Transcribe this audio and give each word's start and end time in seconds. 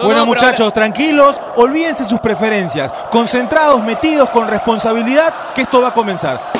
Bueno 0.00 0.24
muchachos, 0.24 0.72
tranquilos, 0.72 1.38
olvídense 1.54 2.06
sus 2.06 2.18
preferencias, 2.18 2.90
concentrados, 3.10 3.82
metidos 3.84 4.30
con 4.30 4.48
responsabilidad, 4.48 5.52
que 5.54 5.60
esto 5.60 5.82
va 5.82 5.88
a 5.88 5.92
comenzar. 5.92 6.50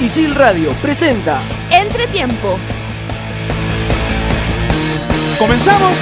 Isil 0.00 0.34
Radio 0.34 0.72
presenta 0.82 1.38
Entretiempo. 1.70 2.58
¿Comenzamos? 5.38 5.92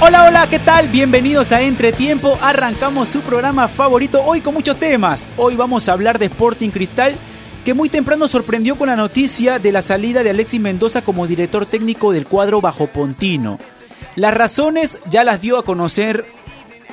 Hola, 0.00 0.24
hola, 0.24 0.46
¿qué 0.50 0.58
tal? 0.58 0.88
Bienvenidos 0.88 1.52
a 1.52 1.62
Entretiempo. 1.62 2.38
Arrancamos 2.42 3.08
su 3.08 3.22
programa 3.22 3.66
favorito 3.66 4.22
hoy 4.22 4.42
con 4.42 4.52
muchos 4.52 4.76
temas. 4.76 5.26
Hoy 5.38 5.56
vamos 5.56 5.88
a 5.88 5.92
hablar 5.92 6.18
de 6.18 6.26
Sporting 6.26 6.68
Cristal, 6.68 7.14
que 7.64 7.74
muy 7.74 7.88
temprano 7.88 8.26
sorprendió 8.26 8.76
con 8.76 8.88
la 8.88 8.96
noticia 8.96 9.58
de 9.58 9.72
la 9.72 9.82
salida 9.82 10.22
de 10.22 10.30
Alexis 10.30 10.60
Mendoza 10.60 11.02
como 11.02 11.26
director 11.26 11.64
técnico 11.64 12.12
del 12.12 12.26
cuadro 12.26 12.60
bajo 12.60 12.88
Pontino. 12.88 13.58
Las 14.16 14.34
razones 14.34 14.98
ya 15.10 15.22
las 15.22 15.40
dio 15.40 15.58
a 15.58 15.64
conocer 15.64 16.26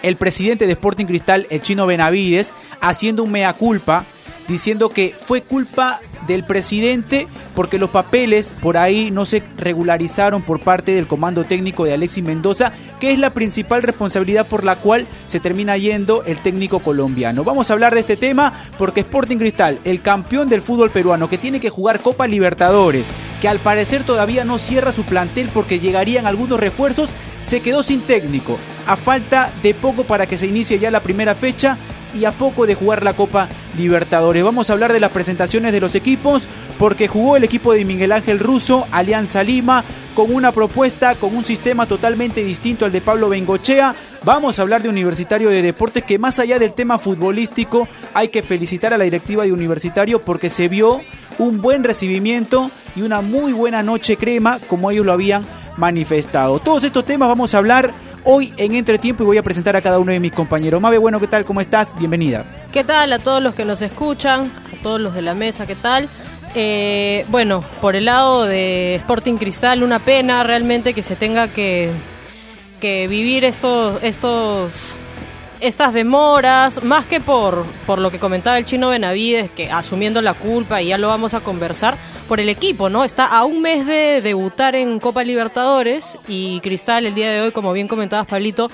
el 0.03 0.15
presidente 0.15 0.67
de 0.67 0.73
Sporting 0.73 1.05
Cristal, 1.05 1.47
el 1.49 1.61
chino 1.61 1.87
Benavides, 1.87 2.53
haciendo 2.81 3.23
un 3.23 3.31
mea 3.31 3.53
culpa, 3.53 4.05
diciendo 4.49 4.89
que 4.89 5.15
fue 5.23 5.41
culpa 5.43 6.01
del 6.27 6.43
presidente 6.43 7.27
porque 7.55 7.79
los 7.79 7.89
papeles 7.89 8.53
por 8.61 8.77
ahí 8.77 9.11
no 9.11 9.25
se 9.25 9.43
regularizaron 9.57 10.41
por 10.41 10.59
parte 10.59 10.93
del 10.93 11.07
comando 11.07 11.43
técnico 11.43 11.85
de 11.85 11.93
Alexis 11.93 12.23
Mendoza, 12.23 12.71
que 12.99 13.11
es 13.11 13.19
la 13.19 13.29
principal 13.29 13.83
responsabilidad 13.83 14.47
por 14.47 14.63
la 14.63 14.75
cual 14.75 15.05
se 15.27 15.39
termina 15.39 15.77
yendo 15.77 16.23
el 16.23 16.37
técnico 16.37 16.79
colombiano. 16.79 17.43
Vamos 17.43 17.69
a 17.69 17.73
hablar 17.73 17.93
de 17.93 18.01
este 18.01 18.17
tema 18.17 18.53
porque 18.77 19.01
Sporting 19.01 19.37
Cristal, 19.37 19.79
el 19.85 20.01
campeón 20.01 20.49
del 20.49 20.61
fútbol 20.61 20.89
peruano 20.89 21.29
que 21.29 21.37
tiene 21.37 21.59
que 21.59 21.69
jugar 21.69 21.99
Copa 21.99 22.27
Libertadores, 22.27 23.11
que 23.41 23.47
al 23.47 23.59
parecer 23.59 24.03
todavía 24.03 24.45
no 24.45 24.57
cierra 24.57 24.91
su 24.91 25.03
plantel 25.03 25.49
porque 25.53 25.79
llegarían 25.79 26.27
algunos 26.27 26.59
refuerzos, 26.59 27.09
se 27.41 27.61
quedó 27.61 27.83
sin 27.83 28.01
técnico. 28.01 28.57
A 28.87 28.95
falta 28.95 29.51
de 29.61 29.73
poco 29.73 30.03
para 30.03 30.27
que 30.27 30.37
se 30.37 30.47
inicie 30.47 30.79
ya 30.79 30.91
la 30.91 31.03
primera 31.03 31.35
fecha 31.35 31.77
y 32.13 32.25
a 32.25 32.31
poco 32.31 32.65
de 32.65 32.75
jugar 32.75 33.03
la 33.03 33.13
Copa 33.13 33.49
Libertadores. 33.77 34.43
Vamos 34.43 34.69
a 34.69 34.73
hablar 34.73 34.93
de 34.93 34.99
las 34.99 35.11
presentaciones 35.11 35.71
de 35.71 35.79
los 35.79 35.95
equipos 35.95 36.47
porque 36.77 37.07
jugó 37.07 37.37
el 37.37 37.43
equipo 37.43 37.73
de 37.73 37.85
Miguel 37.85 38.11
Ángel 38.11 38.39
Russo, 38.39 38.87
Alianza 38.91 39.43
Lima, 39.43 39.83
con 40.15 40.33
una 40.33 40.51
propuesta, 40.51 41.15
con 41.15 41.35
un 41.35 41.43
sistema 41.43 41.85
totalmente 41.85 42.43
distinto 42.43 42.85
al 42.85 42.91
de 42.91 43.01
Pablo 43.01 43.29
Bengochea. 43.29 43.95
Vamos 44.23 44.59
a 44.59 44.63
hablar 44.63 44.81
de 44.81 44.89
Universitario 44.89 45.49
de 45.49 45.61
Deportes 45.61 46.03
que 46.03 46.19
más 46.19 46.39
allá 46.39 46.59
del 46.59 46.73
tema 46.73 46.97
futbolístico 46.99 47.87
hay 48.13 48.29
que 48.29 48.43
felicitar 48.43 48.93
a 48.93 48.97
la 48.97 49.05
directiva 49.05 49.43
de 49.43 49.53
Universitario 49.53 50.19
porque 50.19 50.49
se 50.49 50.67
vio 50.67 51.01
un 51.37 51.61
buen 51.61 51.83
recibimiento 51.83 52.69
y 52.95 53.01
una 53.01 53.21
muy 53.21 53.53
buena 53.53 53.81
noche 53.83 54.17
crema 54.17 54.59
como 54.67 54.91
ellos 54.91 55.05
lo 55.05 55.13
habían 55.13 55.45
manifestado. 55.77 56.59
Todos 56.59 56.83
estos 56.83 57.05
temas 57.05 57.29
vamos 57.29 57.55
a 57.55 57.59
hablar 57.59 57.91
hoy 58.23 58.53
en 58.57 58.75
Entretiempo 58.75 59.23
y 59.23 59.25
voy 59.25 59.37
a 59.37 59.43
presentar 59.43 59.75
a 59.75 59.81
cada 59.81 59.99
uno 59.99 60.11
de 60.11 60.19
mis 60.19 60.31
compañeros. 60.31 60.81
Mabe, 60.81 60.97
bueno, 60.97 61.19
¿qué 61.19 61.27
tal? 61.27 61.45
¿Cómo 61.45 61.61
estás? 61.61 61.97
Bienvenida. 61.97 62.45
¿Qué 62.71 62.83
tal 62.83 63.13
a 63.13 63.19
todos 63.19 63.41
los 63.41 63.55
que 63.55 63.65
nos 63.65 63.81
escuchan? 63.81 64.51
A 64.73 64.81
todos 64.81 64.99
los 64.99 65.13
de 65.13 65.21
la 65.21 65.33
mesa, 65.33 65.65
¿qué 65.65 65.75
tal? 65.75 66.09
Eh, 66.55 67.25
bueno, 67.29 67.63
por 67.81 67.95
el 67.95 68.05
lado 68.05 68.43
de 68.43 68.95
Sporting 68.95 69.35
Cristal, 69.35 69.83
una 69.83 69.99
pena 69.99 70.43
realmente 70.43 70.93
que 70.93 71.03
se 71.03 71.15
tenga 71.15 71.47
que, 71.47 71.91
que 72.79 73.07
vivir 73.07 73.43
estos, 73.43 74.01
estos, 74.03 74.95
estas 75.61 75.93
demoras, 75.93 76.83
más 76.83 77.05
que 77.05 77.19
por, 77.19 77.65
por 77.85 77.99
lo 77.99 78.11
que 78.11 78.19
comentaba 78.19 78.57
el 78.57 78.65
chino 78.65 78.89
Benavides, 78.89 79.51
que 79.51 79.71
asumiendo 79.71 80.21
la 80.21 80.33
culpa, 80.33 80.81
y 80.81 80.87
ya 80.87 80.97
lo 80.97 81.07
vamos 81.07 81.33
a 81.33 81.41
conversar, 81.41 81.97
por 82.27 82.39
el 82.39 82.49
equipo, 82.49 82.89
¿no? 82.89 83.03
Está 83.03 83.25
a 83.25 83.43
un 83.43 83.61
mes 83.61 83.85
de 83.85 84.21
debutar 84.21 84.75
en 84.75 84.99
Copa 84.99 85.23
Libertadores 85.23 86.17
y 86.27 86.59
Cristal 86.61 87.05
el 87.05 87.15
día 87.15 87.31
de 87.31 87.41
hoy, 87.41 87.51
como 87.51 87.73
bien 87.73 87.87
comentabas, 87.87 88.27
Pablito, 88.27 88.69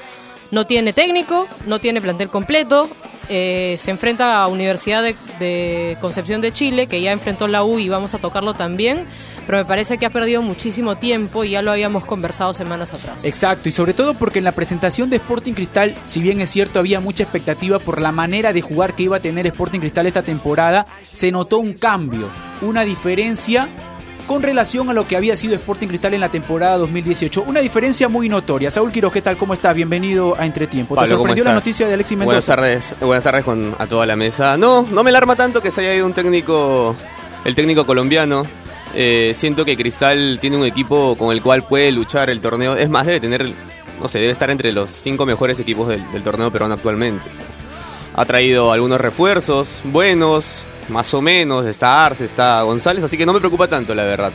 no 0.52 0.66
tiene 0.66 0.94
técnico, 0.94 1.48
no 1.66 1.80
tiene 1.80 2.02
plantel 2.02 2.30
completo, 2.30 2.88
eh, 3.30 3.76
se 3.80 3.92
enfrenta 3.92 4.44
a 4.44 4.48
Universidad 4.48 5.02
de, 5.02 5.16
de, 5.40 5.98
Concepción 6.02 6.42
de 6.42 6.52
Chile, 6.52 6.88
que 6.88 7.02
ya 7.02 7.12
enfrentó 7.12 7.48
la 7.48 7.64
U 7.64 7.80
y 7.80 7.90
vamos 7.90 8.14
a 8.14 8.20
tocarlo 8.20 8.54
también, 8.54 9.06
pero 9.46 9.60
me 9.60 9.66
parece 9.66 9.98
que 9.98 10.06
ha 10.06 10.10
perdido 10.10 10.42
muchísimo 10.42 10.96
tiempo 10.96 11.44
y 11.44 11.52
ya 11.52 11.62
lo 11.62 11.72
habíamos 11.72 12.06
conversado 12.06 12.54
semanas 12.54 12.94
atrás. 12.94 13.26
Exacto, 13.26 13.70
y 13.70 13.72
sobre 13.72 13.94
todo 13.94 14.14
porque 14.14 14.40
en 14.40 14.46
la 14.46 14.52
presentación 14.52 15.10
de 15.10 15.18
Sporting 15.18 15.54
Cristal, 15.54 15.96
si 16.06 16.22
bien 16.22 16.42
es 16.42 16.50
cierto 16.50 16.80
había 16.80 17.00
mucha 17.00 17.24
expectativa 17.24 17.80
por 17.80 18.02
la 18.02 18.12
manera 18.12 18.54
de 18.54 18.62
jugar 18.62 18.96
que 18.96 19.04
iba 19.04 19.18
a 19.18 19.22
tener 19.22 19.48
Sporting 19.48 19.80
Cristal 19.80 20.08
esta 20.08 20.24
temporada, 20.24 20.88
se 21.12 21.32
notó 21.32 21.60
un 21.60 21.74
cambio, 21.74 22.28
una 22.62 22.84
diferencia 22.84 23.70
con 24.28 24.42
relación 24.42 24.90
a 24.90 24.94
lo 24.94 25.08
que 25.08 25.16
había 25.16 25.38
sido 25.38 25.56
Sporting 25.56 25.88
Cristal 25.88 26.14
en 26.14 26.22
la 26.22 26.30
temporada 26.30 26.78
2018. 26.78 27.44
Una 27.44 27.60
diferencia 27.60 28.08
muy 28.08 28.28
notoria. 28.28 28.72
Saúl 28.72 28.92
Quiroz, 28.92 29.14
¿qué 29.14 29.22
tal? 29.22 29.38
¿Cómo 29.38 29.54
estás? 29.54 29.76
Bienvenido 29.76 30.36
a 30.38 30.46
Entretiempo. 30.46 30.96
Pablo, 30.96 31.08
¿Te 31.08 31.16
sorprendió 31.16 31.44
la 31.44 31.54
noticia 31.54 31.88
de 31.88 31.94
Alexis 31.94 32.18
Mendoza? 32.18 32.56
Buenas 32.56 32.92
tardes, 32.92 32.96
buenas 33.02 33.24
tardes 33.24 33.44
con, 33.44 33.76
a 33.78 33.86
toda 33.88 34.06
la 34.06 34.16
mesa. 34.16 34.58
No, 34.58 34.82
no 34.90 35.04
me 35.04 35.10
alarma 35.10 35.36
tanto 35.36 35.62
que 35.62 35.72
se 35.72 35.82
haya 35.82 35.94
ido 35.94 36.06
un 36.06 36.14
técnico, 36.14 36.96
el 37.44 37.54
técnico 37.54 37.86
colombiano. 37.86 38.48
Eh, 38.96 39.34
siento 39.36 39.66
que 39.66 39.76
Cristal 39.76 40.38
tiene 40.40 40.58
un 40.58 40.66
equipo 40.66 41.16
con 41.18 41.32
el 41.32 41.42
cual 41.42 41.64
puede 41.64 41.92
luchar 41.92 42.30
el 42.30 42.40
torneo. 42.40 42.76
Es 42.76 42.90
más, 42.90 43.06
debe 43.06 43.20
tener, 43.20 43.50
no 44.02 44.08
sé, 44.08 44.20
debe 44.20 44.32
estar 44.32 44.50
entre 44.50 44.72
los 44.72 44.90
cinco 44.90 45.26
mejores 45.26 45.60
equipos 45.60 45.90
del, 45.90 46.10
del 46.12 46.24
torneo 46.24 46.50
peruano 46.50 46.76
actualmente. 46.76 47.24
Ha 48.16 48.24
traído 48.26 48.72
algunos 48.72 49.02
refuerzos 49.02 49.82
buenos, 49.84 50.64
más 50.88 51.14
o 51.14 51.22
menos, 51.22 51.66
está 51.66 52.06
Arce, 52.06 52.24
está 52.24 52.62
González, 52.62 53.04
así 53.04 53.18
que 53.18 53.26
no 53.26 53.34
me 53.34 53.40
preocupa 53.40 53.68
tanto, 53.68 53.94
la 53.94 54.06
verdad. 54.06 54.32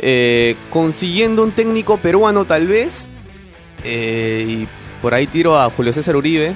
Eh, 0.00 0.56
consiguiendo 0.70 1.42
un 1.44 1.52
técnico 1.52 1.96
peruano 1.96 2.44
tal 2.44 2.66
vez, 2.66 3.08
eh, 3.84 4.44
y 4.46 4.68
por 5.00 5.14
ahí 5.14 5.28
tiro 5.28 5.58
a 5.58 5.70
Julio 5.70 5.92
César 5.92 6.16
Uribe. 6.16 6.52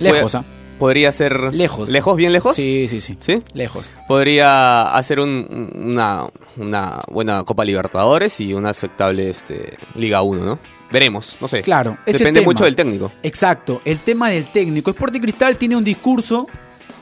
Lejos, 0.00 0.34
¿ah? 0.34 0.44
Podría 0.80 1.12
ser... 1.12 1.54
Lejos. 1.54 1.90
¿Lejos? 1.90 2.16
¿Bien 2.16 2.32
lejos? 2.32 2.56
Sí, 2.56 2.88
sí, 2.88 3.00
sí. 3.00 3.18
¿Sí? 3.20 3.42
Lejos. 3.52 3.90
Podría 4.08 4.94
hacer 4.94 5.20
un, 5.20 5.70
una, 5.74 6.26
una 6.56 7.00
buena 7.12 7.44
Copa 7.44 7.66
Libertadores 7.66 8.40
y 8.40 8.54
una 8.54 8.70
aceptable 8.70 9.28
este, 9.28 9.76
Liga 9.94 10.22
1, 10.22 10.42
¿no? 10.42 10.58
Veremos, 10.90 11.36
no 11.38 11.48
sé. 11.48 11.60
Claro, 11.60 11.98
Depende 12.06 12.40
mucho 12.40 12.64
del 12.64 12.74
técnico. 12.74 13.12
Exacto, 13.22 13.82
el 13.84 13.98
tema 13.98 14.30
del 14.30 14.46
técnico. 14.46 14.90
Sporting 14.90 15.20
Cristal 15.20 15.58
tiene 15.58 15.76
un 15.76 15.84
discurso, 15.84 16.48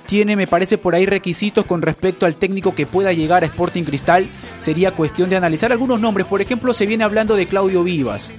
tiene, 0.07 0.35
me 0.35 0.49
parece, 0.49 0.77
por 0.77 0.97
ahí 0.97 1.07
requisitos 1.07 1.65
con 1.65 1.81
respecto 1.81 2.27
al 2.27 2.35
técnico 2.35 2.75
que 2.75 2.85
pueda 2.85 3.13
llegar 3.13 3.45
a 3.45 3.47
Sporting 3.47 3.85
Cristal. 3.85 4.29
Sería 4.59 4.91
cuestión 4.91 5.31
de 5.31 5.37
analizar 5.37 5.71
algunos 5.71 6.01
nombres. 6.01 6.27
Por 6.27 6.43
ejemplo, 6.43 6.75
se 6.75 6.85
viene 6.85 7.05
hablando 7.05 7.37
de 7.37 7.47
Claudio 7.47 7.85
Vivas. 7.85 8.33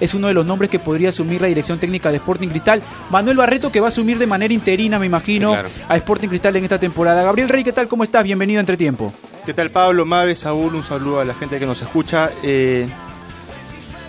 Es 0.00 0.14
uno 0.14 0.26
de 0.28 0.34
los 0.34 0.44
nombres 0.44 0.70
que 0.70 0.78
podría 0.78 1.10
asumir 1.10 1.40
la 1.40 1.48
dirección 1.48 1.78
técnica 1.78 2.10
de 2.10 2.16
Sporting 2.16 2.48
Cristal. 2.48 2.82
Manuel 3.10 3.36
Barreto, 3.36 3.70
que 3.70 3.80
va 3.80 3.86
a 3.86 3.88
asumir 3.88 4.18
de 4.18 4.26
manera 4.26 4.52
interina, 4.52 4.98
me 4.98 5.06
imagino, 5.06 5.50
Sí, 5.50 5.54
claro. 5.54 5.68
a 5.88 5.96
Sporting 5.96 6.28
Cristal 6.28 6.56
en 6.56 6.64
esta 6.64 6.78
temporada. 6.80 7.22
Gabriel 7.22 7.48
Rey, 7.48 7.62
¿qué 7.64 7.72
tal? 7.72 7.86
¿Cómo 7.88 8.02
estás? 8.04 8.24
Bienvenido 8.24 8.58
a 8.58 8.60
Entretiempo. 8.60 9.12
¿Qué 9.46 9.54
tal 9.54 9.70
Pablo, 9.70 10.04
Mabe, 10.04 10.34
Saúl? 10.36 10.74
Un 10.74 10.84
saludo 10.84 11.20
a 11.20 11.24
la 11.24 11.34
gente 11.34 11.58
que 11.58 11.66
nos 11.66 11.80
escucha. 11.82 12.30
Eh, 12.42 12.88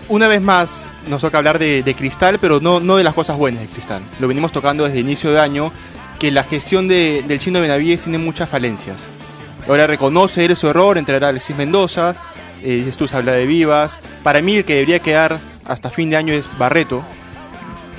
una 0.10 0.28
vez 0.28 0.42
más 0.42 0.88
nos 1.08 1.22
toca 1.22 1.38
hablar 1.40 1.60
de, 1.60 1.84
de 1.84 1.94
Cristal, 1.96 2.38
pero 2.40 2.60
no, 2.60 2.80
no 2.80 2.98
de 2.98 3.04
las 3.04 3.14
cosas 3.14 3.38
buenas 3.38 3.62
de 3.62 3.68
Cristal. 3.68 4.02
Lo 4.20 4.28
venimos 4.28 4.52
tocando 4.52 4.86
desde 4.86 5.00
inicio 5.00 5.32
de 5.32 5.40
año, 5.40 5.72
que 6.20 6.32
la 6.32 6.44
gestión 6.44 6.88
de- 6.88 7.24
del 7.28 7.40
chino 7.40 7.60
Benavides 7.62 8.02
tiene 8.04 8.18
muchas 8.18 8.50
falencias. 8.50 9.08
Ahora 9.68 9.88
reconoce 9.88 10.46
él 10.46 10.56
su 10.56 10.68
error, 10.70 10.98
entregar 10.98 11.26
a 11.26 11.28
Alexis 11.30 11.56
Mendoza, 11.56 12.16
eh, 12.64 12.76
dices 12.78 12.98
tú, 12.98 13.08
se 13.08 13.18
habla 13.18 13.32
de 13.34 13.46
Vivas. 13.48 14.00
Para 14.24 14.42
mí 14.42 14.58
el 14.58 14.64
que 14.66 14.74
debería 14.76 15.00
quedar 15.00 15.40
hasta 15.66 15.90
fin 15.90 16.10
de 16.10 16.16
año 16.16 16.34
es 16.34 16.46
Barreto. 16.58 17.04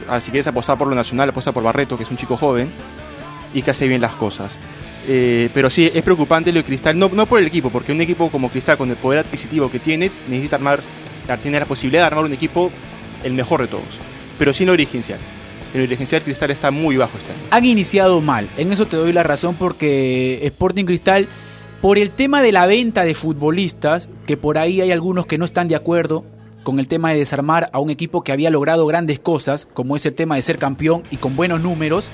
Ah, 0.09 0.21
si 0.21 0.31
quieres 0.31 0.47
apostar 0.47 0.79
por 0.79 0.89
lo 0.89 0.95
nacional, 0.95 1.29
apuesta 1.31 1.53
por 1.53 1.63
Barreto, 1.63 1.97
que 1.97 2.05
es 2.05 2.11
un 2.11 2.17
chico 2.17 2.37
joven 2.37 2.71
y 3.53 3.63
que 3.63 3.71
hace 3.71 3.89
bien 3.89 4.01
las 4.01 4.15
cosas. 4.15 4.59
Eh, 5.09 5.51
pero 5.55 5.71
sí, 5.71 5.91
es 5.93 6.03
preocupante 6.03 6.53
lo 6.53 6.59
de 6.59 6.65
Cristal, 6.65 6.99
no, 6.99 7.09
no 7.09 7.27
por 7.27 7.41
el 7.41 7.47
equipo, 7.47 7.71
porque 7.71 7.93
un 7.93 8.01
equipo 8.01 8.31
como 8.31 8.49
Cristal, 8.49 8.77
con 8.77 8.91
el 8.91 8.97
poder 8.97 9.21
adquisitivo 9.21 9.71
que 9.71 9.79
tiene, 9.79 10.11
necesita 10.29 10.57
armar, 10.57 10.81
tiene 11.43 11.61
la 11.61 11.67
posibilidad 11.67 12.03
de 12.03 12.07
armar 12.07 12.25
un 12.25 12.33
equipo 12.33 12.71
el 13.23 13.33
mejor 13.33 13.63
de 13.63 13.69
todos. 13.69 13.99
Pero 14.39 14.53
sin 14.53 14.69
dirigencial. 14.69 15.19
El 15.75 15.83
dirigencial 15.83 16.23
Cristal 16.23 16.51
está 16.51 16.71
muy 16.71 16.97
bajo 16.97 17.19
este 17.19 17.33
año. 17.33 17.41
han 17.51 17.65
iniciado 17.65 18.21
mal. 18.21 18.49
En 18.57 18.73
eso 18.73 18.87
te 18.87 18.97
doy 18.97 19.13
la 19.13 19.23
razón 19.23 19.57
porque 19.57 20.41
Sporting 20.45 20.85
Cristal, 20.85 21.29
por 21.81 21.99
el 21.99 22.11
tema 22.11 22.43
de 22.43 22.53
la 22.53 22.67
venta 22.67 23.05
de 23.05 23.15
futbolistas, 23.15 24.09
que 24.27 24.37
por 24.37 24.59
ahí 24.59 24.81
hay 24.81 24.93
algunos 24.93 25.27
que 25.27 25.39
no 25.39 25.45
están 25.45 25.69
de 25.69 25.77
acuerdo 25.77 26.25
con 26.67 26.81
el 26.81 26.89
tema 26.89 27.13
de 27.13 27.19
desarmar 27.19 27.71
a 27.73 27.79
un 27.79 27.91
equipo 27.91 28.25
que 28.25 28.33
había 28.33 28.51
logrado 28.51 28.89
grandes 28.89 29.21
cosas, 29.21 29.69
como 29.73 29.95
es 29.95 30.05
el 30.05 30.17
tema 30.17 30.35
de 30.35 30.43
ser 30.43 30.59
campeón 30.59 31.05
y 31.13 31.17
con 31.17 31.37
buenos 31.37 31.61
números, 31.61 32.09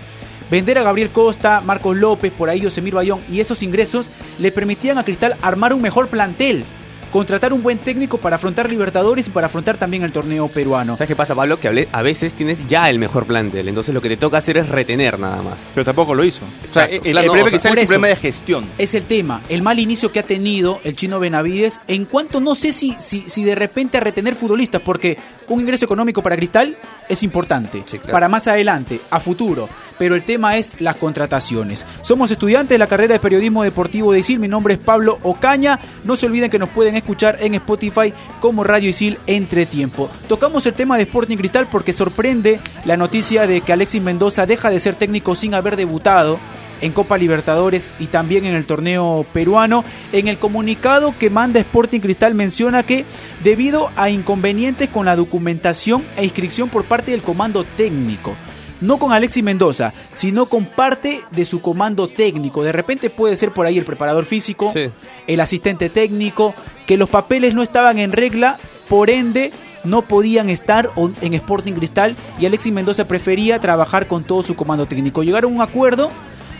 vender 0.50 0.76
a 0.76 0.82
Gabriel 0.82 1.08
Costa, 1.08 1.62
Marcos 1.62 1.96
López, 1.96 2.30
por 2.32 2.50
ahí 2.50 2.60
Yosemir 2.60 2.92
Bayón 2.92 3.22
y 3.30 3.40
esos 3.40 3.62
ingresos 3.62 4.10
le 4.38 4.52
permitían 4.52 4.98
a 4.98 5.04
Cristal 5.04 5.36
armar 5.40 5.72
un 5.72 5.80
mejor 5.80 6.08
plantel. 6.08 6.64
Contratar 7.12 7.52
un 7.52 7.62
buen 7.62 7.78
técnico 7.78 8.18
para 8.18 8.36
afrontar 8.36 8.70
Libertadores 8.70 9.26
y 9.28 9.30
para 9.30 9.46
afrontar 9.46 9.76
también 9.76 10.02
el 10.02 10.10
torneo 10.12 10.48
peruano. 10.48 10.94
¿Sabes 10.96 11.08
qué 11.08 11.16
pasa, 11.16 11.34
Pablo? 11.34 11.60
Que 11.60 11.88
a 11.92 12.02
veces 12.02 12.34
tienes 12.34 12.66
ya 12.66 12.88
el 12.88 12.98
mejor 12.98 13.26
plantel, 13.26 13.68
entonces 13.68 13.94
lo 13.94 14.00
que 14.00 14.08
te 14.08 14.16
toca 14.16 14.38
hacer 14.38 14.56
es 14.56 14.68
retener 14.68 15.20
nada 15.20 15.42
más. 15.42 15.58
Pero 15.74 15.84
tampoco 15.84 16.14
lo 16.14 16.24
hizo. 16.24 16.44
O 16.70 16.72
sea, 16.74 16.84
el, 16.86 17.00
Claro, 17.02 17.20
el 17.20 17.26
no, 17.26 17.32
problema 17.32 17.46
o 17.46 17.50
sea, 17.50 17.58
es 17.58 17.64
un 17.64 17.78
eso. 17.78 17.86
problema 17.88 18.06
de 18.08 18.16
gestión. 18.16 18.64
Es 18.78 18.94
el 18.94 19.04
tema, 19.04 19.42
el 19.50 19.62
mal 19.62 19.78
inicio 19.78 20.10
que 20.10 20.20
ha 20.20 20.22
tenido 20.22 20.80
el 20.84 20.96
chino 20.96 21.20
Benavides 21.20 21.80
en 21.86 22.06
cuanto 22.06 22.40
no 22.40 22.54
sé 22.54 22.72
si, 22.72 22.96
si, 22.98 23.24
si 23.28 23.44
de 23.44 23.54
repente 23.54 23.98
a 23.98 24.00
retener 24.00 24.34
futbolistas, 24.34 24.80
porque 24.80 25.18
un 25.48 25.60
ingreso 25.60 25.84
económico 25.84 26.22
para 26.22 26.36
Cristal 26.36 26.76
es 27.08 27.22
importante, 27.22 27.82
Sí, 27.86 27.98
claro. 27.98 28.12
para 28.12 28.28
más 28.28 28.46
adelante, 28.48 29.00
a 29.10 29.20
futuro, 29.20 29.68
pero 29.98 30.14
el 30.14 30.22
tema 30.22 30.56
es 30.56 30.80
las 30.80 30.96
contrataciones. 30.96 31.84
Somos 32.00 32.30
estudiantes 32.30 32.70
de 32.70 32.78
la 32.78 32.86
carrera 32.86 33.12
de 33.14 33.20
periodismo 33.20 33.62
deportivo 33.62 34.12
de 34.12 34.20
ISIL, 34.20 34.38
mi 34.38 34.48
nombre 34.48 34.74
es 34.74 34.80
Pablo 34.80 35.18
Ocaña, 35.22 35.78
no 36.04 36.16
se 36.16 36.26
olviden 36.26 36.50
que 36.50 36.58
nos 36.58 36.70
pueden 36.70 36.96
escuchar 37.02 37.38
en 37.40 37.54
Spotify 37.54 38.14
como 38.40 38.64
Radio 38.64 38.88
Isil 38.88 39.18
entre 39.26 39.66
tiempo. 39.66 40.08
Tocamos 40.28 40.66
el 40.66 40.74
tema 40.74 40.96
de 40.96 41.02
Sporting 41.02 41.36
Cristal 41.36 41.66
porque 41.70 41.92
sorprende 41.92 42.60
la 42.84 42.96
noticia 42.96 43.46
de 43.46 43.60
que 43.60 43.72
Alexis 43.72 44.00
Mendoza 44.00 44.46
deja 44.46 44.70
de 44.70 44.80
ser 44.80 44.94
técnico 44.94 45.34
sin 45.34 45.54
haber 45.54 45.76
debutado 45.76 46.38
en 46.80 46.92
Copa 46.92 47.16
Libertadores 47.16 47.90
y 47.98 48.06
también 48.06 48.44
en 48.44 48.54
el 48.54 48.66
torneo 48.66 49.24
peruano. 49.32 49.84
En 50.12 50.28
el 50.28 50.38
comunicado 50.38 51.14
que 51.18 51.30
manda 51.30 51.60
Sporting 51.60 52.00
Cristal 52.00 52.34
menciona 52.34 52.82
que 52.82 53.04
debido 53.42 53.90
a 53.96 54.10
inconvenientes 54.10 54.88
con 54.88 55.06
la 55.06 55.16
documentación 55.16 56.04
e 56.16 56.24
inscripción 56.24 56.68
por 56.68 56.84
parte 56.84 57.12
del 57.12 57.22
comando 57.22 57.64
técnico, 57.64 58.34
no 58.82 58.98
con 58.98 59.12
Alexis 59.12 59.42
Mendoza, 59.42 59.92
sino 60.12 60.46
con 60.46 60.66
parte 60.66 61.22
de 61.30 61.44
su 61.46 61.60
comando 61.60 62.08
técnico. 62.08 62.62
De 62.62 62.72
repente 62.72 63.08
puede 63.08 63.36
ser 63.36 63.52
por 63.52 63.64
ahí 63.64 63.78
el 63.78 63.84
preparador 63.84 64.24
físico, 64.26 64.70
Sí. 64.70 64.90
el 65.26 65.40
asistente 65.40 65.88
técnico, 65.88 66.54
que 66.86 66.96
los 66.98 67.08
papeles 67.08 67.54
no 67.54 67.62
estaban 67.62 67.98
en 67.98 68.12
regla, 68.12 68.58
por 68.88 69.08
ende 69.08 69.52
no 69.84 70.02
podían 70.02 70.48
estar 70.48 70.90
en 71.22 71.34
Sporting 71.34 71.72
Cristal 71.72 72.14
y 72.38 72.46
Alexis 72.46 72.72
Mendoza 72.72 73.06
prefería 73.08 73.58
trabajar 73.60 74.06
con 74.06 74.22
todo 74.24 74.42
su 74.42 74.54
comando 74.54 74.86
técnico. 74.86 75.22
Llegaron 75.22 75.52
a 75.52 75.56
un 75.56 75.62
acuerdo 75.62 76.10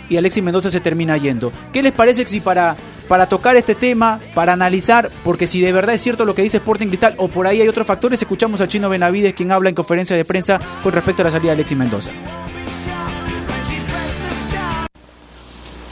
y 0.09 0.17
Alexis 0.17 0.43
Mendoza 0.43 0.69
se 0.69 0.81
termina 0.81 1.15
yendo. 1.17 1.51
¿Qué 1.71 1.81
les 1.81 1.93
parece 1.93 2.25
si 2.27 2.39
para, 2.41 2.75
para 3.07 3.27
tocar 3.27 3.55
este 3.55 3.75
tema, 3.75 4.19
para 4.33 4.53
analizar, 4.53 5.09
porque 5.23 5.47
si 5.47 5.61
de 5.61 5.71
verdad 5.71 5.95
es 5.95 6.01
cierto 6.01 6.25
lo 6.25 6.35
que 6.35 6.41
dice 6.41 6.57
Sporting 6.57 6.87
Cristal 6.87 7.15
o 7.17 7.27
por 7.27 7.47
ahí 7.47 7.61
hay 7.61 7.67
otros 7.67 7.87
factores, 7.87 8.21
escuchamos 8.21 8.61
al 8.61 8.67
chino 8.67 8.89
Benavides 8.89 9.33
quien 9.33 9.51
habla 9.51 9.69
en 9.69 9.75
conferencia 9.75 10.15
de 10.15 10.25
prensa 10.25 10.59
con 10.81 10.91
respecto 10.93 11.21
a 11.21 11.25
la 11.25 11.31
salida 11.31 11.51
de 11.51 11.55
Alexis 11.55 11.77
Mendoza? 11.77 12.11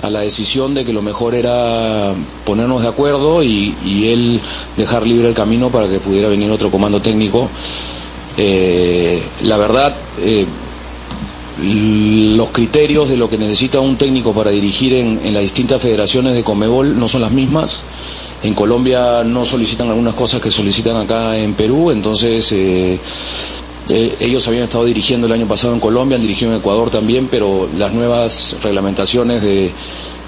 a 0.02 0.10
la 0.10 0.22
decisión 0.22 0.74
de 0.74 0.84
que 0.84 0.94
lo 0.94 1.02
mejor 1.02 1.36
era 1.36 2.14
ponernos 2.46 2.82
de 2.82 2.88
acuerdo 2.88 3.44
y, 3.44 3.76
él 4.08 4.42
dejar 4.76 5.06
libre 5.06 5.28
el 5.28 5.36
camino 5.36 5.70
para 5.70 5.88
que 5.88 6.00
pudiera 6.00 6.28
venir 6.28 6.50
otro 6.50 6.72
comando 6.72 7.02
técnico. 7.02 7.50
Eh, 8.38 9.22
la 9.44 9.58
verdad, 9.58 9.94
eh, 10.20 10.46
los 11.62 12.50
criterios 12.50 13.10
de 13.10 13.18
lo 13.18 13.30
que 13.30 13.38
necesita 13.38 13.80
un 13.80 13.98
técnico 13.98 14.34
para 14.34 14.52
dirigir 14.52 14.94
en, 14.94 15.34
las 15.34 15.44
distintas 15.44 15.82
federaciones 15.82 16.34
de 16.34 16.44
Comebol 16.44 16.98
no 16.98 17.08
son 17.08 17.22
las 17.22 17.32
mismas. 17.32 17.82
En 18.44 18.54
Colombia 18.54 19.24
no 19.24 19.46
solicitan 19.46 19.90
algunas 19.90 20.16
cosas 20.16 20.42
que 20.42 20.50
solicitan 20.50 20.98
acá 20.98 21.38
en 21.38 21.54
Perú, 21.54 21.92
entonces 21.92 22.52
eh, 22.52 23.00
eh, 23.90 24.16
ellos 24.20 24.48
habían 24.48 24.64
estado 24.64 24.86
dirigiendo 24.86 25.28
el 25.28 25.34
año 25.34 25.48
pasado 25.48 25.74
en 25.74 25.80
Colombia, 25.80 26.16
han 26.16 26.22
dirigido 26.24 26.52
en 26.52 26.58
Ecuador 26.58 26.90
también, 26.90 27.28
pero 27.30 27.70
las 27.78 27.94
nuevas 27.94 28.58
reglamentaciones 28.64 29.42
de, 29.44 29.72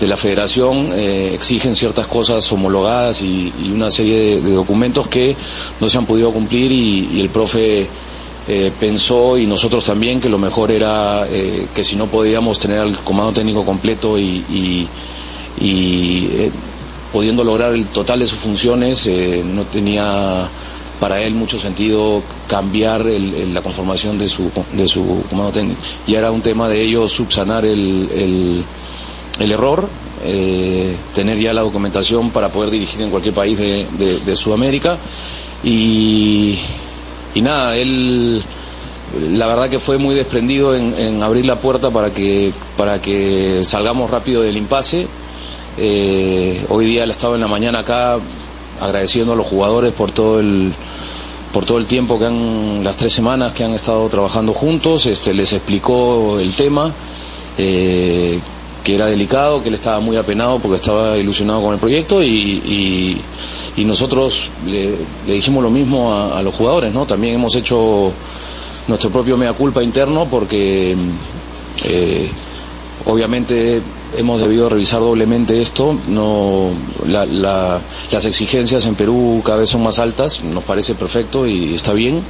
la 0.01 0.17
federación 0.17 0.91
eh, 0.93 1.33
exigen 1.33 1.77
ciertas 1.77 2.07
cosas 2.07 2.51
homologadas 2.51 3.21
y, 3.21 3.53
una 3.73 3.89
serie 3.89 4.15
de, 4.17 4.41
de 4.41 4.53
documentos 4.53 5.07
que 5.07 5.33
no 5.79 5.87
se 5.87 5.97
han 5.97 6.05
podido 6.05 6.31
cumplir 6.31 6.73
y, 6.73 7.09
y 7.13 7.21
el 7.21 7.29
profe 7.29 7.87
eh, 8.47 8.71
pensó 8.77 9.37
y 9.37 9.45
nosotros 9.47 9.85
también 9.85 10.19
que 10.19 10.29
lo 10.29 10.37
mejor 10.37 10.71
era 10.71 11.25
eh, 11.29 11.67
que 11.73 11.83
si 11.83 11.95
no 11.95 12.07
podíamos 12.07 12.59
tener 12.59 12.79
al 12.79 12.97
comando 13.03 13.31
técnico 13.33 13.63
completo 13.65 14.17
y, 14.19 14.89
eh, 15.57 16.51
pudiendo 17.11 17.43
lograr 17.43 17.73
el 17.73 17.87
total 17.87 18.19
de 18.19 18.27
sus 18.27 18.39
funciones, 18.39 19.07
no 19.45 19.65
tenía 19.65 20.49
para 20.99 21.21
él 21.21 21.33
mucho 21.35 21.59
sentido 21.59 22.23
cambiar 22.47 23.05
el- 23.07 23.53
la 23.53 23.61
conformación 23.61 24.17
de 24.17 24.27
su, 24.29 24.51
de 24.71 24.87
su 24.87 25.23
comando 25.29 25.51
técnico. 25.51 25.79
Y 26.07 26.15
era 26.15 26.31
un 26.31 26.41
tema 26.41 26.67
de 26.69 26.81
ellos 26.81 27.11
subsanar 27.11 27.65
el, 27.65 28.09
el- 29.39 29.51
error, 29.51 29.89
tener 31.13 31.37
ya 31.39 31.53
la 31.53 31.61
documentación 31.61 32.31
para 32.31 32.49
poder 32.51 32.69
dirigir 32.71 33.01
en 33.01 33.09
cualquier 33.11 33.33
país 33.33 33.57
de, 33.59 33.87
de- 33.91 34.19
de 34.19 34.35
Sudamérica. 34.35 34.97
Y, 35.63 36.57
y 37.35 37.41
nada, 37.41 37.75
él 37.77 38.43
la 39.19 39.47
verdad 39.47 39.69
que 39.69 39.79
fue 39.79 39.97
muy 39.97 40.15
desprendido 40.15 40.75
en, 40.75 41.21
abrir 41.21 41.45
la 41.45 41.57
puerta 41.57 41.91
para 41.91 42.11
que, 42.13 42.51
para 42.77 43.01
que 43.01 43.63
salgamos 43.63 44.09
rápido 44.09 44.41
del 44.41 44.57
impasse. 44.57 45.07
Eh, 45.77 46.65
hoy 46.69 46.85
día 46.85 47.03
él 47.03 47.11
estaba 47.11 47.35
en 47.35 47.41
la 47.41 47.47
mañana 47.47 47.79
acá 47.79 48.17
agradeciendo 48.79 49.33
a 49.33 49.35
los 49.35 49.47
jugadores 49.47 49.91
por 49.93 50.11
todo 50.11 50.39
el 50.39 50.73
por 51.51 51.65
todo 51.65 51.77
el 51.77 51.85
tiempo 51.85 52.17
que 52.17 52.25
han 52.25 52.83
las 52.83 52.97
tres 52.97 53.13
semanas 53.13 53.53
que 53.53 53.63
han 53.63 53.73
estado 53.73 54.07
trabajando 54.09 54.53
juntos 54.53 55.05
este 55.05 55.33
les 55.33 55.53
explicó 55.53 56.39
el 56.39 56.53
tema 56.53 56.91
eh, 57.57 58.39
que 58.83 58.95
era 58.95 59.05
delicado 59.05 59.61
que 59.63 59.69
él 59.69 59.75
estaba 59.75 59.99
muy 59.99 60.17
apenado 60.17 60.59
porque 60.59 60.75
estaba 60.75 61.17
ilusionado 61.17 61.61
con 61.61 61.73
el 61.73 61.79
proyecto 61.79 62.21
y, 62.21 63.21
y- 63.77 63.85
nosotros 63.85 64.49
le, 64.65 64.95
dijimos 65.27 65.61
lo 65.63 65.69
mismo 65.69 66.13
a, 66.13 66.39
a 66.39 66.41
los 66.41 66.55
jugadores 66.55 66.93
no 66.93 67.05
también 67.05 67.35
hemos 67.35 67.55
hecho 67.55 68.11
nuestro 68.87 69.09
propio 69.09 69.37
mea 69.37 69.53
culpa 69.53 69.83
interno 69.83 70.27
porque 70.29 70.95
eh, 71.85 72.29
obviamente 73.05 73.81
hemos 74.17 74.39
debido 74.41 74.69
revisar 74.69 74.99
doblemente 74.99 75.59
esto. 75.59 75.97
No, 76.07 76.69
la- 77.07 77.25
la- 77.25 77.81
las 78.11 78.25
exigencias 78.25 78.85
en 78.85 78.95
Perú 78.95 79.41
cada 79.43 79.57
vez 79.59 79.69
son 79.69 79.83
más 79.83 79.99
altas, 79.99 80.43
nos 80.43 80.63
parece 80.63 80.95
perfecto 80.95 81.47
y 81.47 81.73
está 81.73 81.93
bien. 81.93 82.21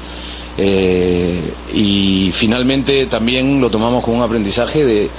Eh, 0.58 1.42
y 1.74 2.30
finalmente 2.32 3.06
también 3.08 3.60
lo 3.60 3.70
tomamos 3.70 4.04
como 4.04 4.18
un 4.18 4.24
aprendizaje 4.24 4.86
de 4.86 5.10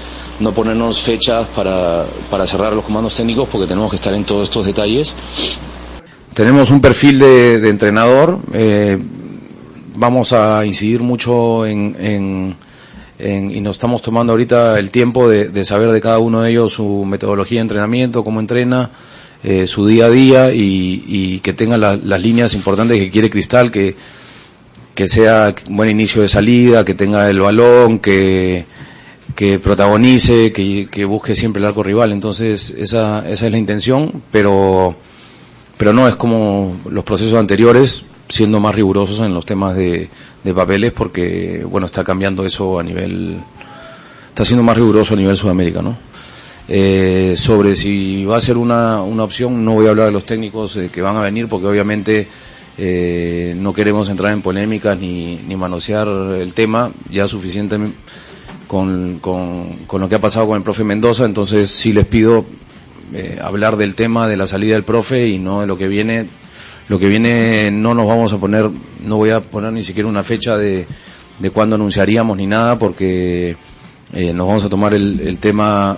no 0.40 0.52
ponernos 0.52 1.00
fechas 1.00 1.46
para, 1.54 2.04
para 2.30 2.46
cerrar 2.46 2.72
los 2.72 2.84
comandos 2.84 3.14
técnicos 3.14 3.48
porque 3.50 3.66
tenemos 3.66 3.90
que 3.90 3.96
estar 3.96 4.12
en 4.14 4.24
todos 4.24 4.44
estos 4.48 4.66
detalles. 4.66 5.14
Tenemos 6.34 6.70
un 6.70 6.80
perfil 6.80 7.18
de, 7.18 7.68
entrenador. 7.68 8.38
eh, 8.52 8.98
vamos 9.96 10.32
a 10.32 10.64
incidir 10.66 11.00
mucho 11.02 11.64
en, 11.66 11.94
en- 11.98 12.56
y 13.52 13.60
nos 13.60 13.76
estamos 13.76 14.02
tomando 14.02 14.32
ahorita 14.32 14.76
el 14.80 14.90
tiempo 14.90 15.28
de, 15.28 15.64
saber 15.64 15.92
de 15.92 16.00
cada 16.00 16.18
uno 16.18 16.42
de 16.42 16.50
ellos 16.50 16.72
su 16.72 17.04
metodología 17.04 17.58
de 17.60 17.62
entrenamiento, 17.62 18.24
cómo 18.24 18.40
entrena, 18.40 18.90
eh, 19.44 19.68
su 19.68 19.86
día 19.86 20.06
a 20.06 20.10
día 20.10 20.52
y, 20.52 21.04
y 21.06 21.38
que 21.40 21.52
tenga 21.52 21.78
la- 21.78 21.94
las 21.96 22.20
líneas 22.20 22.54
importantes 22.54 22.98
que 22.98 23.10
quiere 23.12 23.30
Cristal, 23.30 23.70
que, 23.70 23.94
que 24.96 25.06
sea 25.06 25.54
un 25.68 25.76
buen 25.76 25.90
inicio 25.90 26.22
de 26.22 26.28
salida, 26.28 26.84
que 26.84 26.94
tenga 26.94 27.30
el 27.30 27.38
balón, 27.40 28.00
que, 28.00 28.64
que 29.34 29.58
protagonice, 29.58 30.52
que, 30.52 30.88
que 30.90 31.04
busque 31.04 31.34
siempre 31.34 31.60
el 31.60 31.66
arco 31.66 31.82
rival. 31.82 32.12
Entonces, 32.12 32.70
esa, 32.76 33.28
esa 33.28 33.46
es 33.46 33.52
la 33.52 33.58
intención, 33.58 34.22
pero 34.30 34.96
pero 35.76 35.92
no 35.92 36.06
es 36.08 36.16
como 36.16 36.76
los 36.88 37.04
procesos 37.04 37.34
anteriores, 37.34 38.04
siendo 38.28 38.60
más 38.60 38.74
rigurosos 38.74 39.20
en 39.20 39.34
los 39.34 39.44
temas 39.44 39.74
de, 39.76 40.08
de 40.42 40.54
papeles, 40.54 40.92
porque 40.92 41.64
bueno, 41.68 41.86
está 41.86 42.04
cambiando 42.04 42.44
eso 42.44 42.78
a 42.78 42.82
nivel, 42.82 43.38
está 44.28 44.44
siendo 44.44 44.62
más 44.62 44.76
riguroso 44.76 45.14
a 45.14 45.16
nivel 45.16 45.36
Sudamérica, 45.36 45.82
¿no? 45.82 45.96
Eh, 46.66 47.34
sobre 47.36 47.76
si 47.76 48.24
va 48.24 48.38
a 48.38 48.40
ser 48.40 48.56
una, 48.56 49.02
una 49.02 49.24
opción, 49.24 49.64
no 49.64 49.74
voy 49.74 49.86
a 49.86 49.90
hablar 49.90 50.06
de 50.06 50.12
los 50.12 50.24
técnicos 50.24 50.76
eh, 50.76 50.88
que 50.90 51.02
van 51.02 51.16
a 51.16 51.20
venir, 51.20 51.48
porque 51.48 51.66
obviamente 51.66 52.26
eh, 52.78 53.54
no 53.58 53.74
queremos 53.74 54.08
entrar 54.08 54.32
en 54.32 54.40
polémicas 54.40 54.98
ni, 54.98 55.36
ni 55.46 55.56
manosear 55.56 56.08
el 56.08 56.54
tema, 56.54 56.90
ya 57.10 57.28
suficiente 57.28 57.76
con, 58.80 59.76
con, 59.86 60.00
lo 60.00 60.08
que 60.08 60.16
ha 60.16 60.20
pasado 60.20 60.48
con 60.48 60.56
el 60.56 60.64
profe 60.64 60.82
Mendoza, 60.82 61.24
entonces 61.24 61.70
sí 61.70 61.92
les 61.92 62.06
pido 62.06 62.44
eh, 63.12 63.38
hablar 63.40 63.76
del 63.76 63.94
tema 63.94 64.26
de 64.26 64.36
la 64.36 64.48
salida 64.48 64.74
del 64.74 64.82
profe 64.82 65.28
y 65.28 65.38
no 65.38 65.60
de 65.60 65.66
lo 65.68 65.78
que 65.78 65.86
viene. 65.86 66.26
Lo 66.88 66.98
que 66.98 67.08
viene 67.08 67.70
no 67.70 67.94
nos 67.94 68.06
vamos 68.08 68.32
a 68.32 68.38
poner, 68.38 68.68
no 69.00 69.16
voy 69.16 69.30
a 69.30 69.40
poner 69.40 69.72
ni 69.72 69.84
siquiera 69.84 70.08
una 70.08 70.24
fecha 70.24 70.56
de, 70.56 70.86
de 71.38 71.50
cuándo 71.50 71.76
anunciaríamos 71.76 72.36
ni 72.36 72.46
nada 72.48 72.76
porque 72.78 73.56
eh, 74.12 74.32
nos 74.32 74.46
vamos 74.48 74.64
a 74.64 74.68
tomar 74.68 74.92
el, 74.92 75.20
el 75.20 75.38
tema 75.38 75.96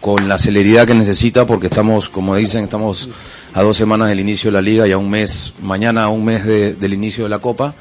con 0.00 0.26
la 0.26 0.38
celeridad 0.38 0.86
que 0.86 0.94
necesita 0.94 1.44
porque 1.46 1.66
estamos, 1.66 2.08
como 2.08 2.34
dicen, 2.34 2.64
estamos 2.64 3.10
a 3.52 3.62
dos 3.62 3.76
semanas 3.76 4.08
del 4.08 4.20
inicio 4.20 4.48
de 4.50 4.54
la 4.54 4.62
liga 4.62 4.88
y 4.88 4.92
a 4.92 4.98
un 4.98 5.10
mes, 5.10 5.52
mañana 5.62 6.04
a 6.04 6.08
un 6.08 6.24
mes 6.24 6.44
de- 6.46 6.72
del 6.74 6.94
inicio 6.94 7.24
de 7.24 7.30
la 7.30 7.40
copa. 7.40 7.74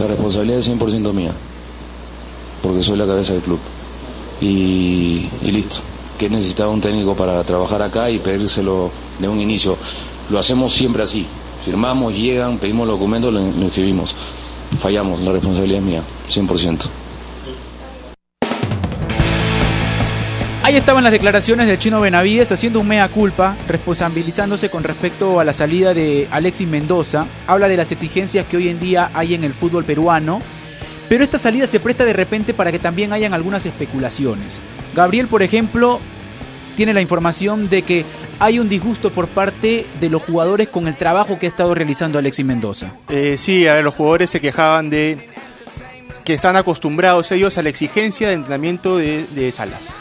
La 0.00 0.06
responsabilidad 0.06 0.58
es 0.60 0.68
100% 0.70 1.12
mía, 1.12 1.32
porque 2.64 2.82
soy 2.82 2.96
la 2.96 3.06
cabeza 3.06 3.34
del 3.34 3.42
club. 3.42 3.60
Y, 4.40 5.28
listo. 5.42 5.76
Que 6.18 6.30
necesitaba 6.30 6.70
un 6.70 6.80
técnico 6.80 7.14
para 7.14 7.44
trabajar 7.44 7.82
acá 7.82 8.08
y 8.08 8.18
pedírselo 8.18 8.90
de 9.18 9.28
un 9.28 9.38
inicio. 9.38 9.76
Lo 10.30 10.38
hacemos 10.38 10.72
siempre 10.72 11.02
así. 11.02 11.26
firmamos, 11.62 12.14
llegan, 12.14 12.56
pedimos 12.56 12.86
los 12.86 12.96
documentos, 12.98 13.32
lo, 13.32 13.40
lo 13.40 13.64
inscribimos. 13.64 14.14
Fallamos, 14.78 15.20
la 15.20 15.32
responsabilidad 15.32 15.80
es 15.80 15.84
mía, 15.84 16.02
100%. 16.30 16.86
Ahí 20.62 20.76
estaban 20.76 21.04
las 21.04 21.12
declaraciones 21.12 21.66
del 21.66 21.78
chino 21.78 22.00
Benavides 22.00 22.50
haciendo 22.50 22.80
un 22.80 22.88
mea 22.88 23.10
culpa, 23.10 23.58
responsabilizándose 23.68 24.70
con 24.70 24.82
respecto 24.82 25.38
a 25.38 25.44
la 25.44 25.52
salida 25.52 25.92
de 25.92 26.28
Alexis 26.30 26.66
Mendoza. 26.66 27.26
Habla 27.46 27.68
de 27.68 27.76
las 27.76 27.92
exigencias 27.92 28.46
que 28.46 28.56
hoy 28.56 28.68
en 28.70 28.80
día 28.80 29.10
hay 29.12 29.34
en 29.34 29.44
el 29.44 29.52
fútbol 29.52 29.84
peruano. 29.84 30.40
Pero 31.08 31.24
esta 31.24 31.38
salida 31.38 31.66
se 31.66 31.80
presta 31.80 32.04
de 32.04 32.12
repente 32.12 32.54
para 32.54 32.72
que 32.72 32.78
también 32.78 33.12
hayan 33.12 33.34
algunas 33.34 33.66
especulaciones. 33.66 34.60
Gabriel, 34.94 35.28
por 35.28 35.42
ejemplo, 35.42 36.00
tiene 36.76 36.94
la 36.94 37.00
información 37.00 37.68
de 37.68 37.82
que 37.82 38.04
hay 38.38 38.58
un 38.58 38.68
disgusto 38.68 39.12
por 39.12 39.28
parte 39.28 39.86
de 40.00 40.10
los 40.10 40.22
jugadores 40.22 40.68
con 40.68 40.88
el 40.88 40.96
trabajo 40.96 41.38
que 41.38 41.46
ha 41.46 41.48
estado 41.48 41.74
realizando 41.74 42.18
Alexis 42.18 42.44
Mendoza. 42.44 42.92
Eh, 43.08 43.36
sí, 43.38 43.64
los 43.82 43.94
jugadores 43.94 44.30
se 44.30 44.40
quejaban 44.40 44.90
de 44.90 45.28
que 46.24 46.34
están 46.34 46.56
acostumbrados 46.56 47.30
ellos 47.32 47.58
a 47.58 47.62
la 47.62 47.68
exigencia 47.68 48.28
de 48.28 48.34
entrenamiento 48.34 48.96
de, 48.96 49.26
de 49.34 49.52
Salas. 49.52 49.94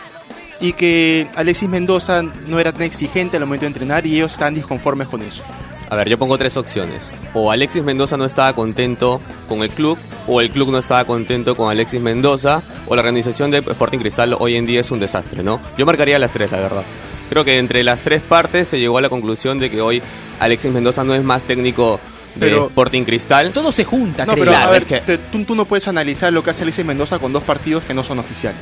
Y 0.61 0.73
que 0.73 1.27
Alexis 1.35 1.67
Mendoza 1.67 2.23
no 2.47 2.59
era 2.59 2.71
tan 2.71 2.83
exigente 2.83 3.35
al 3.35 3.45
momento 3.45 3.65
de 3.65 3.67
entrenar 3.67 4.05
y 4.05 4.15
ellos 4.15 4.31
están 4.31 4.53
disconformes 4.53 5.09
con 5.09 5.21
eso. 5.21 5.43
A 5.89 5.95
ver, 5.95 6.09
yo 6.09 6.17
pongo 6.17 6.37
tres 6.37 6.57
opciones. 6.57 7.11
O 7.33 7.51
Alexis 7.51 7.83
Mendoza 7.83 8.17
no 8.17 8.25
estaba 8.25 8.53
contento 8.53 9.21
con 9.47 9.61
el 9.61 9.69
club, 9.69 9.97
o 10.27 10.41
el 10.41 10.49
club 10.49 10.71
no 10.71 10.79
estaba 10.79 11.05
contento 11.05 11.55
con 11.55 11.69
Alexis 11.69 12.01
Mendoza, 12.01 12.61
o 12.87 12.95
la 12.95 13.01
organización 13.01 13.51
de 13.51 13.59
Sporting 13.59 13.99
Cristal 13.99 14.35
hoy 14.39 14.55
en 14.55 14.65
día 14.65 14.81
es 14.81 14.89
un 14.91 14.99
desastre, 14.99 15.43
¿no? 15.43 15.59
Yo 15.77 15.85
marcaría 15.85 16.17
las 16.17 16.31
tres, 16.31 16.51
la 16.51 16.59
verdad. 16.59 16.83
Creo 17.29 17.43
que 17.45 17.57
entre 17.59 17.83
las 17.83 18.01
tres 18.01 18.21
partes 18.21 18.67
se 18.67 18.79
llegó 18.79 18.97
a 18.97 19.01
la 19.01 19.09
conclusión 19.09 19.59
de 19.59 19.69
que 19.69 19.81
hoy 19.81 20.01
Alexis 20.39 20.71
Mendoza 20.71 21.03
no 21.03 21.13
es 21.13 21.23
más 21.23 21.43
técnico 21.43 21.99
de 22.35 22.47
Pero- 22.47 22.65
Sporting 22.67 23.03
Cristal. 23.03 23.51
Todo 23.53 23.71
se 23.71 23.83
junta, 23.83 24.25
No, 24.25 24.33
creo. 24.33 24.45
pero 24.45 24.57
a 24.57 24.69
ver, 24.71 24.81
es 24.83 24.87
que- 24.87 24.99
te- 25.01 25.17
tú, 25.19 25.43
tú 25.43 25.53
no 25.55 25.65
puedes 25.65 25.87
analizar 25.87 26.33
lo 26.33 26.43
que 26.43 26.49
hace 26.51 26.63
Alexis 26.63 26.85
Mendoza 26.85 27.19
con 27.19 27.31
dos 27.33 27.43
partidos 27.43 27.83
que 27.83 27.93
no 27.93 28.03
son 28.03 28.17
oficiales. 28.19 28.57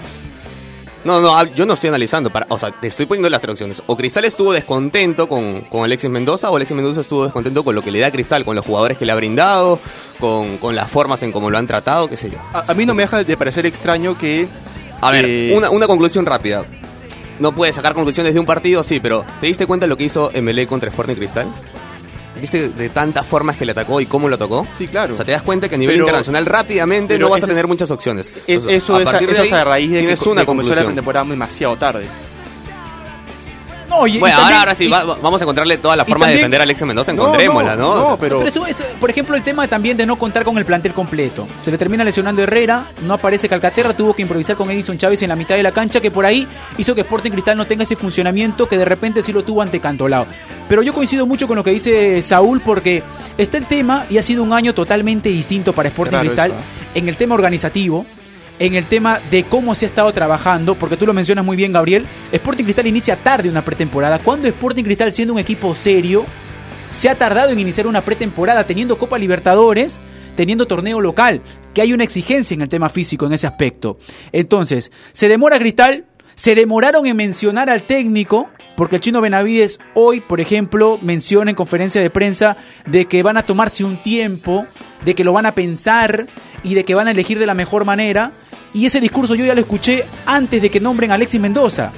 No, 1.04 1.20
no, 1.20 1.44
yo 1.46 1.66
no 1.66 1.74
estoy 1.74 1.88
analizando. 1.88 2.30
Para, 2.30 2.46
o 2.50 2.58
sea, 2.58 2.72
te 2.72 2.88
estoy 2.88 3.06
poniendo 3.06 3.30
las 3.30 3.42
tres 3.42 3.54
opciones. 3.54 3.82
O 3.88 3.98
Cristal 3.98 4.26
estuvo 4.26 4.54
descontento 4.54 5.28
con, 5.28 5.62
con 5.62 5.84
Alexis 5.84 6.10
Mendoza, 6.10 6.50
o 6.52 6.56
Alexis 6.56 6.76
Mendoza 6.76 7.02
estuvo 7.02 7.24
descontento 7.24 7.64
con 7.64 7.74
lo 7.74 7.82
que 7.82 7.92
le 7.92 8.00
da 8.00 8.12
Cristal, 8.12 8.46
con 8.46 8.56
los 8.56 8.66
jugadores 8.66 8.98
que 8.98 9.06
le 9.06 9.12
ha 9.12 9.16
brindado, 9.16 9.80
con, 10.20 10.58
con 10.58 10.76
las 10.76 10.90
formas 10.90 11.24
en 11.24 11.32
cómo 11.32 11.50
lo 11.50 11.58
han 11.58 11.68
tratado, 11.68 12.08
qué 12.08 12.18
sé 12.18 12.30
yo. 12.30 12.38
A, 12.54 12.72
a 12.72 12.74
mí 12.76 12.86
no 12.86 12.94
me 12.94 13.04
deja 13.04 13.24
de 13.24 13.38
parecer 13.38 13.66
extraño 13.66 14.18
que... 14.18 14.48
A 15.02 15.10
ver, 15.10 15.26
eh, 15.28 15.54
una, 15.56 15.72
una 15.72 15.88
conclusión 15.88 16.26
rápida. 16.28 16.64
No 17.40 17.54
puedes 17.54 17.74
sacar 17.74 17.96
conclusiones 17.96 18.36
de 18.36 18.40
un 18.40 18.46
partido, 18.46 18.84
sí, 18.84 19.00
pero 19.00 19.26
¿te 19.40 19.48
diste 19.48 19.66
cuenta 19.66 19.86
de 19.86 19.90
lo 19.90 19.98
que 19.98 20.04
hizo 20.04 20.32
MLE 20.40 20.68
contra 20.68 20.90
Sporting 20.90 21.16
Cristal? 21.16 21.48
¿Viste 22.40 22.70
de 22.70 22.90
tantas 22.90 23.26
formas 23.26 23.58
que 23.58 23.66
le 23.66 23.74
atacó 23.74 24.00
y 24.00 24.06
cómo 24.06 24.30
lo 24.30 24.36
atacó? 24.36 24.66
Sí, 24.78 24.88
claro. 24.88 25.14
O 25.14 25.16
sea, 25.16 25.26
te 25.26 25.32
das 25.32 25.42
cuenta 25.42 25.68
que 25.68 25.76
a 25.76 25.78
nivel 25.78 25.96
Pero- 25.96 26.06
internacional 26.06 26.46
rápidamente 26.46 27.20
no 27.20 27.30
vas 27.30 27.44
a 27.44 27.48
tener 27.48 27.68
muchas 27.68 27.92
opciones. 27.92 28.28
Es- 28.30 28.38
Entonces, 28.48 28.84
eso 28.84 29.00
es, 29.00 29.08
a, 29.08 29.12
partir 29.12 29.28
de 29.28 29.34
eso 29.34 29.44
es 29.44 29.52
ahí 29.52 29.60
a 29.60 29.64
raíz 29.64 29.90
de 29.90 29.96
que, 29.98 30.00
tienes 30.02 30.22
una 30.22 30.42
de 30.42 30.46
comenzó 30.46 30.74
la 30.74 30.84
pretemporada 30.86 31.26
demasiado 31.26 31.76
tarde. 31.76 32.06
No, 33.92 34.08
y- 34.08 34.16
y 34.16 34.20
Bueno, 34.20 34.38
también- 34.38 34.58
ahora, 34.58 34.60
ahora 34.60 34.76
sí, 34.76 34.86
y- 34.86 34.90
va- 34.90 35.04
va- 35.04 35.18
vamos 35.22 35.42
a 35.42 35.44
encontrarle 35.44 35.78
todas 35.78 35.98
las 35.98 36.08
formas 36.08 36.30
de 36.30 36.36
defender 36.36 36.60
a 36.62 36.64
Alexis 36.64 36.88
Mendoza, 36.88 37.12
encontrémosla, 37.12 37.76
¿no? 37.76 37.96
No, 38.12 38.18
pero... 38.18 38.38
Pero 38.40 38.50
eso, 38.50 38.66
eso, 38.66 38.84
por 39.00 39.10
ejemplo, 39.10 39.36
el 39.36 39.44
tema 39.44 39.68
también 39.68 39.98
de 39.98 40.06
no 40.06 40.16
contar 40.16 40.44
con 40.44 40.58
el 40.58 40.66
plantel 40.66 40.94
completo. 40.94 41.48
Se 41.62 41.70
le 41.72 41.78
termina 41.78 42.04
lesionando 42.04 42.42
Herrera, 42.42 42.86
no 43.06 43.14
aparece 43.16 43.48
Calcaterra, 43.50 43.94
tuvo 43.94 44.14
que 44.14 44.22
improvisar 44.22 44.56
con 44.56 44.72
Edison 44.72 44.98
Chávez 44.98 45.22
en 45.24 45.30
la 45.30 45.36
mitad 45.36 45.56
de 45.56 45.64
la 45.64 45.72
cancha, 45.72 46.00
que 46.02 46.10
por 46.10 46.26
ahí 46.26 46.48
hizo 46.78 46.96
que 46.96 47.02
Sporting 47.02 47.32
Cristal 47.32 47.58
no 47.58 47.68
tenga 47.68 47.84
ese 47.84 47.96
funcionamiento 47.96 48.68
que 48.68 48.78
de 48.78 48.86
repente 48.86 49.22
sí 49.22 49.34
lo 49.34 49.44
tuvo 49.44 49.62
ante 49.62 49.80
Cantolao. 49.80 50.26
Pero 50.70 50.82
yo 50.84 50.94
coincido 50.94 51.28
mucho 51.28 51.48
con 51.48 51.58
lo 51.58 51.64
que 51.64 51.72
dice 51.72 52.22
Saúl, 52.22 52.62
porque 52.62 53.04
está 53.38 53.58
el 53.58 53.66
tema 53.66 54.06
y 54.10 54.18
ha 54.18 54.24
sido 54.24 54.42
un 54.44 54.54
año 54.54 54.74
totalmente 54.74 55.30
distinto 55.30 55.74
para 55.74 55.90
Sporting 55.90 56.12
Claro, 56.12 56.28
Cristal 56.30 56.52
eso, 56.52 56.60
en 56.96 57.10
el 57.10 57.18
tema 57.18 57.36
organizativo. 57.36 58.06
En 58.62 58.76
el 58.76 58.86
tema 58.86 59.20
de 59.32 59.44
cómo 59.44 59.74
se 59.74 59.88
ha 59.88 59.90
estado 59.90 60.14
trabajando, 60.14 60.76
porque 60.76 60.96
tú 60.96 61.08
lo 61.08 61.16
mencionas 61.16 61.44
muy 61.44 61.58
bien, 61.58 61.74
Gabriel, 61.74 62.06
Sporting 62.32 62.64
Cristal 62.64 62.86
inicia 62.86 63.16
tarde 63.16 63.50
una 63.50 63.64
pretemporada. 63.64 64.20
Cuando 64.20 64.48
Sporting 64.48 64.84
Cristal, 64.84 65.12
siendo 65.12 65.34
un 65.34 65.40
equipo 65.40 65.74
serio, 65.74 66.24
se 66.92 67.10
ha 67.10 67.16
tardado 67.16 67.50
en 67.50 67.60
iniciar 67.60 67.88
una 67.88 68.02
pretemporada 68.02 68.64
teniendo 68.64 69.00
Copa 69.00 69.18
Libertadores, 69.18 70.00
teniendo 70.36 70.68
torneo 70.68 71.02
local, 71.02 71.42
que 71.74 71.82
hay 71.82 71.92
una 71.92 72.04
exigencia 72.04 72.54
en 72.54 72.62
el 72.62 72.70
tema 72.70 72.90
físico 72.90 73.26
en 73.26 73.34
ese 73.34 73.48
aspecto. 73.48 73.98
Entonces, 74.32 74.92
se 75.12 75.28
demora 75.28 75.58
Cristal, 75.58 76.06
se 76.36 76.54
demoraron 76.54 77.08
en 77.08 77.18
mencionar 77.18 77.68
al 77.68 77.88
técnico, 77.88 78.48
porque 78.78 78.98
el 78.98 79.02
chino 79.02 79.22
Benavides 79.22 79.80
hoy, 79.96 80.22
por 80.22 80.40
ejemplo, 80.40 81.00
menciona 81.02 81.50
en 81.50 81.56
conferencia 81.56 82.00
de 82.00 82.12
prensa 82.12 82.58
de 82.86 83.06
que 83.06 83.24
van 83.24 83.38
a 83.38 83.44
tomarse 83.44 83.84
un 83.84 83.98
tiempo, 83.98 84.68
de 85.04 85.16
que 85.16 85.24
lo 85.24 85.34
van 85.34 85.48
a 85.48 85.54
pensar 85.54 86.28
y 86.64 86.76
de 86.76 86.84
que 86.84 86.94
van 86.94 87.08
a 87.08 87.12
elegir 87.12 87.40
de 87.40 87.48
la 87.48 87.56
mejor 87.56 87.86
manera. 87.86 88.32
Y 88.74 88.86
ese 88.86 89.00
discurso 89.00 89.36
yo 89.36 89.46
ya 89.46 89.56
lo 89.56 89.62
escuché 89.62 90.06
antes 90.26 90.62
de 90.62 90.70
que 90.70 90.80
nombren 90.80 91.12
a 91.12 91.16
Alexis 91.16 91.42
Mendoza. 91.42 91.92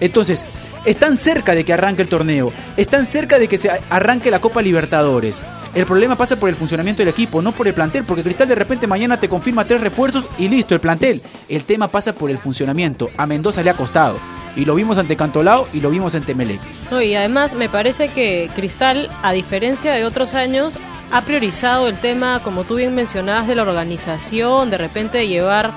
Entonces, 0.00 0.46
están 0.84 1.18
cerca 1.18 1.54
de 1.54 1.64
que 1.64 1.72
arranque 1.72 2.02
el 2.02 2.08
torneo, 2.08 2.52
están 2.76 3.06
cerca 3.06 3.38
de 3.38 3.48
que 3.48 3.58
se 3.58 3.70
arranque 3.90 4.30
la 4.30 4.40
Copa 4.40 4.62
Libertadores. 4.62 5.42
El 5.74 5.86
problema 5.86 6.16
pasa 6.16 6.36
por 6.36 6.48
el 6.48 6.56
funcionamiento 6.56 7.02
del 7.02 7.10
equipo, 7.10 7.42
no 7.42 7.52
por 7.52 7.68
el 7.68 7.74
plantel, 7.74 8.04
porque 8.04 8.22
Cristal 8.22 8.48
de 8.48 8.56
repente 8.56 8.86
mañana 8.86 9.20
te 9.20 9.28
confirma 9.28 9.66
tres 9.66 9.80
refuerzos 9.80 10.26
y 10.38 10.48
listo, 10.48 10.74
el 10.74 10.80
plantel. 10.80 11.22
El 11.48 11.64
tema 11.64 11.88
pasa 11.88 12.12
por 12.12 12.30
el 12.30 12.38
funcionamiento. 12.38 13.08
A 13.16 13.26
Mendoza 13.26 13.62
le 13.62 13.70
ha 13.70 13.74
costado. 13.74 14.18
Y 14.56 14.64
lo 14.64 14.74
vimos 14.74 14.98
ante 14.98 15.16
Cantolao 15.16 15.68
y 15.72 15.80
lo 15.80 15.90
vimos 15.90 16.16
ante 16.16 16.34
Melec. 16.34 16.60
No, 16.90 17.00
y 17.00 17.14
además 17.14 17.54
me 17.54 17.68
parece 17.68 18.08
que 18.08 18.50
Cristal, 18.56 19.08
a 19.22 19.32
diferencia 19.32 19.92
de 19.92 20.04
otros 20.04 20.34
años, 20.34 20.80
ha 21.12 21.22
priorizado 21.22 21.86
el 21.86 21.96
tema, 21.98 22.42
como 22.42 22.64
tú 22.64 22.76
bien 22.76 22.94
mencionabas, 22.94 23.46
de 23.46 23.54
la 23.54 23.62
organización, 23.62 24.70
de 24.70 24.78
repente 24.78 25.18
de 25.18 25.28
llevar 25.28 25.70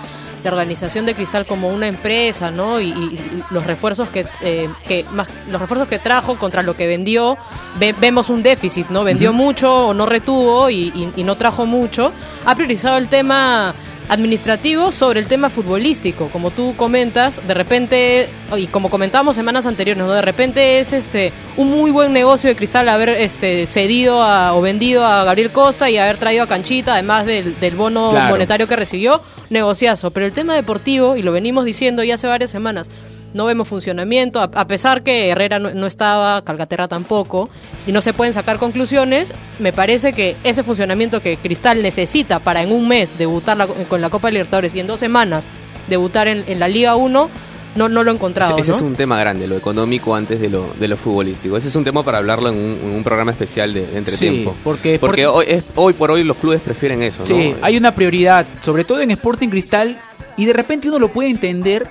la 0.44 0.52
organización 0.52 1.06
de 1.06 1.14
Cristal 1.16 1.46
como 1.46 1.70
una 1.70 1.88
empresa, 1.88 2.52
¿no? 2.52 2.80
Y, 2.82 2.90
y- 2.90 3.20
los 3.52 3.66
refuerzos 3.66 4.10
que, 4.10 4.26
eh, 4.42 4.70
que 4.88 5.06
más 5.12 5.28
los 5.50 5.60
refuerzos 5.62 5.88
que 5.88 6.00
trajo 6.00 6.38
contra 6.38 6.64
lo 6.64 6.76
que 6.76 6.88
vendió, 6.88 7.38
ve- 7.80 7.96
vemos 8.00 8.30
un 8.30 8.44
déficit, 8.44 8.90
¿no? 8.90 9.04
Vendió 9.04 9.34
mucho 9.34 9.88
o 9.88 9.94
no 9.94 10.06
retuvo 10.06 10.70
y, 10.70 10.92
y- 10.96 11.14
y 11.18 11.24
no 11.24 11.36
trajo 11.36 11.66
mucho. 11.66 12.12
Ha 12.46 12.56
priorizado 12.56 12.98
el 12.98 13.08
tema 13.10 13.74
administrativo 14.10 14.92
sobre 14.92 15.22
el 15.22 15.28
tema 15.28 15.50
futbolístico, 15.50 16.28
como 16.30 16.52
tú 16.52 16.76
comentas, 16.76 17.42
de 17.48 17.54
repente 17.54 18.30
y 18.58 18.68
como 18.68 18.90
comentábamos 18.90 19.36
semanas 19.36 19.66
anteriores, 19.66 20.04
¿no? 20.04 20.12
De 20.12 20.22
repente 20.22 20.80
es 20.80 20.92
este 20.92 21.32
un 21.56 21.72
muy 21.72 21.90
buen 21.90 22.12
negocio 22.12 22.50
de 22.50 22.56
Cristal 22.58 22.90
haber 22.90 23.10
este 23.10 23.66
cedido 23.66 24.22
a- 24.22 24.54
o 24.56 24.62
vendido 24.62 25.06
a 25.06 25.24
Gabriel 25.24 25.52
Costa 25.52 25.90
y 25.90 25.98
haber 25.98 26.18
traído 26.18 26.44
a 26.44 26.48
Canchita, 26.48 26.94
además 26.94 27.26
del, 27.26 27.58
del 27.60 27.76
bono 27.78 28.10
Claro. 28.10 28.32
monetario 28.32 28.68
que 28.68 28.76
recibió, 28.76 29.22
negociazo. 29.50 30.12
Pero 30.12 30.26
el 30.26 30.32
tema 30.32 30.56
deportivo, 30.56 31.16
y 31.16 31.22
lo 31.24 31.32
venimos 31.32 31.66
diciendo 31.66 32.04
ya 32.04 32.16
hace 32.16 32.28
varias 32.28 32.52
semanas, 32.52 32.90
no 33.34 33.46
vemos 33.46 33.68
funcionamiento, 33.68 34.40
a, 34.42 34.68
pesar 34.68 35.02
que 35.02 35.30
Herrera 35.30 35.58
no, 35.58 35.88
estaba, 35.88 36.44
Calcaterra 36.44 36.88
tampoco, 36.88 37.50
y 37.88 37.92
no 37.92 38.00
se 38.02 38.14
pueden 38.14 38.32
sacar 38.34 38.60
conclusiones, 38.60 39.34
me 39.58 39.74
parece 39.74 40.14
que 40.14 40.36
ese 40.44 40.62
funcionamiento 40.64 41.20
que 41.22 41.38
Cristal 41.38 41.82
necesita 41.82 42.40
para 42.40 42.62
en 42.62 42.72
un 42.72 42.88
mes 42.88 43.18
debutar 43.18 43.58
la- 43.58 43.66
con 43.66 44.02
la 44.02 44.12
Copa 44.12 44.30
Libertadores 44.30 44.76
y 44.76 44.80
en 44.80 44.88
dos 44.88 45.00
semanas 45.00 45.48
debutar 45.90 46.28
en, 46.28 46.46
en 46.48 46.60
la 46.60 46.68
Liga 46.68 46.96
1, 46.96 47.30
no, 47.76 47.90
no 47.90 48.04
lo 48.04 48.12
he 48.12 48.14
encontrado. 48.14 48.54
Ese, 48.54 48.62
ese 48.62 48.72
¿no? 48.72 48.78
es 48.78 48.84
un 48.84 48.96
tema 48.96 49.20
grande, 49.20 49.48
lo 49.48 49.58
económico 49.58 50.16
antes 50.16 50.40
de 50.40 50.50
lo, 50.50 50.74
de 50.80 50.88
lo 50.88 50.98
futbolístico. 50.98 51.58
Ese 51.58 51.68
es 51.70 51.76
un 51.76 51.84
tema 51.84 52.04
para 52.04 52.20
hablarlo 52.20 52.50
en 52.50 52.56
un, 52.56 52.80
en 52.82 52.90
un 52.96 53.04
programa 53.04 53.32
especial 53.32 53.74
de, 53.74 53.86
de 53.88 53.98
entretiempo. 53.98 54.52
Sí, 54.52 54.58
porque- 54.64 55.00
porque 55.00 55.24
porque- 55.24 55.28
hoy, 55.28 55.46
es- 55.48 55.64
hoy 55.76 55.94
por 55.94 56.12
hoy 56.12 56.24
los 56.24 56.38
clubes 56.38 56.62
prefieren 56.62 57.02
eso, 57.04 57.26
Sí, 57.26 57.52
¿no? 57.60 57.66
hay 57.66 57.78
una 57.78 57.94
prioridad, 57.96 58.46
sobre 58.64 58.84
todo 58.84 59.02
en 59.02 59.12
Sporting 59.12 59.50
Cristal, 59.50 59.98
y 60.38 60.46
de 60.46 60.54
repente 60.54 60.88
uno 60.90 61.00
lo 61.00 61.10
puede 61.10 61.30
entender 61.30 61.88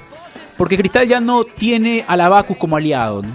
porque 0.57 0.77
Cristal 0.77 1.09
ya 1.09 1.21
no 1.21 1.45
tiene 1.45 2.05
a 2.07 2.17
la 2.17 2.29
Bacus 2.29 2.57
como 2.57 2.77
aliado. 2.77 3.23
¿no? 3.23 3.29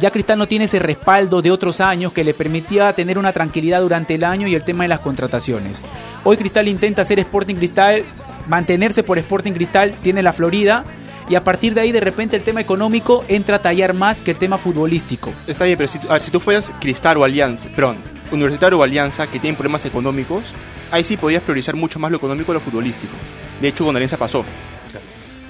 Ya 0.00 0.10
Cristal 0.10 0.38
no 0.38 0.46
tiene 0.46 0.66
ese 0.66 0.78
respaldo 0.78 1.40
de 1.42 1.50
otros 1.50 1.80
años 1.80 2.12
que 2.12 2.22
le 2.24 2.34
permitía 2.34 2.92
tener 2.92 3.18
una 3.18 3.32
tranquilidad 3.32 3.80
durante 3.80 4.14
el 4.14 4.22
año 4.24 4.46
y 4.46 4.54
el 4.54 4.62
tema 4.62 4.84
de 4.84 4.88
las 4.88 5.00
contrataciones. 5.00 5.82
Hoy 6.24 6.36
Cristal 6.36 6.68
intenta 6.68 7.02
hacer 7.02 7.18
Sporting 7.20 7.54
Cristal, 7.56 8.02
mantenerse 8.48 9.02
por 9.02 9.18
Sporting 9.18 9.52
Cristal, 9.52 9.92
tiene 10.02 10.22
la 10.22 10.32
Florida. 10.32 10.84
Y 11.28 11.34
a 11.34 11.44
partir 11.44 11.74
de 11.74 11.82
ahí, 11.82 11.92
de 11.92 12.00
repente, 12.00 12.36
el 12.36 12.42
tema 12.42 12.60
económico 12.60 13.24
entra 13.28 13.56
a 13.56 13.58
tallar 13.58 13.92
más 13.92 14.22
que 14.22 14.30
el 14.30 14.38
tema 14.38 14.56
futbolístico. 14.56 15.32
Está 15.46 15.64
bien, 15.66 15.76
pero 15.76 15.88
si, 15.88 15.98
tú- 15.98 16.08
a 16.08 16.14
ver, 16.14 16.22
si 16.22 16.30
tú 16.30 16.40
fueras 16.40 16.72
Cristal 16.80 17.18
o 17.18 17.24
Alianza, 17.24 17.68
perdón, 17.76 17.96
Universitario 18.32 18.78
o 18.78 18.82
Alianza, 18.82 19.26
que 19.26 19.38
tienen 19.38 19.56
problemas 19.56 19.84
económicos, 19.84 20.44
ahí 20.90 21.04
sí 21.04 21.16
podías 21.18 21.42
priorizar 21.42 21.76
mucho 21.76 21.98
más 21.98 22.10
lo 22.10 22.16
económico 22.16 22.46
que 22.46 22.54
lo 22.54 22.60
futbolístico. 22.60 23.12
De 23.60 23.68
hecho, 23.68 23.84
con 23.84 23.94
Alianza 23.94 24.16
pasó. 24.16 24.44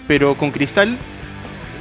Pero 0.08 0.35
con 0.37 0.50
Cristal, 0.50 0.97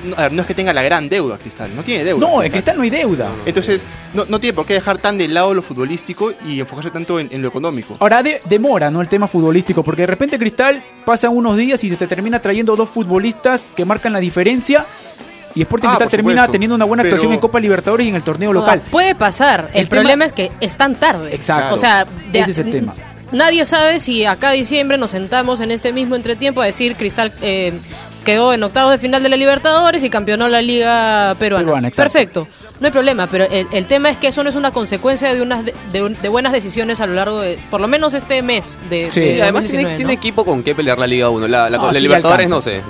no, 0.07 0.15
a 0.17 0.21
ver, 0.23 0.33
no 0.33 0.41
es 0.41 0.47
que 0.47 0.53
tenga 0.53 0.73
la 0.73 0.81
gran 0.81 1.07
deuda 1.09 1.37
Cristal, 1.37 1.75
no 1.75 1.83
tiene 1.83 2.03
deuda. 2.03 2.25
No, 2.27 2.41
en 2.41 2.51
Cristal 2.51 2.77
no 2.77 2.83
hay 2.83 2.89
deuda. 2.89 3.29
Entonces, 3.45 3.81
no, 4.13 4.25
no 4.25 4.39
tiene 4.39 4.53
por 4.53 4.65
qué 4.65 4.73
dejar 4.73 4.97
tan 4.97 5.17
de 5.17 5.27
lado 5.27 5.53
lo 5.53 5.61
futbolístico 5.61 6.33
y 6.45 6.59
enfocarse 6.59 6.89
tanto 6.91 7.19
en, 7.19 7.27
en 7.31 7.41
lo 7.41 7.47
económico. 7.49 7.95
Ahora 7.99 8.23
de- 8.23 8.41
demora, 8.45 8.89
¿no? 8.89 9.01
El 9.01 9.09
tema 9.09 9.27
futbolístico, 9.27 9.83
porque 9.83 10.03
de 10.03 10.07
repente 10.07 10.39
Cristal 10.39 10.83
pasa 11.05 11.29
unos 11.29 11.57
días 11.57 11.83
y 11.83 11.91
te 11.95 12.07
termina 12.07 12.39
trayendo 12.39 12.75
dos 12.75 12.89
futbolistas 12.89 13.63
que 13.75 13.85
marcan 13.85 14.13
la 14.13 14.19
diferencia 14.19 14.85
y 15.55 15.61
Sporting 15.61 15.87
Ah, 15.87 15.91
Cristal 15.97 16.09
termina 16.09 16.33
supuesto. 16.41 16.51
teniendo 16.51 16.75
una 16.75 16.85
buena 16.85 17.03
actuación 17.03 17.29
Pero- 17.29 17.35
en 17.35 17.39
Copa 17.41 17.59
Libertadores 17.59 18.05
y 18.05 18.09
en 18.09 18.15
el 18.15 18.21
torneo 18.23 18.53
local. 18.53 18.81
Ah, 18.83 18.87
Puede 18.91 19.15
pasar. 19.15 19.69
El, 19.73 19.81
El 19.81 19.89
tema- 19.89 20.01
problema 20.01 20.25
es 20.25 20.33
que 20.33 20.51
es 20.61 20.75
tan 20.75 20.95
tarde. 20.95 21.33
Exacto. 21.33 21.75
O 21.75 21.77
sea, 21.77 22.05
de- 22.31 22.39
Ese 22.39 22.51
es 22.51 22.57
el 22.59 22.71
tema. 22.71 22.93
Nadie 23.31 23.65
sabe 23.65 23.99
si 23.99 24.23
acá 24.23 24.49
a 24.49 24.51
diciembre 24.53 24.97
nos 24.97 25.11
sentamos 25.11 25.59
en 25.59 25.71
este 25.71 25.91
mismo 25.91 26.15
entretiempo 26.15 26.61
a 26.61 26.65
decir 26.65 26.95
Cristal 26.95 27.33
eh, 27.41 27.73
quedó 28.27 28.53
en 28.53 28.61
octavos 28.61 28.91
de 28.91 28.97
final 28.97 29.23
de 29.23 29.29
la 29.29 29.37
Libertadores 29.37 30.03
y 30.03 30.09
campeonó 30.09 30.49
la 30.49 30.61
Liga 30.61 31.35
Peruana. 31.39 31.89
Perfecto, 31.89 32.45
no 32.79 32.85
hay 32.87 32.91
problema, 32.91 33.27
pero 33.27 33.45
el, 33.45 33.65
el 33.71 33.87
tema 33.87 34.09
es 34.09 34.17
que 34.17 34.27
eso 34.27 34.43
no 34.43 34.49
es 34.49 34.55
una 34.55 34.71
consecuencia 34.71 35.33
de 35.33 35.41
unas 35.41 35.63
de, 35.63 35.73
de 35.93 36.03
un- 36.03 36.17
de 36.21 36.27
buenas 36.29 36.51
decisiones 36.51 36.99
a 36.99 37.05
lo 37.05 37.13
largo 37.13 37.39
de, 37.39 37.57
por 37.71 37.79
lo 37.79 37.87
menos 37.87 38.13
este 38.13 38.41
mes 38.41 38.81
de, 38.89 39.09
Sí. 39.11 39.21
de 39.21 39.35
Sí, 39.35 39.41
además 39.41 39.63
tiene, 39.63 39.83
2019, 39.83 39.95
tiene 39.95 40.13
¿no? 40.13 40.19
equipo 40.19 40.43
con 40.45 40.61
que 40.61 40.75
pelear 40.75 40.97
la 40.99 41.07
Liga 41.07 41.29
1. 41.29 41.47
La, 41.47 41.69
la, 41.69 41.77
No, 41.77 41.87
la 41.87 41.93
sí, 41.93 41.99
le 41.99 42.01
Libertadores, 42.01 42.49
no 42.49 42.59
sé. 42.61 42.81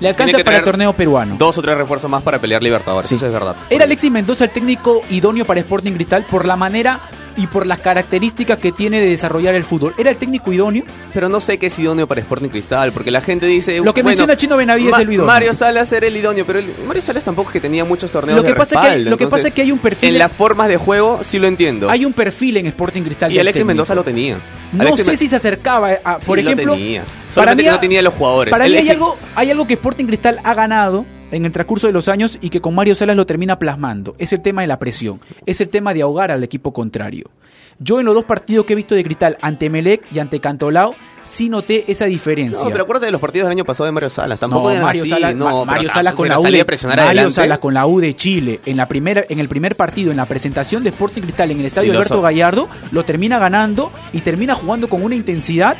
Le 0.00 0.08
alcanza 0.08 0.38
para 0.44 0.58
el 0.58 0.62
torneo 0.64 0.92
peruano. 0.92 1.36
Dos 1.38 1.56
o 1.58 1.62
tres 1.62 1.76
refuerzos 1.76 2.10
más 2.10 2.22
para 2.22 2.38
pelear 2.38 2.62
Libertadores. 2.62 3.08
Sí. 3.08 3.14
Eso 3.16 3.26
es 3.26 3.32
verdad. 3.32 3.56
Era 3.70 3.84
Alexis 3.84 4.10
Mendoza 4.10 4.44
el 4.44 4.50
técnico 4.50 5.02
idóneo 5.10 5.44
para 5.46 5.60
Sporting 5.60 5.92
Cristal 5.92 6.24
por 6.30 6.44
la 6.46 6.56
manera 6.56 7.00
y 7.36 7.46
por 7.46 7.66
las 7.66 7.78
características 7.80 8.58
que 8.58 8.72
tiene 8.72 9.00
de 9.00 9.08
desarrollar 9.10 9.54
el 9.54 9.64
fútbol. 9.64 9.94
¿Era 9.98 10.10
el 10.10 10.16
técnico 10.16 10.52
idóneo? 10.52 10.84
Pero 11.12 11.28
no 11.28 11.40
sé 11.40 11.58
qué 11.58 11.66
es 11.66 11.78
idóneo 11.78 12.06
para 12.06 12.20
Sporting 12.20 12.48
Cristal, 12.48 12.92
porque 12.92 13.10
la 13.10 13.20
gente 13.20 13.46
dice... 13.46 13.76
Lo 13.80 13.92
que 13.94 14.02
bueno, 14.02 14.08
menciona 14.10 14.36
Chino 14.36 14.56
Benavides 14.56 14.90
Ma- 14.92 14.96
es 14.98 15.02
el 15.02 15.12
idóneo. 15.12 15.26
Mario 15.26 15.54
Salas 15.54 15.92
era 15.92 16.06
el 16.06 16.16
idóneo, 16.16 16.44
pero 16.46 16.58
el- 16.60 16.72
Mario 16.86 17.02
Salas 17.02 17.24
tampoco 17.24 17.50
es 17.50 17.52
que 17.54 17.60
tenía 17.60 17.84
muchos 17.84 18.10
torneos 18.10 18.36
Lo 18.36 18.42
que 18.42 18.50
de 18.50 18.54
pasa 18.54 18.74
es 18.76 18.80
que 18.80 18.86
hay- 18.88 19.04
lo 19.04 19.16
que 19.16 19.26
pasa 19.26 19.48
es 19.48 19.54
que 19.54 19.62
hay 19.62 19.72
un 19.72 19.78
perfil 19.78 20.10
En 20.14 20.18
las 20.18 20.32
formas 20.32 20.68
de 20.68 20.76
juego 20.76 21.20
sí 21.22 21.38
lo 21.38 21.46
entiendo. 21.46 21.90
Hay 21.90 22.04
un 22.04 22.12
perfil 22.12 22.56
en 22.58 22.66
Sporting 22.66 23.02
Cristal. 23.02 23.32
y 23.32 23.38
Alexis. 23.38 23.64
Mendoza 23.64 23.94
lo 23.94 24.02
tenía. 24.04 24.36
No 24.72 24.82
Alexis 24.82 25.04
sé 25.06 25.16
si 25.16 25.28
se 25.28 25.36
acercaba 25.36 25.90
a, 26.04 26.18
por 26.18 26.38
Sí, 26.38 26.44
lo 26.44 26.50
ejemplo, 26.50 26.74
tenía. 26.74 27.04
Solamente 27.32 27.64
que 27.64 27.70
no 27.70 27.80
tenía 27.80 28.02
los 28.02 28.14
jugadores. 28.14 28.50
Para 28.50 28.66
Él 28.66 28.72
mí 28.72 28.78
hay 28.78 28.88
algo, 28.90 29.16
hay 29.34 29.50
algo 29.50 29.66
que 29.66 29.74
Sporting 29.74 30.06
Cristal 30.06 30.38
ha 30.42 30.54
ganado 30.54 31.04
en 31.30 31.44
el 31.44 31.52
transcurso 31.52 31.86
de 31.86 31.92
los 31.92 32.08
años 32.08 32.38
y 32.40 32.50
que 32.50 32.60
con 32.60 32.74
Mario 32.74 32.94
Salas 32.94 33.16
lo 33.16 33.26
termina 33.26 33.58
plasmando. 33.58 34.14
Es 34.18 34.32
el 34.32 34.40
tema 34.40 34.62
de 34.62 34.68
la 34.68 34.78
presión, 34.78 35.20
es 35.46 35.60
el 35.60 35.68
tema 35.68 35.94
de 35.94 36.02
ahogar 36.02 36.30
al 36.30 36.42
equipo 36.44 36.72
contrario. 36.72 37.30
Yo 37.78 38.00
en 38.00 38.06
los 38.06 38.14
dos 38.14 38.24
partidos 38.24 38.64
que 38.64 38.72
he 38.72 38.76
visto 38.76 38.94
de 38.94 39.04
Cristal, 39.04 39.36
ante 39.42 39.68
Melec 39.68 40.02
y 40.10 40.18
ante 40.18 40.40
Cantolao, 40.40 40.94
sí 41.22 41.50
noté 41.50 41.84
esa 41.92 42.06
diferencia. 42.06 42.64
No, 42.64 42.70
pero 42.70 42.84
acuérdate 42.84 43.06
de 43.06 43.12
los 43.12 43.20
partidos 43.20 43.46
del 43.46 43.52
año 43.52 43.66
pasado 43.66 43.84
de 43.84 43.92
Mario 43.92 44.08
Salas. 44.08 44.40
Tampoco 44.40 44.72
No, 44.72 44.80
Mario 44.80 45.02
así, 45.02 45.10
Salas, 45.10 45.34
no, 45.34 45.66
Mario 45.66 45.90
Salas 45.90 46.14
con 46.14 46.26
la 46.26 46.40
U 46.40 46.44
de, 46.44 46.64
Mario. 46.84 47.30
Salas 47.30 47.58
con 47.58 47.74
la 47.74 47.86
U 47.86 48.00
de 48.00 48.14
Chile 48.14 48.60
en 48.64 48.78
la 48.78 48.88
primera 48.88 49.24
en 49.28 49.40
el 49.40 49.48
primer 49.48 49.76
partido 49.76 50.10
en 50.10 50.16
la 50.16 50.24
presentación 50.24 50.84
de 50.84 50.90
Sporting 50.90 51.20
Cristal 51.20 51.50
en 51.50 51.60
el 51.60 51.66
estadio 51.66 51.92
Alberto 51.92 52.22
Gallardo 52.22 52.66
lo 52.92 53.04
termina 53.04 53.38
ganando 53.38 53.92
y 54.14 54.20
termina 54.20 54.54
jugando 54.54 54.88
con 54.88 55.02
una 55.02 55.14
intensidad 55.14 55.76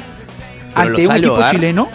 Pero 0.75 0.89
ante 0.89 1.07
un 1.09 1.17
equipo 1.17 1.33
ahogar. 1.33 1.51
chileno 1.51 1.89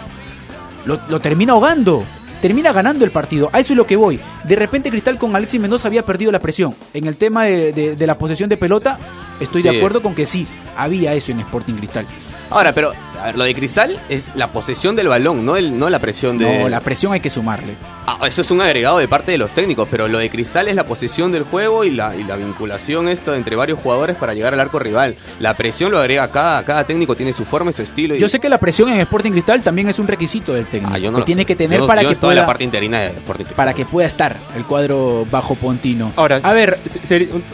lo, 0.84 0.98
lo 1.08 1.20
termina 1.20 1.52
ahogando 1.52 2.04
termina 2.42 2.72
ganando 2.72 3.06
el 3.06 3.10
partido. 3.10 3.48
A 3.54 3.60
eso 3.60 3.72
es 3.72 3.76
lo 3.78 3.86
que 3.86 3.96
voy. 3.96 4.20
De 4.44 4.56
repente 4.56 4.90
Cristal 4.90 5.16
con 5.16 5.34
Alexis 5.34 5.60
Mendoza 5.60 5.88
había 5.88 6.02
perdido 6.04 6.30
la 6.30 6.40
presión. 6.40 6.74
En 6.92 7.06
el 7.06 7.16
tema 7.16 7.44
de, 7.44 7.72
de- 7.72 7.96
de 7.96 8.06
la 8.06 8.18
posesión 8.18 8.50
de 8.50 8.58
pelota 8.58 8.98
estoy 9.40 9.62
de 9.62 9.70
acuerdo 9.78 10.02
con 10.02 10.14
que 10.14 10.26
sí 10.26 10.46
había 10.76 11.14
eso 11.14 11.32
en 11.32 11.40
Sporting 11.40 11.74
Cristal 11.74 12.04
Ahora, 12.52 12.72
pero 12.72 12.92
a 13.20 13.26
ver, 13.26 13.38
lo 13.38 13.44
de 13.44 13.54
Cristal 13.54 14.00
es 14.08 14.34
la 14.34 14.48
posesión 14.48 14.96
del 14.96 15.08
balón, 15.08 15.44
no, 15.46 15.56
el, 15.56 15.78
no 15.78 15.88
la 15.88 15.98
presión 16.00 16.38
de... 16.38 16.62
no 16.62 16.68
la 16.68 16.80
presión 16.80 17.12
hay 17.12 17.20
que 17.20 17.30
sumarle 17.30 17.74
Ah, 18.04 18.18
eso 18.26 18.40
es 18.40 18.50
un 18.50 18.60
agregado 18.60 18.98
de 18.98 19.06
parte 19.06 19.30
de 19.30 19.38
los 19.38 19.52
técnicos, 19.52 19.86
pero 19.88 20.08
lo 20.08 20.18
de 20.18 20.28
Cristal 20.28 20.66
es 20.66 20.74
la 20.74 20.82
posesión 20.84 21.30
del 21.30 21.44
juego 21.44 21.84
y 21.84 21.90
la, 21.92 22.16
y 22.16 22.24
la 22.24 22.34
vinculación 22.34 23.08
esto 23.08 23.32
entre 23.32 23.54
varios 23.54 23.78
jugadores 23.78 24.16
para 24.16 24.34
llegar 24.34 24.52
al 24.54 24.60
arco 24.60 24.80
rival. 24.80 25.14
La 25.38 25.56
presión 25.56 25.92
lo 25.92 26.00
agrega 26.00 26.28
cada, 26.32 26.64
cada 26.64 26.82
técnico, 26.84 27.14
tiene 27.14 27.32
su 27.32 27.44
forma 27.44 27.70
y 27.70 27.74
su 27.74 27.82
estilo. 27.82 28.16
y- 28.16 28.18
Yo 28.18 28.28
sé 28.28 28.40
que 28.40 28.48
la 28.48 28.58
presión 28.58 28.88
en 28.88 28.98
Sporting 29.00 29.30
Cristal 29.30 29.62
también 29.62 29.88
es 29.88 30.00
un 30.00 30.08
requisito 30.08 30.52
del 30.52 30.66
técnico. 30.66 30.92
Ah, 30.92 30.98
yo 30.98 31.12
no 31.12 31.18
que 31.18 31.20
lo 31.20 31.24
tiene 31.26 31.42
sé. 31.42 31.46
que 31.46 31.54
tener 31.54 31.78
Yo- 31.78 31.86
para 31.86 32.02
yo 32.02 32.08
que 32.08 32.14
estaba 32.14 32.32
en 32.32 32.36
pueda 32.38 32.42
la 32.42 32.46
parte 32.48 32.64
interina 32.64 32.98
de 33.02 33.06
Sporting 33.08 33.44
Cristal. 33.44 33.56
para 33.56 33.72
que 33.74 33.84
pueda 33.84 34.08
estar 34.08 34.36
el 34.56 34.64
cuadro 34.64 35.24
bajo 35.30 35.54
Pontino. 35.54 36.12
Ahora, 36.16 36.40
a 36.42 36.52
ver, 36.52 36.74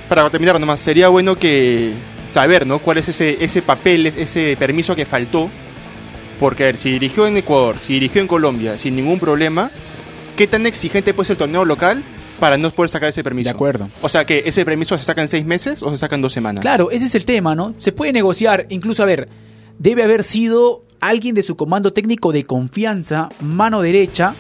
para 0.09 0.31
terminar 0.31 0.59
nomás, 0.59 0.81
sería 0.81 1.09
bueno 1.09 1.37
que 1.37 1.93
saber, 2.29 2.67
¿no? 2.67 2.79
¿Cuál 2.79 2.99
es 2.99 3.09
ese, 3.09 3.43
ese 3.45 3.63
papel, 3.63 4.07
ese 4.07 4.57
permiso 4.59 4.95
que 4.95 5.07
faltó? 5.07 5.51
Porque, 6.39 6.63
a 6.65 6.67
ver, 6.67 6.77
si 6.77 6.93
dirigió 6.93 7.27
en 7.27 7.37
Ecuador, 7.37 7.79
si 7.79 7.95
dirigió 7.95 8.21
en 8.21 8.29
Colombia, 8.29 8.79
sin 8.79 8.95
ningún 8.95 9.19
problema, 9.19 9.71
¿qué 10.37 10.47
tan 10.47 10.67
exigente 10.67 11.15
puede 11.15 11.27
ser 11.27 11.35
el 11.35 11.39
torneo 11.39 11.65
local 11.65 12.05
para 12.39 12.57
no 12.57 12.71
poder 12.71 12.91
sacar 12.91 13.09
ese 13.09 13.25
permiso? 13.25 13.49
De 13.49 13.55
acuerdo. 13.55 13.89
O 14.03 14.09
sea, 14.09 14.25
que 14.25 14.45
ese 14.47 14.65
permiso 14.65 14.97
se 14.97 15.03
saca 15.03 15.23
en 15.23 15.29
seis 15.29 15.45
meses 15.45 15.83
o 15.83 15.91
se 15.91 15.97
saca 15.97 16.15
en 16.15 16.23
dos 16.23 16.33
semanas. 16.33 16.63
claro, 16.63 16.91
ese 16.91 17.07
es 17.07 17.15
el 17.15 17.25
tema, 17.25 17.55
¿no? 17.55 17.75
Se 17.79 17.91
puede 17.91 18.13
negociar, 18.13 18.67
incluso 18.69 19.03
a 19.03 19.07
ver, 19.07 19.29
debe 19.79 20.05
haber 20.05 20.23
sido 20.23 20.85
alguien 21.01 21.35
de 21.35 21.43
su 21.43 21.57
comando 21.57 21.93
técnico 21.93 22.33
de 22.33 22.45
confianza, 22.45 23.29
mano 23.41 23.83
derecha, 23.83 24.35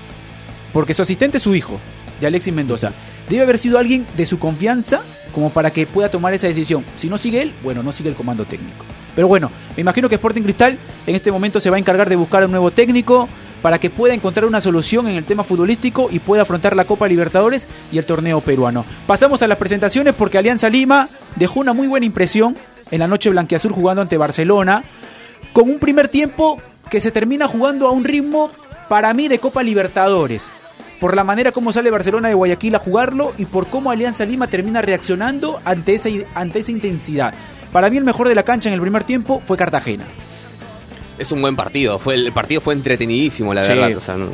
porque 0.72 0.94
su 0.94 1.02
asistente 1.02 1.38
es 1.38 1.42
su 1.42 1.54
hijo, 1.54 1.80
de 2.20 2.26
Alexis 2.26 2.54
Mendoza. 2.54 2.92
Debe 3.28 3.42
haber 3.42 3.58
sido 3.58 3.78
alguien 3.78 4.06
de 4.16 4.26
su 4.26 4.38
confianza 4.38 5.02
como 5.34 5.50
para 5.50 5.70
que 5.70 5.86
pueda 5.86 6.10
tomar 6.10 6.34
esa 6.34 6.46
decisión. 6.46 6.84
Si 6.96 7.08
no 7.08 7.18
sigue 7.18 7.42
él, 7.42 7.54
bueno, 7.62 7.82
no 7.82 7.92
sigue 7.92 8.08
el 8.08 8.16
comando 8.16 8.44
técnico. 8.44 8.84
Pero 9.14 9.28
bueno, 9.28 9.50
me 9.76 9.80
imagino 9.80 10.08
que 10.08 10.14
Sporting 10.14 10.42
Cristal 10.42 10.78
en 11.06 11.14
este 11.14 11.32
momento 11.32 11.60
se 11.60 11.70
va 11.70 11.76
a 11.76 11.78
encargar 11.78 12.08
de 12.08 12.16
buscar 12.16 12.44
un 12.44 12.50
nuevo 12.52 12.70
técnico 12.70 13.28
para 13.62 13.78
que 13.78 13.90
pueda 13.90 14.14
encontrar 14.14 14.46
una 14.46 14.60
solución 14.60 15.08
en 15.08 15.16
el 15.16 15.24
tema 15.24 15.42
futbolístico 15.42 16.08
y 16.10 16.20
pueda 16.20 16.42
afrontar 16.42 16.76
la 16.76 16.84
Copa 16.84 17.08
Libertadores 17.08 17.68
y 17.90 17.98
el 17.98 18.04
torneo 18.04 18.40
peruano. 18.40 18.84
Pasamos 19.06 19.42
a 19.42 19.48
las 19.48 19.58
presentaciones 19.58 20.14
porque 20.14 20.38
Alianza 20.38 20.68
Lima 20.68 21.08
dejó 21.36 21.60
una 21.60 21.72
muy 21.72 21.88
buena 21.88 22.06
impresión 22.06 22.56
en 22.90 23.00
la 23.00 23.08
noche 23.08 23.30
blanquiazul 23.30 23.72
jugando 23.72 24.02
ante 24.02 24.16
Barcelona 24.16 24.84
con 25.52 25.68
un 25.68 25.78
primer 25.78 26.08
tiempo 26.08 26.60
que 26.88 27.00
se 27.00 27.10
termina 27.10 27.48
jugando 27.48 27.88
a 27.88 27.90
un 27.90 28.04
ritmo 28.04 28.50
para 28.88 29.12
mí 29.14 29.28
de 29.28 29.38
Copa 29.38 29.62
Libertadores. 29.62 30.48
Por 31.00 31.14
la 31.14 31.22
manera 31.24 31.52
como 31.52 31.72
sale 31.72 31.90
Barcelona 31.90 32.28
de 32.28 32.34
Guayaquil 32.34 32.74
a 32.74 32.78
jugarlo 32.80 33.32
y 33.38 33.44
por 33.44 33.68
cómo 33.68 33.90
Alianza 33.90 34.24
Lima 34.24 34.48
termina 34.48 34.82
reaccionando 34.82 35.60
ante 35.64 35.94
esa, 35.94 36.08
ante 36.34 36.58
esa 36.60 36.72
intensidad. 36.72 37.32
Para 37.72 37.88
mí 37.90 37.96
el 37.98 38.04
mejor 38.04 38.28
de 38.28 38.34
la 38.34 38.42
cancha 38.42 38.68
en 38.68 38.74
el 38.74 38.80
primer 38.80 39.04
tiempo 39.04 39.40
fue 39.44 39.56
Cartagena. 39.56 40.04
Es 41.18 41.30
un 41.32 41.40
buen 41.40 41.56
partido, 41.56 41.98
fue 41.98 42.14
el 42.14 42.32
partido 42.32 42.60
fue 42.60 42.74
entretenidísimo, 42.74 43.52
la 43.52 43.62
Sí. 43.62 43.68
verdad. 43.72 43.96
O 43.96 44.00
sea, 44.00 44.16
no- 44.16 44.26
no- 44.26 44.32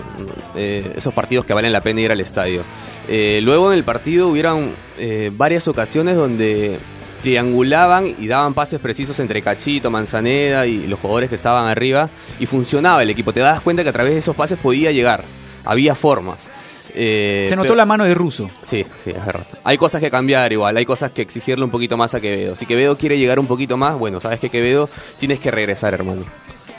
eh, 0.54 0.92
esos 0.96 1.12
partidos 1.14 1.44
que 1.46 1.52
valen 1.54 1.72
la 1.72 1.80
pena 1.80 2.00
ir 2.02 2.12
al 2.12 2.20
estadio. 2.20 2.62
Eh, 3.08 3.40
luego 3.42 3.72
en 3.72 3.78
el 3.78 3.84
partido 3.84 4.28
hubieron 4.28 4.70
eh, 4.98 5.30
varias 5.34 5.66
ocasiones 5.66 6.14
donde 6.16 6.78
triangulaban 7.22 8.14
y 8.18 8.26
daban 8.26 8.54
pases 8.54 8.78
precisos 8.80 9.18
entre 9.18 9.42
Cachito, 9.42 9.90
Manzaneda 9.90 10.66
y 10.66 10.86
los 10.86 11.00
jugadores 11.00 11.30
que 11.30 11.34
estaban 11.36 11.66
arriba 11.68 12.10
y 12.38 12.46
funcionaba 12.46 13.02
el 13.02 13.10
equipo. 13.10 13.32
Te 13.32 13.40
das 13.40 13.60
cuenta 13.62 13.82
que 13.82 13.88
a 13.88 13.92
través 13.92 14.12
de 14.12 14.18
esos 14.18 14.36
pases 14.36 14.58
podía 14.58 14.92
llegar, 14.92 15.24
había 15.64 15.94
formas. 15.94 16.50
Eh, 16.96 17.46
Se 17.48 17.56
notó 17.56 17.68
pero- 17.68 17.74
la 17.76 17.86
mano 17.86 18.04
de 18.04 18.14
Russo. 18.14 18.48
Sí, 18.62 18.84
sí, 19.02 19.10
es 19.10 19.26
verdad. 19.26 19.46
Hay 19.64 19.76
cosas 19.76 20.00
que 20.00 20.10
cambiar 20.10 20.52
igual, 20.52 20.76
hay 20.76 20.84
cosas 20.84 21.10
que 21.10 21.22
exigirle 21.22 21.64
un 21.64 21.70
poquito 21.70 21.96
más 21.96 22.14
a 22.14 22.20
Quevedo. 22.20 22.54
Si 22.54 22.66
Quevedo 22.66 22.96
quiere 22.96 23.18
llegar 23.18 23.38
un 23.40 23.46
poquito 23.48 23.76
más, 23.76 23.98
bueno, 23.98 24.20
sabes 24.20 24.38
que 24.38 24.48
Quevedo 24.48 24.88
tienes 25.18 25.40
que 25.40 25.50
regresar, 25.50 25.92
hermano. 25.94 26.22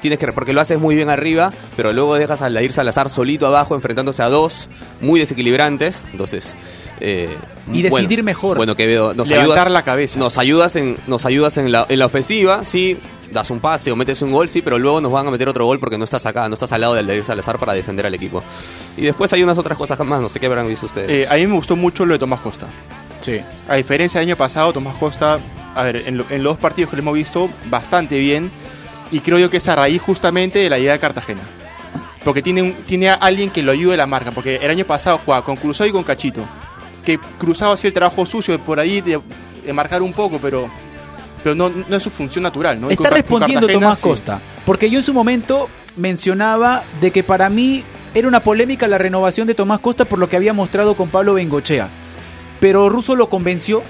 Tienes 0.02 0.20
que, 0.20 0.32
porque 0.34 0.54
lo 0.54 0.62
haces 0.62 0.80
muy 0.80 0.96
bien 0.96 1.10
arriba, 1.10 1.52
pero 1.76 1.92
luego 1.92 2.16
dejas 2.16 2.42
a 2.44 2.50
Ladir 2.50 2.72
Salazar 2.72 3.10
solito 3.10 3.48
abajo, 3.48 3.74
enfrentándose 3.76 4.22
a 4.22 4.30
dos 4.30 4.70
muy 5.02 5.20
desequilibrantes. 5.20 6.04
Entonces, 6.12 6.54
eh, 7.00 7.28
Y 7.74 7.82
decidir 7.82 8.24
mejor. 8.24 8.56
Bueno, 8.58 8.76
Quevedo, 8.76 9.14
nos 9.16 9.28
Levantar 9.30 9.58
ayudas, 9.60 9.72
la 9.74 9.84
cabeza. 9.84 10.20
Nos 10.20 10.38
ayudas 10.38 10.76
en, 10.76 10.98
nos 11.08 11.26
ayudas 11.26 11.58
en 11.58 11.72
la, 11.72 11.88
en 11.90 11.98
la 12.00 12.06
ofensiva, 12.06 12.64
sí. 12.64 12.98
Das 13.36 13.52
un 13.52 13.60
pase 13.60 13.92
o 13.92 13.98
metes 13.98 14.22
un 14.22 14.32
gol, 14.32 14.48
sí, 14.48 14.62
pero 14.62 14.80
luego 14.80 15.02
nos 15.02 15.12
van 15.12 15.28
a 15.28 15.32
meter 15.32 15.50
otro 15.50 15.66
gol 15.66 15.78
porque 15.78 15.98
no 15.98 16.06
estás 16.06 16.26
acá, 16.26 16.48
no 16.48 16.54
estás 16.54 16.72
al 16.72 16.80
lado 16.80 16.94
del 16.94 17.06
Ladir 17.06 17.26
Salazar 17.26 17.60
para 17.60 17.74
defender 17.74 18.06
al 18.08 18.14
equipo. 18.14 18.42
Y 18.96 19.02
después 19.02 19.34
hay 19.34 19.44
unas 19.44 19.58
otras 19.58 19.78
cosas 19.78 20.00
más, 20.00 20.22
no 20.22 20.30
sé 20.30 20.40
qué 20.40 20.46
habrán 20.46 20.68
visto 20.70 20.86
ustedes. 20.86 21.10
Eh, 21.10 21.28
a 21.30 21.36
mí 21.36 21.46
me 21.46 21.56
gustó 21.56 21.76
mucho 21.76 22.06
lo 22.06 22.14
de 22.14 22.20
Tomás 22.20 22.40
Costa. 22.40 22.68
Sí. 23.20 23.42
A 23.68 23.76
diferencia 23.76 24.22
del 24.22 24.30
año 24.30 24.38
pasado, 24.38 24.72
Tomás 24.72 24.96
Costa, 24.96 25.38
a 25.76 25.84
ver, 25.84 25.98
en, 26.08 26.16
lo- 26.18 26.26
en 26.30 26.44
los 26.44 26.54
dos 26.54 26.60
partidos 26.60 26.90
que 26.92 26.96
lo 26.96 27.02
hemos 27.02 27.14
visto, 27.16 27.50
bastante 27.70 28.18
bien. 28.20 28.50
Y 29.12 29.20
creo 29.20 29.38
yo 29.38 29.50
que 29.50 29.58
es 29.58 29.68
a 29.68 29.76
raíz 29.76 30.02
justamente 30.02 30.60
de 30.60 30.70
la 30.70 30.78
llegada 30.78 30.94
de 30.96 31.02
Cartagena. 31.02 31.42
Porque 32.24 32.42
tiene, 32.42 32.62
un- 32.62 32.74
tiene 32.74 33.10
a 33.10 33.16
alguien 33.16 33.50
que 33.50 33.62
lo 33.64 33.74
ayude 33.74 33.96
a 33.96 33.98
la 33.98 34.08
marca. 34.08 34.32
Porque 34.32 34.56
el 34.56 34.72
año 34.72 34.86
pasado 34.86 35.20
jugaba 35.26 35.44
con 35.44 35.58
Cruzado 35.58 35.90
y 35.90 35.92
con 35.92 36.04
Cachito. 36.06 36.42
Que 37.04 37.20
Cruzado 37.38 37.74
hacía 37.74 37.90
el 37.90 37.94
trabajo 37.94 38.26
sucio 38.26 38.58
por 38.60 38.80
ahí 38.80 39.02
de, 39.02 39.20
de 39.66 39.74
marcar 39.74 40.02
un 40.02 40.14
poco, 40.14 40.40
pero, 40.42 40.70
pero 41.46 41.54
no, 41.56 41.70
no 41.70 41.96
es 41.96 42.02
su 42.02 42.10
función 42.10 42.42
natural. 42.42 42.82
¿no? 42.82 42.90
Está 42.90 42.96
con 42.98 43.04
Car- 43.04 43.12
con 43.12 43.40
respondiendo 43.40 43.68
Tomás 43.68 44.00
sí. 44.00 44.04
Costa. 44.04 44.42
Porque 44.66 44.90
yo 44.90 44.98
en 44.98 45.06
su 45.06 45.14
momento 45.14 45.70
mencionaba 45.96 46.84
de 47.02 47.12
que 47.12 47.22
para 47.24 47.50
mí 47.52 47.84
era 48.16 48.28
una 48.28 48.40
polémica 48.40 48.88
la 48.88 48.98
renovación 48.98 49.46
de 49.48 49.54
Tomás 49.54 49.80
Costa 49.80 50.06
por 50.06 50.18
lo 50.18 50.28
que 50.28 50.36
había 50.38 50.54
mostrado 50.54 50.96
con 50.96 51.10
Pablo 51.10 51.36
Bengochea. 51.36 51.88
Pero 52.60 52.90
Russo 52.90 53.16
lo 53.16 53.30
convenció 53.30 53.84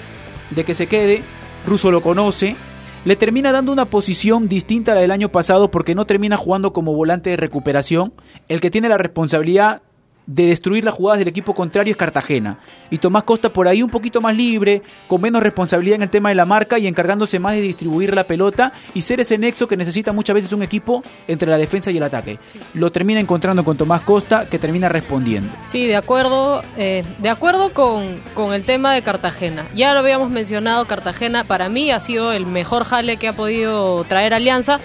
de 0.50 0.66
que 0.66 0.74
se 0.76 0.88
quede, 0.88 1.24
Russo 1.66 1.92
lo 1.92 2.02
conoce, 2.02 2.58
le 3.06 3.16
termina 3.16 3.54
dando 3.54 3.72
una 3.72 3.86
posición 3.86 4.50
distinta 4.50 4.92
a 4.92 4.96
la 4.96 5.02
del 5.02 5.12
año 5.12 5.30
pasado 5.30 5.72
porque 5.72 5.96
no 5.96 6.06
termina 6.06 6.36
jugando 6.36 6.74
como 6.74 6.94
volante 6.94 7.30
de 7.30 7.38
recuperación. 7.38 8.12
El 8.50 8.60
que 8.60 8.70
tiene 8.70 8.90
la 8.90 8.98
responsabilidad 8.98 9.82
de 10.28 10.48
destruir 10.48 10.84
las 10.84 10.94
jugadas 10.94 11.20
del 11.20 11.28
equipo 11.28 11.54
contrario 11.54 11.92
es 11.92 11.98
Cartagena. 11.98 12.60
Y 12.90 12.98
Tomás 12.98 13.24
Costa 13.24 13.52
por 13.52 13.68
ahí 13.68 13.84
un 13.84 13.90
poquito 13.90 14.22
más 14.22 14.36
libre, 14.36 14.82
con 15.08 15.22
menos 15.22 15.44
responsabilidad 15.44 15.96
en 15.96 16.04
el 16.04 16.10
tema 16.10 16.30
de 16.30 16.36
la 16.36 16.46
marca 16.46 16.80
y 16.80 16.88
encargándose 16.88 17.40
más 17.40 17.54
de 17.54 17.62
distribuir 17.62 18.14
la 18.14 18.24
pelota 18.24 18.74
y 18.94 19.02
ser 19.02 19.20
ese 19.20 19.38
nexo 19.38 19.68
que 19.68 19.78
necesita 19.78 20.14
muchas 20.14 20.34
veces 20.34 20.52
un 20.52 20.64
equipo 20.64 21.04
entre 21.28 21.50
la 21.50 21.58
defensa 21.58 21.92
y 21.92 21.98
el 21.98 22.04
ataque. 22.04 22.40
Lo 22.74 22.92
termina 22.92 23.20
encontrando 23.20 23.64
con 23.64 23.78
Tomás 23.78 24.02
Costa, 24.02 24.48
que 24.50 24.60
termina 24.60 24.90
respondiendo. 24.90 25.52
Sí, 25.66 25.86
de 25.86 25.96
acuerdo, 25.96 26.62
eh, 26.78 27.04
de 27.20 27.30
acuerdo 27.30 27.74
con, 27.74 28.20
con 28.34 28.54
el 28.54 28.66
tema 28.66 28.94
de 28.94 29.02
Cartagena. 29.02 29.66
Ya 29.76 29.94
lo 29.94 30.00
habíamos 30.00 30.30
mencionado, 30.30 30.86
Cartagena 30.86 31.44
para 31.44 31.70
mí 31.70 31.92
ha 31.92 32.00
sido 32.00 32.34
el 32.34 32.46
mejor 32.46 32.84
jale 32.84 33.18
que 33.18 33.28
ha 33.28 33.34
podido 33.34 34.04
traer 34.06 34.34
Alianza, 34.34 34.80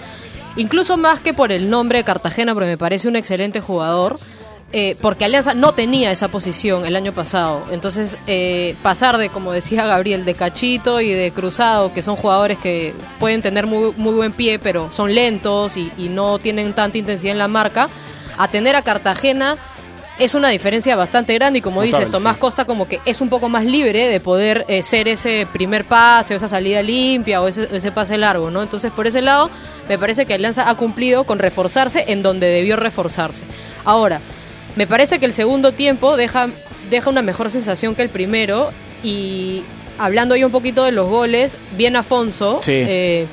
incluso 0.55 0.97
más 0.97 1.19
que 1.19 1.33
por 1.33 1.51
el 1.51 1.69
nombre 1.69 1.99
de 1.99 2.03
Cartagena, 2.03 2.53
porque 2.53 2.69
me 2.69 2.77
parece 2.77 3.07
un 3.07 3.15
excelente 3.15 3.61
jugador. 3.61 4.19
Eh, 4.73 4.95
porque 5.01 5.25
Alianza 5.25 5.53
no 5.53 5.73
tenía 5.73 6.11
esa 6.11 6.29
posición 6.29 6.85
el 6.85 6.95
año 6.95 7.13
pasado. 7.13 7.65
Entonces, 7.71 8.17
eh, 8.27 8.75
pasar 8.81 9.17
de, 9.17 9.29
como 9.29 9.51
decía 9.51 9.85
Gabriel, 9.85 10.25
de 10.25 10.33
Cachito 10.33 11.01
y 11.01 11.11
de 11.11 11.31
Cruzado, 11.31 11.93
que 11.93 12.01
son 12.01 12.15
jugadores 12.15 12.57
que 12.57 12.93
pueden 13.19 13.41
tener 13.41 13.67
muy, 13.67 13.93
muy 13.97 14.13
buen 14.13 14.31
pie, 14.31 14.59
pero 14.59 14.91
son 14.91 15.13
lentos 15.13 15.77
y, 15.77 15.91
y 15.97 16.09
no 16.09 16.39
tienen 16.39 16.73
tanta 16.73 16.97
intensidad 16.97 17.33
en 17.33 17.39
la 17.39 17.47
marca, 17.47 17.89
a 18.37 18.47
tener 18.47 18.75
a 18.75 18.81
Cartagena 18.81 19.57
es 20.19 20.35
una 20.35 20.49
diferencia 20.49 20.95
bastante 20.95 21.33
grande 21.33 21.59
y 21.59 21.61
como 21.61 21.81
Notable, 21.81 21.97
dices, 21.97 22.11
Tomás 22.11 22.35
sí. 22.35 22.41
Costa 22.41 22.65
como 22.65 22.87
que 22.87 22.99
es 23.05 23.21
un 23.21 23.29
poco 23.29 23.49
más 23.49 23.65
libre 23.65 24.07
de 24.07 24.19
poder 24.19 24.65
eh, 24.67 24.83
ser 24.83 25.07
ese 25.07 25.47
primer 25.51 25.85
pase 25.85 26.33
o 26.33 26.37
esa 26.37 26.47
salida 26.47 26.83
limpia 26.83 27.41
o 27.41 27.47
ese, 27.47 27.67
ese 27.75 27.91
pase 27.91 28.17
largo, 28.17 28.51
¿no? 28.51 28.61
Entonces 28.61 28.91
por 28.91 29.07
ese 29.07 29.21
lado 29.21 29.49
me 29.89 29.97
parece 29.97 30.25
que 30.25 30.35
Alianza 30.35 30.69
ha 30.69 30.75
cumplido 30.75 31.23
con 31.23 31.39
reforzarse 31.39 32.05
en 32.09 32.21
donde 32.21 32.47
debió 32.47 32.75
reforzarse. 32.75 33.45
Ahora, 33.83 34.21
me 34.75 34.87
parece 34.87 35.19
que 35.19 35.25
el 35.25 35.33
segundo 35.33 35.71
tiempo 35.73 36.15
deja, 36.17 36.47
deja 36.89 37.09
una 37.09 37.21
mejor 37.21 37.51
sensación 37.51 37.95
que 37.95 38.03
el 38.03 38.09
primero 38.09 38.71
y 39.03 39.63
hablando 39.97 40.35
yo 40.35 40.45
un 40.47 40.51
poquito 40.51 40.83
de 40.83 40.91
los 40.91 41.07
goles, 41.07 41.57
bien 41.77 41.95
Afonso, 41.95 42.59
Sí. 42.61 42.71
eh, 42.75 43.27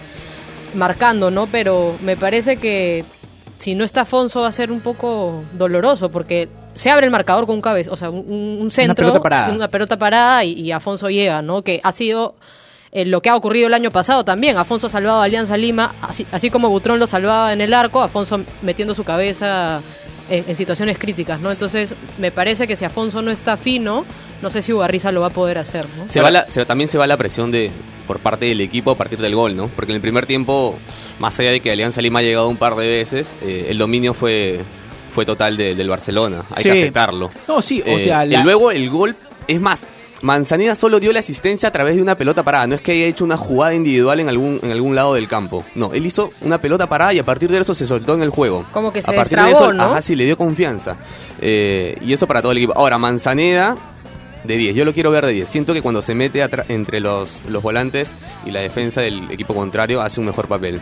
marcando, 0.75 1.31
¿no? 1.31 1.47
Pero 1.47 1.97
me 2.03 2.17
parece 2.17 2.57
que 2.57 3.05
si 3.57 3.75
no 3.75 3.85
está 3.85 4.03
Afonso 4.03 4.41
va 4.43 4.49
a 4.49 4.53
ser 4.53 4.71
un 4.71 4.81
poco 4.81 5.43
doloroso 5.53 6.11
porque 6.11 6.49
se 6.75 6.91
abre 6.91 7.07
el 7.07 7.11
marcador 7.13 7.47
con 7.47 7.57
un 7.57 7.61
cabeza, 7.61 7.91
o 7.93 7.97
sea, 7.97 8.11
un, 8.11 8.59
un 8.61 8.71
centro, 8.71 8.95
pelota 9.07 9.21
parada. 9.21 9.53
una 9.53 9.69
pelota 9.69 9.97
parada 9.97 10.45
y, 10.45 10.53
y 10.53 10.71
Afonso 10.73 11.09
llega, 11.09 11.43
¿no? 11.43 11.63
Que 11.63 11.81
ha 11.83 11.91
sido 11.93 12.35
eh, 12.93 13.05
lo 13.05 13.21
que 13.21 13.31
ha 13.31 13.37
ocurrido 13.37 13.67
el 13.67 13.75
año 13.75 13.91
pasado 13.91 14.25
también. 14.25 14.57
Afonso 14.57 14.87
ha 14.87 14.91
salvado 14.91 15.21
a 15.21 15.25
Alianza 15.25 15.57
Lima, 15.57 15.95
así, 16.03 16.27
así 16.31 16.51
como 16.51 16.69
Butrón 16.69 16.99
lo 17.01 17.07
salvaba 17.07 17.53
en 17.53 17.61
el 17.61 17.75
arco, 17.75 18.01
Afonso 18.03 18.41
metiendo 18.63 18.95
su 18.95 19.03
cabeza 19.05 19.81
en, 20.31 20.45
en 20.49 20.57
situaciones 20.57 20.99
críticas, 20.99 21.41
¿no? 21.41 21.51
Entonces, 21.51 21.95
me 22.19 22.31
parece 22.31 22.67
que 22.67 22.77
si 22.77 22.85
Afonso 22.85 23.23
no 23.23 23.31
está 23.31 23.57
fino, 23.57 24.05
no 24.43 24.51
sé 24.51 24.63
si 24.63 24.73
Ugarriza 24.73 25.11
lo 25.13 25.21
va 25.23 25.29
a 25.29 25.31
poder 25.31 25.59
hacer, 25.59 25.87
¿no? 25.97 26.09
Se 26.09 26.21
va 26.21 26.31
la- 26.31 26.49
se- 26.49 26.65
también 26.67 26.89
se 26.89 26.99
va 26.99 27.07
la 27.07 27.17
presión 27.17 27.51
de 27.51 27.71
por 28.07 28.21
parte 28.21 28.47
del 28.47 28.61
equipo 28.63 28.91
a 28.91 28.95
partir 28.97 29.19
del 29.19 29.35
gol, 29.35 29.55
¿no? 29.57 29.69
Porque 29.69 29.93
en 29.93 29.97
el 29.97 30.01
primer 30.01 30.25
tiempo, 30.27 30.77
más 31.19 31.39
allá 31.41 31.51
de 31.51 31.61
que 31.61 31.71
Alianza 31.71 32.01
Lima 32.01 32.21
ha 32.21 32.23
llegado 32.23 32.49
un 32.49 32.57
par 32.57 32.75
de 32.77 32.87
veces, 32.87 33.27
eh, 33.43 33.67
el 33.69 33.77
dominio 33.79 34.15
fue, 34.15 34.61
fue 35.15 35.27
total 35.27 35.57
de- 35.57 35.75
del 35.75 35.89
Barcelona. 35.91 36.43
Hay 36.55 36.63
Sí. 36.63 36.71
que 36.71 36.81
aceptarlo. 36.81 37.31
No, 37.47 37.61
sí, 37.61 37.83
o 37.87 37.99
Eh, 37.99 38.01
sea, 38.05 38.25
y 38.25 38.37
luego 38.43 38.71
el 38.71 38.89
gol, 38.89 39.15
es 39.47 39.61
más, 39.61 39.87
Manzaneda 40.21 40.75
solo 40.75 40.99
dio 41.01 41.13
la 41.13 41.21
asistencia 41.21 41.69
a 41.69 41.73
través 41.73 41.97
de 41.97 42.03
una 42.03 42.17
pelota 42.17 42.43
parada. 42.43 42.67
No 42.67 42.75
es 42.75 42.81
que 42.81 42.93
haya 42.93 43.07
hecho 43.07 43.25
una 43.25 43.37
jugada 43.37 43.75
individual 43.75 44.21
en 44.21 44.29
algún, 44.29 44.59
en 44.63 44.73
algún 44.73 44.95
lado 44.95 45.15
del 45.15 45.29
campo. 45.29 45.65
No, 45.75 45.93
él 45.93 46.05
hizo 46.07 46.31
una 46.41 46.61
pelota 46.61 46.89
parada 46.89 47.13
y 47.13 47.19
a 47.19 47.25
partir 47.25 47.51
de 47.51 47.61
eso 47.61 47.75
se 47.75 47.87
soltó 47.87 48.15
en 48.15 48.23
el 48.23 48.31
juego. 48.31 48.65
Como 48.73 48.93
que 48.93 49.03
se 49.03 49.11
a 49.11 49.15
partir 49.15 49.41
de 49.41 49.51
eso, 49.51 49.73
¿no? 49.73 49.85
Ajá, 49.85 50.03
sí, 50.03 50.17
le 50.17 50.25
dio 50.25 50.37
confianza. 50.37 50.97
Eh, 51.41 51.97
y 52.01 52.13
eso 52.13 52.27
para 52.27 52.43
todo 52.43 52.53
el 52.53 52.59
equipo. 52.59 52.73
Ahora, 52.77 52.99
Manzaneda 52.99 53.77
de 54.45 54.57
10. 54.57 54.75
Yo 54.75 54.85
lo 54.85 54.93
quiero 54.93 55.11
ver 55.11 55.27
de 55.27 55.33
10. 55.33 55.49
Siento 55.49 55.73
que 55.73 55.83
cuando 55.83 56.03
se 56.03 56.15
mete 56.15 56.45
entre 56.69 57.01
los, 57.01 57.43
los 57.47 57.63
volantes 57.63 58.15
y 58.45 58.51
la 58.51 58.61
defensa 58.61 59.01
del 59.01 59.31
equipo 59.31 59.55
contrario 59.55 60.01
hace 60.01 60.21
un 60.21 60.27
mejor 60.27 60.49
papel. 60.49 60.81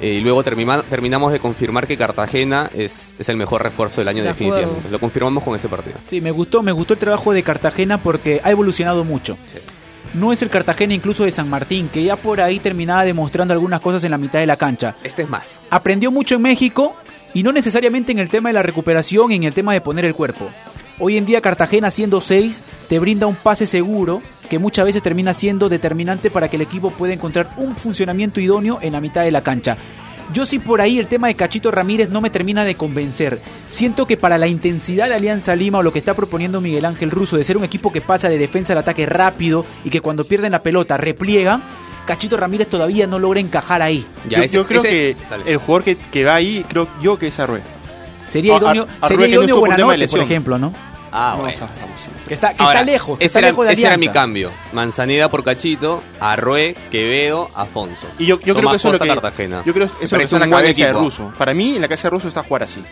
Eh, 0.00 0.14
y 0.14 0.20
luego 0.20 0.42
termina- 0.42 0.82
terminamos 0.82 1.32
de 1.32 1.38
confirmar 1.40 1.86
que 1.86 1.96
Cartagena 1.96 2.70
es, 2.74 3.14
es 3.18 3.28
el 3.28 3.36
mejor 3.36 3.62
refuerzo 3.62 4.00
del 4.00 4.08
año 4.08 4.22
De 4.22 4.30
acuerdo. 4.30 4.54
definitivamente. 4.54 4.90
Lo 4.90 4.98
confirmamos 4.98 5.44
con 5.44 5.54
ese 5.56 5.68
partido. 5.68 5.96
Sí, 6.08 6.20
me 6.20 6.30
gustó, 6.30 6.62
me 6.62 6.72
gustó 6.72 6.94
el 6.94 7.00
trabajo 7.00 7.32
de 7.32 7.42
Cartagena 7.42 7.98
porque 7.98 8.40
ha 8.42 8.50
evolucionado 8.50 9.04
mucho. 9.04 9.36
No 10.14 10.32
es 10.32 10.42
el 10.42 10.48
Cartagena 10.48 10.94
incluso 10.94 11.24
de 11.24 11.30
San 11.30 11.48
Martín, 11.48 11.88
que 11.92 12.02
ya 12.02 12.16
por 12.16 12.40
ahí 12.40 12.58
terminaba 12.58 13.04
demostrando 13.04 13.52
algunas 13.54 13.80
cosas 13.80 14.02
en 14.04 14.10
la 14.10 14.18
mitad 14.18 14.40
de 14.40 14.46
la 14.46 14.56
cancha. 14.56 14.96
Este 15.04 15.22
es 15.22 15.28
más. 15.28 15.60
Aprendió 15.70 16.10
mucho 16.10 16.34
en 16.36 16.42
México 16.42 16.94
y 17.32 17.42
no 17.44 17.52
necesariamente 17.52 18.10
en 18.10 18.18
el 18.18 18.28
tema 18.28 18.48
de 18.48 18.54
la 18.54 18.62
recuperación, 18.62 19.30
en 19.30 19.44
el 19.44 19.54
tema 19.54 19.72
de 19.72 19.80
poner 19.80 20.04
el 20.04 20.14
cuerpo. 20.14 20.48
Hoy 21.00 21.16
en 21.16 21.24
día 21.26 21.40
Cartagena 21.40 21.90
siendo 21.90 22.20
6 22.20 22.62
te 22.88 22.98
brinda 22.98 23.26
un 23.26 23.34
pase 23.34 23.66
seguro 23.66 24.20
que 24.50 24.58
muchas 24.58 24.84
veces 24.84 25.02
termina 25.02 25.32
siendo 25.32 25.68
determinante 25.68 26.30
para 26.30 26.48
que 26.50 26.56
el 26.56 26.62
equipo 26.62 26.90
pueda 26.90 27.14
encontrar 27.14 27.48
un 27.56 27.74
funcionamiento 27.74 28.40
idóneo 28.40 28.78
en 28.82 28.92
la 28.92 29.00
mitad 29.00 29.22
de 29.22 29.30
la 29.30 29.42
cancha. 29.42 29.76
Yo 30.34 30.46
sí 30.46 30.58
por 30.58 30.80
ahí 30.80 30.98
el 30.98 31.06
tema 31.06 31.26
de 31.28 31.34
Cachito 31.34 31.70
Ramírez 31.70 32.10
no 32.10 32.20
me 32.20 32.30
termina 32.30 32.64
de 32.64 32.74
convencer. 32.76 33.40
Siento 33.68 34.06
que 34.06 34.16
para 34.16 34.38
la 34.38 34.46
intensidad 34.46 35.08
de 35.08 35.14
Alianza 35.14 35.56
Lima 35.56 35.78
o 35.78 35.82
lo 35.82 35.92
que 35.92 35.98
está 35.98 36.14
proponiendo 36.14 36.60
Miguel 36.60 36.84
Ángel 36.84 37.10
Russo 37.10 37.36
de 37.36 37.44
ser 37.44 37.56
un 37.56 37.64
equipo 37.64 37.92
que 37.92 38.00
pasa 38.00 38.28
de 38.28 38.38
defensa 38.38 38.72
al 38.74 38.78
ataque 38.80 39.06
rápido 39.06 39.64
y 39.84 39.90
que 39.90 40.00
cuando 40.00 40.24
pierden 40.24 40.52
la 40.52 40.62
pelota 40.62 40.96
repliegan, 40.96 41.62
Cachito 42.06 42.36
Ramírez 42.36 42.68
todavía 42.68 43.06
no 43.06 43.18
logra 43.18 43.40
encajar 43.40 43.82
ahí. 43.82 44.06
Ya, 44.28 44.38
yo, 44.38 44.44
ese- 44.44 44.56
yo 44.56 44.66
creo 44.66 44.80
ese- 44.84 44.90
que 44.90 45.16
Dale. 45.30 45.44
el 45.50 45.56
jugador 45.56 45.84
que, 45.84 45.96
que 45.96 46.24
va 46.24 46.34
ahí, 46.34 46.64
creo 46.68 46.86
yo 47.02 47.18
que 47.18 47.28
es 47.28 47.38
Arrué. 47.40 47.62
Sería 48.28 48.54
a- 48.54 48.58
idóneo, 48.58 48.86
a 49.00 49.08
sería 49.08 49.26
no 49.26 49.32
idóneo 49.32 49.58
por 49.58 49.68
Buenanote, 49.68 50.22
ejemplo, 50.22 50.58
¿no? 50.58 50.72
Ah, 51.12 51.34
No, 51.36 51.42
bueno. 51.42 51.58
Que 52.28 52.34
está, 52.34 52.54
que 52.54 52.62
Ahora, 52.62 52.80
está 52.80 52.92
lejos, 52.92 53.18
que 53.18 53.24
ese 53.24 53.26
está 53.26 53.38
era, 53.40 53.48
lejos 53.48 53.66
de 53.66 53.72
ese 53.72 53.82
era 53.82 53.94
Alianza. 53.94 54.10
mi 54.10 54.14
cambio. 54.14 54.50
Manzaneda 54.72 55.28
por 55.28 55.42
Cachito, 55.42 56.02
Arrué, 56.20 56.76
Quevedo, 56.90 57.48
Afonso. 57.54 58.06
Y 58.18 58.26
yo, 58.26 58.36
yo 58.40 58.54
creo 58.54 58.56
Tomás 58.56 58.70
que 58.72 58.76
eso 58.76 58.88
es 58.88 58.92
lo 58.92 58.98
Costa, 58.98 59.14
que 59.14 59.20
Cartagena. 59.20 59.62
yo 59.66 59.72
creo 59.74 59.86
que 59.88 59.92
eso 59.92 60.04
es 60.04 60.12
lo 60.12 60.18
que 60.18 60.24
parece 60.24 60.36
está 60.36 60.44
en 60.44 60.50
la 60.50 60.56
cabeza 60.56 60.86
de. 60.86 60.92
Russo. 60.92 61.32
Para 61.36 61.54
mí 61.54 61.74
en 61.76 61.80
la 61.82 61.88
cabeza 61.88 62.08
de 62.08 62.10
Russo 62.10 62.28
está 62.28 62.42
jugar 62.44 62.62
así. 62.62 62.82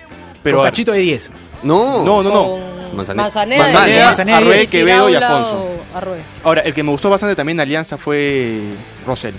Pero 0.42 0.62
Cachito 0.62 0.92
de 0.92 0.98
10. 1.00 1.30
No, 1.62 2.04
no, 2.04 2.22
no, 2.22 2.30
no. 2.30 2.44
Con 2.88 2.96
Manzaneda. 2.96 3.22
Manzaneda, 3.24 3.62
Manzaneda, 3.64 4.14
de 4.24 4.32
Arrué, 4.32 4.62
y 4.62 4.66
Quevedo 4.66 5.08
y 5.10 5.14
Afonso. 5.14 5.66
Arrué. 5.94 6.18
Ahora, 6.42 6.62
el 6.62 6.74
que 6.74 6.82
me 6.82 6.90
gustó 6.90 7.10
bastante 7.10 7.36
también 7.36 7.56
en 7.56 7.60
Alianza 7.60 7.98
fue 7.98 8.62
Rosell. 9.06 9.34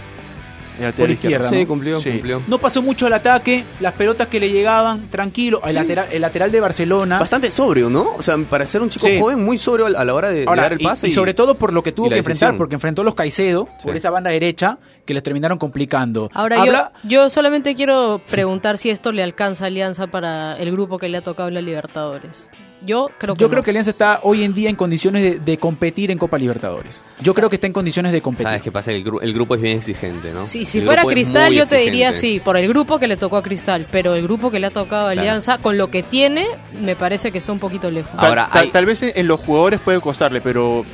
Por 0.80 1.10
izquierda, 1.12 1.14
izquierdo. 1.14 1.50
Sí, 1.50 1.66
cumplió, 1.66 2.00
Sí. 2.00 2.12
cumplió. 2.12 2.42
No 2.48 2.58
pasó 2.58 2.82
mucho 2.82 3.06
al 3.08 3.14
ataque, 3.14 3.64
las 3.80 3.94
pelotas 3.94 4.28
que 4.28 4.40
le 4.40 4.50
llegaban, 4.52 5.10
tranquilo. 5.10 5.62
El, 5.66 5.76
lateral, 5.76 6.08
el 6.12 6.22
lateral 6.22 6.52
de 6.52 6.60
Barcelona. 6.62 7.20
Bastante 7.20 7.52
sobrio, 7.52 7.90
¿no? 7.90 8.14
O 8.18 8.22
sea, 8.22 8.38
para 8.50 8.66
ser 8.66 8.82
un 8.82 8.90
chico 8.90 9.06
Sí. 9.06 9.20
joven, 9.20 9.44
muy 9.44 9.58
sobrio 9.58 9.86
a 9.88 10.06
la 10.06 10.14
hora 10.14 10.30
de, 10.30 10.46
dar 10.46 10.74
el 10.74 10.82
y- 10.82 10.84
pase. 10.84 11.08
y, 11.08 11.12
sobre 11.12 11.34
todo 11.34 11.56
por 11.56 11.74
lo 11.74 11.84
que 11.84 11.92
tuvo 11.92 12.10
que 12.10 12.18
enfrentar, 12.18 12.56
porque 12.58 12.76
enfrentó 12.76 13.02
a 13.02 13.06
los 13.06 13.16
Caicedo 13.16 13.68
por 13.84 13.96
esa 13.96 14.10
banda 14.10 14.30
derecha 14.32 14.78
que 15.06 15.14
les 15.14 15.24
terminaron 15.24 15.58
complicando. 15.58 16.30
Ahora 16.34 16.62
Habla- 16.62 16.92
yo, 17.04 17.10
yo 17.24 17.30
solamente 17.30 17.76
quiero 17.76 18.22
preguntar 18.30 18.78
si 18.78 18.90
esto 18.90 19.12
le 19.12 19.24
alcanza 19.24 19.66
a 19.66 19.68
Alianza 19.68 20.08
para 20.08 20.58
el 20.58 20.72
grupo 20.72 20.98
que 21.00 21.10
le 21.10 21.18
ha 21.18 21.22
tocado 21.22 21.50
en 21.50 21.56
la 21.56 21.62
Libertadores. 21.62 22.50
Yo 22.86 23.10
creo 23.18 23.36
que 23.36 23.42
yo 23.42 23.48
no. 23.48 23.52
creo 23.52 23.64
que 23.64 23.72
Alianza 23.72 23.92
está 23.92 24.20
hoy 24.24 24.44
en 24.44 24.54
día 24.54 24.70
en 24.70 24.76
condiciones 24.76 25.22
de, 25.24 25.40
de 25.40 25.58
competir 25.58 26.12
en 26.12 26.18
Copa 26.18 26.38
Libertadores. 26.38 27.04
Yo 27.22 27.34
creo 27.34 27.50
que 27.50 27.58
está 27.58 27.68
en 27.68 27.74
condiciones 27.74 28.12
de 28.12 28.22
competir. 28.22 28.48
¿Sabes 28.48 28.62
qué 28.62 28.72
pasa? 28.72 28.92
El, 28.92 29.04
gru- 29.04 29.20
el 29.22 29.34
grupo 29.34 29.56
es 29.56 29.62
bien 29.62 29.78
exigente, 29.78 30.32
¿no? 30.32 30.48
Sí, 30.48 30.64
si 30.66 30.80
El 30.80 30.86
fuera 30.86 31.04
Cristal 31.04 31.54
yo 31.54 31.66
te 31.66 31.78
diría 31.78 32.14
sí, 32.14 32.40
por 32.40 32.56
el 32.58 32.68
grupo 32.70 32.98
que 33.00 33.08
le 33.08 33.18
tocó 33.18 33.38
a 33.38 33.44
Cristal, 33.44 33.86
pero 33.92 34.16
el 34.16 34.24
grupo 34.24 34.50
que 34.52 34.60
le 34.60 34.68
ha 34.68 34.72
tocado 34.72 35.08
a 35.08 35.12
Claro. 35.12 35.22
Alianza, 35.22 35.58
con 35.58 35.78
lo 35.78 35.90
que 35.92 36.04
tiene, 36.04 36.48
me 36.82 36.96
parece 36.96 37.32
que 37.32 37.38
está 37.38 37.52
un 37.52 37.60
poquito 37.60 37.92
lejos. 37.92 38.12
Ahora, 38.16 38.50
tal- 38.52 38.64
hay- 38.64 38.70
tal 38.70 38.86
vez 38.86 39.02
en 39.04 39.28
los 39.28 39.40
jugadores 39.42 39.80
puede 39.82 40.00
costarle, 40.00 40.40
pero 40.40 40.86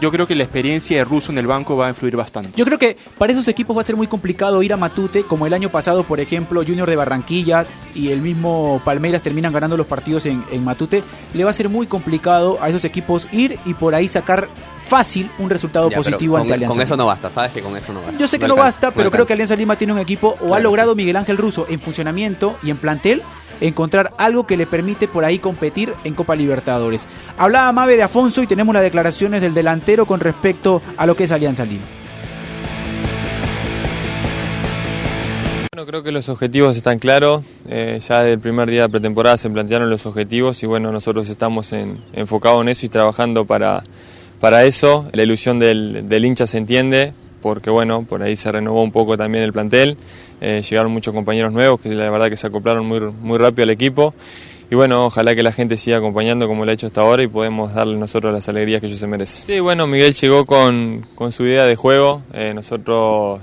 yo 0.00 0.10
creo 0.10 0.26
que 0.26 0.34
la 0.34 0.44
experiencia 0.44 0.96
de 0.98 1.04
Russo 1.04 1.32
en 1.32 1.38
el 1.38 1.46
banco 1.46 1.76
va 1.76 1.86
a 1.86 1.88
influir 1.90 2.16
bastante. 2.16 2.52
Yo 2.56 2.64
creo 2.64 2.78
que 2.78 2.96
para 3.18 3.32
esos 3.32 3.48
equipos 3.48 3.76
va 3.76 3.80
a 3.80 3.84
ser 3.84 3.96
muy 3.96 4.06
complicado 4.06 4.62
ir 4.62 4.72
a 4.72 4.76
Matute, 4.76 5.22
como 5.22 5.46
el 5.46 5.54
año 5.54 5.70
pasado, 5.70 6.04
por 6.04 6.20
ejemplo, 6.20 6.62
Junior 6.66 6.88
de 6.88 6.96
Barranquilla 6.96 7.66
y 7.94 8.10
el 8.10 8.20
mismo 8.20 8.80
Palmeiras 8.84 9.22
terminan 9.22 9.52
ganando 9.52 9.76
los 9.76 9.86
partidos 9.86 10.26
en, 10.26 10.44
en 10.50 10.64
Matute. 10.64 11.02
Le 11.34 11.44
va 11.44 11.50
a 11.50 11.54
ser 11.54 11.68
muy 11.68 11.86
complicado 11.86 12.58
a 12.60 12.68
esos 12.68 12.84
equipos 12.84 13.28
ir 13.32 13.58
y 13.64 13.74
por 13.74 13.94
ahí 13.94 14.08
sacar 14.08 14.48
fácil 14.86 15.30
un 15.38 15.50
resultado 15.50 15.90
Ya, 15.90 15.96
positivo 15.96 16.34
con, 16.34 16.42
ante 16.42 16.54
Alianza. 16.54 16.72
con 16.74 16.82
eso 16.82 16.96
no 16.96 17.06
basta, 17.06 17.30
¿sabes? 17.30 17.52
Que 17.52 17.60
con 17.60 17.76
eso 17.76 17.92
no 17.92 18.00
basta. 18.00 18.18
Yo 18.18 18.26
sé 18.28 18.38
que 18.38 18.46
no, 18.46 18.54
alcanza, 18.54 18.86
basta, 18.86 18.90
pero 18.92 19.10
creo 19.10 19.26
que. 19.26 19.32
Alianza 19.32 19.56
Lima 19.56 19.76
tiene 19.76 19.92
un 19.92 19.98
equipo 19.98 20.36
o 20.40 20.54
ha 20.54 20.60
logrado 20.60 20.94
Miguel 20.94 21.16
Ángel 21.16 21.36
Russo 21.36 21.66
en 21.68 21.80
funcionamiento 21.80 22.56
y 22.62 22.70
en 22.70 22.76
plantel 22.78 23.22
encontrar 23.60 24.12
algo 24.18 24.46
que 24.46 24.56
le 24.56 24.66
permite 24.66 25.08
por 25.08 25.24
ahí 25.24 25.38
competir 25.38 25.92
en 26.04 26.14
Copa 26.14 26.34
Libertadores. 26.36 27.06
Hablaba 27.38 27.72
Mabe 27.72 27.96
de 27.96 28.02
Afonso 28.02 28.42
y 28.42 28.46
tenemos 28.46 28.72
las 28.74 28.82
declaraciones 28.82 29.40
del 29.42 29.54
delantero 29.54 30.06
con 30.06 30.20
respecto 30.20 30.82
a 30.96 31.06
lo 31.06 31.14
que 31.16 31.24
es 31.24 31.32
Alianza 31.32 31.64
Lima. 31.64 31.84
Creo 35.86 36.02
que 36.02 36.10
los 36.10 36.28
objetivos 36.28 36.76
están 36.76 36.98
claros. 36.98 37.42
Eh, 37.68 38.00
ya 38.06 38.18
desde 38.20 38.32
el 38.32 38.40
primer 38.40 38.68
día 38.68 38.82
de 38.82 38.88
pretemporada 38.88 39.36
se 39.36 39.48
plantearon 39.48 39.88
los 39.88 40.04
objetivos 40.04 40.60
y 40.62 40.66
bueno, 40.66 40.90
nosotros 40.90 41.28
estamos 41.28 41.72
en- 41.72 41.98
enfocados 42.12 42.60
en 42.62 42.70
eso 42.70 42.86
y 42.86 42.88
trabajando 42.88 43.44
para, 43.44 43.84
para 44.40 44.64
eso. 44.64 45.08
La 45.12 45.22
ilusión 45.22 45.60
del, 45.60 46.08
del 46.08 46.24
hincha 46.24 46.46
se 46.48 46.58
entiende 46.58 47.12
porque 47.40 47.70
bueno, 47.70 48.02
por 48.02 48.20
ahí 48.24 48.34
se 48.34 48.50
renovó 48.50 48.82
un 48.82 48.90
poco 48.90 49.16
también 49.16 49.44
el 49.44 49.52
plantel. 49.52 49.96
Eh, 50.40 50.62
llegaron 50.62 50.92
muchos 50.92 51.14
compañeros 51.14 51.52
nuevos 51.52 51.80
que 51.80 51.88
la 51.94 52.10
verdad 52.10 52.28
que 52.28 52.36
se 52.36 52.46
acoplaron 52.46 52.86
muy, 52.86 53.00
muy 53.00 53.38
rápido 53.38 53.64
al 53.64 53.70
equipo. 53.70 54.14
y 54.70 54.74
bueno, 54.74 55.06
ojalá 55.06 55.34
que 55.34 55.42
la 55.42 55.52
gente 55.52 55.76
siga 55.76 55.98
acompañando 55.98 56.46
como 56.46 56.64
lo 56.64 56.70
ha 56.70 56.74
hecho 56.74 56.88
hasta 56.88 57.00
ahora 57.00 57.22
y 57.22 57.28
podemos 57.28 57.72
darle 57.74 57.96
nosotros 57.96 58.32
las 58.32 58.48
alegrías 58.48 58.80
que 58.80 58.86
ellos 58.88 58.98
se 58.98 59.06
merecen. 59.06 59.46
Sí, 59.46 59.60
bueno, 59.60 59.86
Miguel 59.86 60.14
llegó 60.14 60.44
con, 60.44 61.06
con 61.14 61.32
su 61.32 61.44
idea 61.46 61.64
de 61.64 61.76
juego, 61.76 62.22
eh, 62.34 62.52
nosotros 62.54 63.40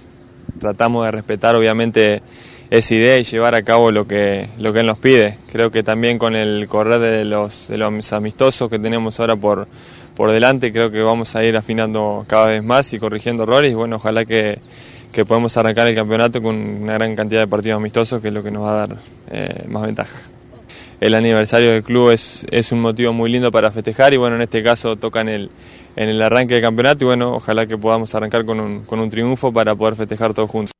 tratamos 0.60 1.06
de 1.06 1.12
respetar 1.12 1.56
obviamente 1.56 2.21
esa 2.69 2.95
idea 2.95 3.17
y 3.19 3.23
llevar 3.23 3.56
a 3.56 3.63
cabo 3.63 3.91
lo 3.91 4.08
que, 4.08 4.47
lo 4.58 4.73
que 4.73 4.79
él 4.79 4.88
nos 4.88 4.97
pide. 4.97 5.38
Creo 5.51 5.71
que 5.71 5.84
también 5.84 6.17
con 6.17 6.36
el 6.36 6.67
correr 6.67 6.99
de 6.99 7.23
los, 7.23 7.67
de 7.67 7.77
los 7.77 8.13
amistosos 8.13 8.69
que 8.69 8.79
tenemos 8.79 9.19
ahora 9.19 9.36
por, 9.36 9.67
por 10.15 10.32
delante, 10.32 10.71
creo 10.71 10.89
que 10.91 11.01
vamos 11.01 11.36
a 11.36 11.43
ir 11.43 11.56
afinando 11.56 12.25
cada 12.27 12.47
vez 12.47 12.63
más 12.63 12.91
y 12.93 12.99
corrigiendo 12.99 13.43
errores 13.43 13.75
bueno, 13.75 13.97
ojalá 13.97 14.25
que, 14.25 14.58
que 15.13 15.26
podamos 15.26 15.56
arrancar 15.56 15.88
el 15.88 15.95
campeonato 15.95 16.41
con 16.41 16.56
una 16.56 16.93
gran 16.95 17.15
cantidad 17.15 17.41
de 17.41 17.47
partidos 17.47 17.78
amistosos 17.78 18.21
que 18.21 18.28
es 18.28 18.34
lo 18.34 18.43
que 18.43 18.52
nos 18.52 18.63
va 18.63 18.84
a 18.84 18.88
dar 18.88 18.97
eh, 19.32 19.63
más 19.69 19.84
ventaja 19.84 20.34
el 21.04 21.15
aniversario 21.15 21.71
del 21.71 21.84
club 21.84 22.12
es, 22.12 22.45
es 22.49 22.71
un 22.71 22.80
motivo 22.80 23.12
muy 23.12 23.30
lindo 23.30 23.52
para 23.52 23.71
festejar 23.71 24.13
y 24.13 24.17
bueno, 24.17 24.38
en 24.38 24.41
este 24.41 24.63
caso 24.63 24.95
toca 24.95 25.19
en 25.19 25.28
el, 25.28 25.49
en 25.97 26.08
el 26.08 26.21
arranque 26.21 26.54
del 26.54 26.63
campeonato 26.63 27.04
y 27.04 27.08
bueno, 27.08 27.36
ojalá 27.36 27.67
que 27.67 27.78
podamos 27.78 28.15
arrancar 28.15 28.45
con 28.45 28.62
un, 28.62 28.84
con 28.86 29.02
un 29.02 29.10
triunfo 29.10 29.52
para 29.52 29.76
poder 29.76 29.95
festejar 29.95 30.34
todos 30.34 30.49
juntos. 30.49 30.73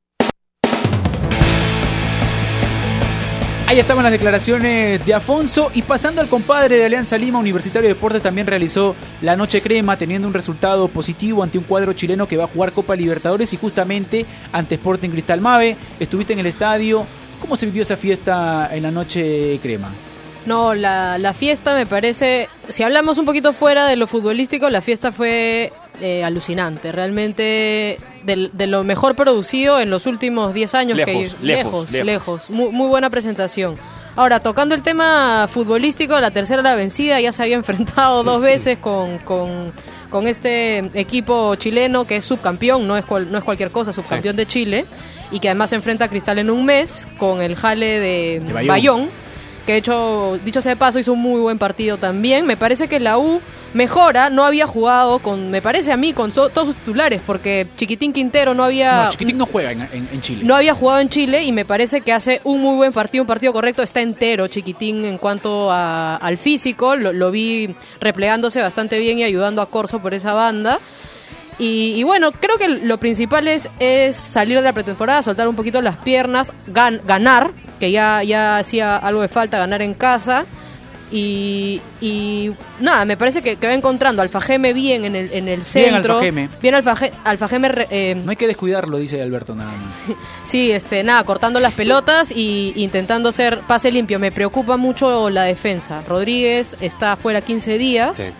Ahí 3.74 3.80
estaban 3.80 4.04
las 4.04 4.12
declaraciones 4.12 5.04
de 5.04 5.14
Afonso 5.14 5.68
y 5.74 5.82
pasando 5.82 6.20
al 6.20 6.28
compadre 6.28 6.76
de 6.76 6.84
Alianza 6.84 7.18
Lima, 7.18 7.40
Universitario 7.40 7.88
de 7.88 7.94
Deportes 7.96 8.22
también 8.22 8.46
realizó 8.46 8.94
la 9.20 9.34
noche 9.34 9.60
crema 9.62 9.98
teniendo 9.98 10.28
un 10.28 10.34
resultado 10.34 10.86
positivo 10.86 11.42
ante 11.42 11.58
un 11.58 11.64
cuadro 11.64 11.92
chileno 11.92 12.28
que 12.28 12.36
va 12.36 12.44
a 12.44 12.46
jugar 12.46 12.70
Copa 12.70 12.94
Libertadores 12.94 13.52
y 13.52 13.56
justamente 13.56 14.26
ante 14.52 14.76
Sporting 14.76 15.08
Cristal 15.08 15.40
Mave. 15.40 15.76
Estuviste 15.98 16.34
en 16.34 16.38
el 16.38 16.46
estadio. 16.46 17.04
¿Cómo 17.40 17.56
se 17.56 17.66
vivió 17.66 17.82
esa 17.82 17.96
fiesta 17.96 18.70
en 18.70 18.84
la 18.84 18.92
noche 18.92 19.58
crema? 19.60 19.90
No, 20.46 20.72
la, 20.72 21.18
la, 21.18 21.32
fiesta 21.32 21.74
me 21.74 21.84
parece, 21.84 22.48
si 22.68 22.84
hablamos 22.84 23.18
un 23.18 23.24
poquito 23.24 23.52
fuera 23.52 23.88
de 23.88 23.96
lo 23.96 24.06
futbolístico, 24.06 24.70
la 24.70 24.82
fiesta 24.82 25.10
fue 25.10 25.72
eh, 26.00 26.24
alucinante, 26.24 26.92
realmente 26.92 27.98
de, 28.24 28.50
de, 28.52 28.66
lo 28.66 28.84
mejor 28.84 29.14
producido 29.14 29.80
en 29.80 29.90
los 29.90 30.06
últimos 30.06 30.54
10 30.54 30.74
años. 30.74 30.96
Lejos, 30.96 31.12
que, 31.12 31.18
lejos, 31.18 31.40
lejos, 31.42 31.92
lejos. 31.92 32.06
lejos. 32.06 32.50
Muy, 32.50 32.70
muy, 32.70 32.88
buena 32.88 33.10
presentación. 33.10 33.76
Ahora, 34.16 34.40
tocando 34.40 34.74
el 34.74 34.82
tema 34.82 35.48
futbolístico, 35.50 36.18
la 36.20 36.30
tercera 36.30 36.62
la 36.62 36.74
vencida, 36.74 37.20
ya 37.20 37.32
se 37.32 37.42
había 37.42 37.56
enfrentado 37.56 38.22
dos 38.22 38.40
veces 38.42 38.78
con, 38.78 39.18
con, 39.18 39.72
con 40.10 40.26
este 40.26 40.78
equipo 40.94 41.54
chileno 41.56 42.06
que 42.06 42.16
es 42.16 42.24
subcampeón, 42.24 42.86
no 42.86 42.96
es, 42.96 43.04
cual, 43.04 43.30
no 43.30 43.38
es 43.38 43.44
cualquier 43.44 43.70
cosa, 43.70 43.92
subcampeón 43.92 44.34
sí. 44.34 44.36
de 44.36 44.46
Chile, 44.46 44.84
y 45.30 45.40
que 45.40 45.48
además 45.48 45.70
se 45.70 45.76
enfrenta 45.76 46.06
a 46.06 46.08
Cristal 46.08 46.38
en 46.38 46.50
un 46.50 46.64
mes 46.64 47.08
con 47.18 47.42
el 47.42 47.56
jale 47.56 48.00
de, 48.00 48.40
de 48.40 48.52
Bayón. 48.52 48.68
Bayón 48.68 49.24
que 49.66 49.72
de 49.72 49.78
hecho, 49.78 50.38
dicho 50.44 50.60
sea 50.60 50.70
de 50.70 50.76
paso, 50.76 50.98
hizo 50.98 51.12
un 51.12 51.20
muy 51.20 51.40
buen 51.40 51.58
partido 51.58 51.96
también. 51.96 52.46
Me 52.46 52.56
parece 52.56 52.88
que 52.88 53.00
la 53.00 53.18
U 53.18 53.40
mejora, 53.74 54.30
no 54.30 54.44
había 54.44 54.66
jugado 54.66 55.18
con, 55.18 55.50
me 55.50 55.60
parece 55.60 55.92
a 55.92 55.96
mí, 55.96 56.12
con 56.12 56.32
so, 56.32 56.48
todos 56.48 56.68
sus 56.68 56.76
titulares, 56.76 57.20
porque 57.26 57.66
Chiquitín 57.76 58.12
Quintero 58.12 58.54
no 58.54 58.64
había... 58.64 59.04
No, 59.04 59.10
Chiquitín 59.10 59.36
no 59.36 59.46
juega 59.46 59.72
en, 59.72 59.82
en, 59.82 60.08
en, 60.12 60.20
Chile. 60.20 60.42
No 60.44 60.54
había 60.54 60.74
jugado 60.74 61.00
en 61.00 61.08
Chile 61.08 61.44
y 61.44 61.52
me 61.52 61.64
parece 61.64 62.00
que 62.00 62.12
hace 62.12 62.40
un 62.44 62.62
muy 62.62 62.76
buen 62.76 62.92
partido, 62.92 63.22
un 63.22 63.28
partido 63.28 63.52
correcto, 63.52 63.82
está 63.82 64.00
entero 64.00 64.46
Chiquitín 64.46 65.04
en 65.04 65.18
cuanto 65.18 65.70
a, 65.70 66.16
al 66.16 66.38
físico, 66.38 66.96
lo, 66.96 67.12
lo 67.12 67.30
vi 67.30 67.74
replegándose 68.00 68.62
bastante 68.62 68.98
bien 68.98 69.18
y 69.18 69.24
ayudando 69.24 69.60
a 69.60 69.66
Corso 69.66 69.98
por 70.00 70.14
esa 70.14 70.32
banda. 70.32 70.78
Y, 71.58 71.94
y, 71.96 72.02
bueno, 72.02 72.32
creo 72.32 72.58
que 72.58 72.68
lo 72.68 72.98
principal 72.98 73.46
es, 73.46 73.70
es, 73.78 74.16
salir 74.16 74.56
de 74.56 74.62
la 74.62 74.72
pretemporada, 74.72 75.22
soltar 75.22 75.46
un 75.46 75.54
poquito 75.54 75.80
las 75.80 75.96
piernas, 75.96 76.52
gan, 76.66 77.00
ganar, 77.06 77.50
que 77.78 77.92
ya, 77.92 78.24
ya 78.24 78.58
hacía 78.58 78.96
algo 78.96 79.20
de 79.20 79.28
falta, 79.28 79.58
ganar 79.58 79.80
en 79.82 79.94
casa. 79.94 80.46
Y, 81.12 81.80
y 82.00 82.50
nada, 82.80 83.04
me 83.04 83.16
parece 83.16 83.42
que, 83.42 83.56
que, 83.56 83.66
va 83.66 83.74
encontrando 83.74 84.22
Alfajeme 84.22 84.72
bien 84.72 85.04
en 85.04 85.14
el, 85.14 85.32
en 85.32 85.48
el 85.48 85.64
centro. 85.64 86.20
Bien 86.20 86.34
Alfajeme. 86.34 86.48
Bien 86.60 86.74
Alfaje, 86.74 87.12
Alfajeme 87.24 87.86
eh, 87.90 88.14
no 88.16 88.30
hay 88.30 88.36
que 88.36 88.46
descuidarlo, 88.46 88.96
dice 88.98 89.20
Alberto 89.22 89.54
nada 89.54 89.70
más. 89.70 90.16
sí, 90.46 90.72
este, 90.72 91.04
nada, 91.04 91.22
cortando 91.24 91.60
las 91.60 91.74
pelotas 91.74 92.32
y 92.32 92.72
intentando 92.76 93.28
hacer 93.28 93.60
pase 93.60 93.92
limpio. 93.92 94.18
Me 94.18 94.32
preocupa 94.32 94.76
mucho 94.76 95.30
la 95.30 95.44
defensa. 95.44 96.02
Rodríguez 96.08 96.76
está 96.80 97.16
fuera 97.16 97.40
15 97.42 97.78
días. 97.78 98.16
Sí. 98.16 98.32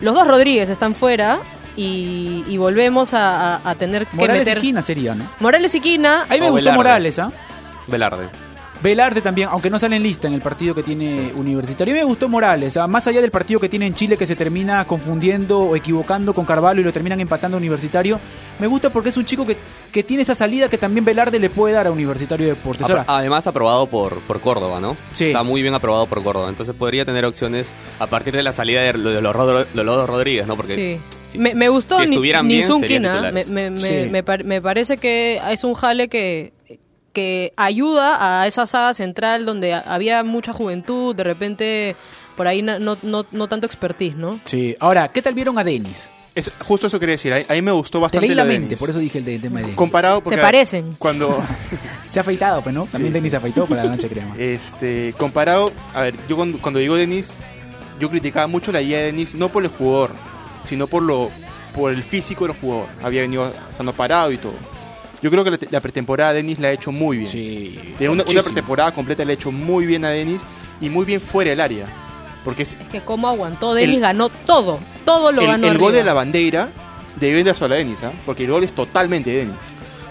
Los 0.00 0.14
dos 0.14 0.26
Rodríguez 0.26 0.70
están 0.70 0.94
fuera 0.94 1.40
y, 1.76 2.44
y 2.48 2.56
volvemos 2.56 3.14
a, 3.14 3.56
a, 3.56 3.70
a, 3.70 3.74
tener 3.74 4.06
que 4.06 4.16
Morales 4.16 4.46
meter... 4.46 4.58
y 4.58 4.60
Quina 4.60 4.82
sería, 4.82 5.14
¿no? 5.14 5.28
Morales 5.40 5.74
y 5.74 5.80
Quina. 5.80 6.26
Ahí 6.28 6.40
me 6.40 6.48
o 6.48 6.50
gustó 6.52 6.64
Velarde. 6.70 6.76
Morales, 6.76 7.18
¿ah? 7.18 7.32
¿eh? 7.32 7.50
Velarde. 7.86 8.49
Velarde 8.82 9.20
también, 9.20 9.48
aunque 9.50 9.68
no 9.68 9.78
sale 9.78 9.96
en 9.96 10.02
lista 10.02 10.26
en 10.28 10.34
el 10.34 10.40
partido 10.40 10.74
que 10.74 10.82
tiene 10.82 11.10
sí. 11.10 11.32
Universitario. 11.36 11.92
A 11.92 11.96
mí 11.96 12.00
me 12.00 12.06
gustó 12.06 12.28
Morales, 12.28 12.76
¿ah? 12.76 12.86
más 12.86 13.06
allá 13.06 13.20
del 13.20 13.30
partido 13.30 13.60
que 13.60 13.68
tiene 13.68 13.86
en 13.86 13.94
Chile 13.94 14.16
que 14.16 14.26
se 14.26 14.36
termina 14.36 14.84
confundiendo 14.86 15.60
o 15.60 15.76
equivocando 15.76 16.32
con 16.32 16.46
Carvalho 16.46 16.80
y 16.80 16.84
lo 16.84 16.92
terminan 16.92 17.20
empatando 17.20 17.56
a 17.56 17.58
Universitario. 17.58 18.18
Me 18.58 18.66
gusta 18.66 18.90
porque 18.90 19.10
es 19.10 19.16
un 19.16 19.24
chico 19.24 19.46
que, 19.46 19.56
que 19.92 20.02
tiene 20.02 20.22
esa 20.22 20.34
salida 20.34 20.68
que 20.68 20.78
también 20.78 21.04
Velarde 21.04 21.38
le 21.38 21.50
puede 21.50 21.74
dar 21.74 21.86
a 21.86 21.90
Universitario 21.90 22.46
de 22.46 22.54
Deportes. 22.54 22.88
Ahora, 22.88 23.04
Además 23.06 23.46
aprobado 23.46 23.86
por, 23.86 24.18
por 24.20 24.40
Córdoba, 24.40 24.80
¿no? 24.80 24.96
Sí. 25.12 25.26
Está 25.26 25.42
muy 25.42 25.60
bien 25.60 25.74
aprobado 25.74 26.06
por 26.06 26.22
Córdoba, 26.22 26.48
entonces 26.48 26.74
podría 26.74 27.04
tener 27.04 27.26
opciones 27.26 27.74
a 27.98 28.06
partir 28.06 28.34
de 28.34 28.42
la 28.42 28.52
salida 28.52 28.82
de, 28.82 28.94
los, 28.94 29.74
de 29.74 29.84
los 29.84 30.08
Rodríguez, 30.08 30.46
¿no? 30.46 30.56
Porque 30.56 30.74
sí. 30.74 31.00
Si, 31.22 31.38
me, 31.38 31.54
me, 31.54 31.68
gustó 31.68 31.98
si 31.98 32.04
estuvieran 32.04 32.48
ni, 32.48 32.56
bien, 32.56 33.02
me, 33.02 33.44
me, 33.44 33.76
sí. 33.76 34.08
me, 34.10 34.24
me 34.44 34.60
parece 34.60 34.96
que 34.96 35.40
es 35.52 35.62
un 35.62 35.74
jale 35.74 36.08
que 36.08 36.52
que 37.20 37.52
ayuda 37.56 38.40
a 38.40 38.46
esa 38.46 38.64
saga 38.64 38.94
central 38.94 39.44
donde 39.44 39.74
había 39.74 40.24
mucha 40.24 40.54
juventud, 40.54 41.14
de 41.14 41.24
repente 41.24 41.96
por 42.34 42.46
ahí 42.46 42.62
no, 42.62 42.78
no, 42.78 43.26
no 43.30 43.48
tanto 43.48 43.66
expertise, 43.66 44.16
¿no? 44.16 44.40
Sí, 44.44 44.74
ahora, 44.80 45.08
¿qué 45.08 45.20
tal 45.20 45.34
vieron 45.34 45.58
a 45.58 45.64
Denis? 45.64 46.08
Es, 46.34 46.50
justo 46.60 46.86
eso 46.86 46.98
quería 46.98 47.14
decir, 47.14 47.32
a, 47.34 47.44
a 47.46 47.54
mí 47.54 47.60
me 47.60 47.72
gustó 47.72 48.00
bastante 48.00 48.24
Te 48.24 48.28
leí 48.28 48.36
la, 48.36 48.44
la 48.44 48.48
mente, 48.48 48.68
Denis. 48.68 48.78
por 48.78 48.88
eso 48.88 48.98
dije 48.98 49.18
el 49.18 49.24
de, 49.26 49.38
tema 49.38 49.56
de 49.58 49.62
Denis. 49.64 49.76
Comparado 49.76 50.22
porque 50.22 50.36
Se 50.36 50.42
parecen. 50.42 50.94
Cuando 50.98 51.28
se 52.08 52.18
ha 52.20 52.22
afeitado, 52.22 52.62
pues, 52.62 52.74
¿no? 52.74 52.86
También 52.86 53.12
sí, 53.12 53.18
Denis 53.18 53.32
se 53.32 53.36
afeitó 53.36 53.66
para 53.66 53.84
la 53.84 53.90
noche 53.90 54.08
crema. 54.08 54.34
Este, 54.38 55.14
comparado, 55.18 55.70
a 55.92 56.02
ver, 56.02 56.14
yo 56.26 56.36
cuando, 56.36 56.58
cuando 56.58 56.80
digo 56.80 56.94
Denis, 56.94 57.34
yo 57.98 58.08
criticaba 58.08 58.46
mucho 58.46 58.72
la 58.72 58.80
idea 58.80 59.00
de 59.00 59.06
Denis 59.06 59.34
no 59.34 59.50
por 59.50 59.62
el 59.62 59.68
jugador, 59.68 60.12
sino 60.62 60.86
por 60.86 61.02
lo 61.02 61.30
por 61.74 61.92
el 61.92 62.02
físico 62.02 62.46
del 62.46 62.56
jugador. 62.56 62.88
Había 63.02 63.20
venido 63.20 63.52
estando 63.68 63.92
parado 63.92 64.32
y 64.32 64.38
todo. 64.38 64.54
Yo 65.22 65.30
creo 65.30 65.44
que 65.44 65.50
la, 65.50 65.58
la 65.70 65.80
pretemporada 65.80 66.32
Denis 66.32 66.58
la 66.58 66.68
ha 66.68 66.72
hecho 66.72 66.92
muy 66.92 67.18
bien. 67.18 67.28
Sí, 67.28 67.78
de 67.98 68.08
una, 68.08 68.24
una, 68.24 68.42
pretemporada 68.42 68.92
completa 68.92 69.24
la 69.24 69.32
ha 69.32 69.34
hecho 69.34 69.52
muy 69.52 69.86
bien 69.86 70.04
a 70.04 70.08
Denis 70.10 70.42
y 70.80 70.88
muy 70.88 71.04
bien 71.04 71.20
fuera 71.20 71.50
del 71.50 71.60
área. 71.60 71.86
Porque 72.44 72.62
es, 72.62 72.72
es 72.72 72.88
que 72.88 73.00
cómo 73.00 73.28
aguantó, 73.28 73.74
Denis 73.74 74.00
ganó 74.00 74.28
todo, 74.28 74.78
todo 75.04 75.30
lo 75.30 75.42
el, 75.42 75.46
ganó. 75.46 75.64
El 75.64 75.70
arriba. 75.70 75.84
gol 75.84 75.92
de 75.92 76.04
la 76.04 76.14
bandera 76.14 76.68
debe 77.16 77.44
de 77.44 77.50
a 77.50 77.68
Denis, 77.68 78.02
¿eh? 78.02 78.10
porque 78.24 78.44
el 78.44 78.50
gol 78.50 78.64
es 78.64 78.72
totalmente 78.72 79.30
de 79.30 79.36
Denis. 79.38 79.56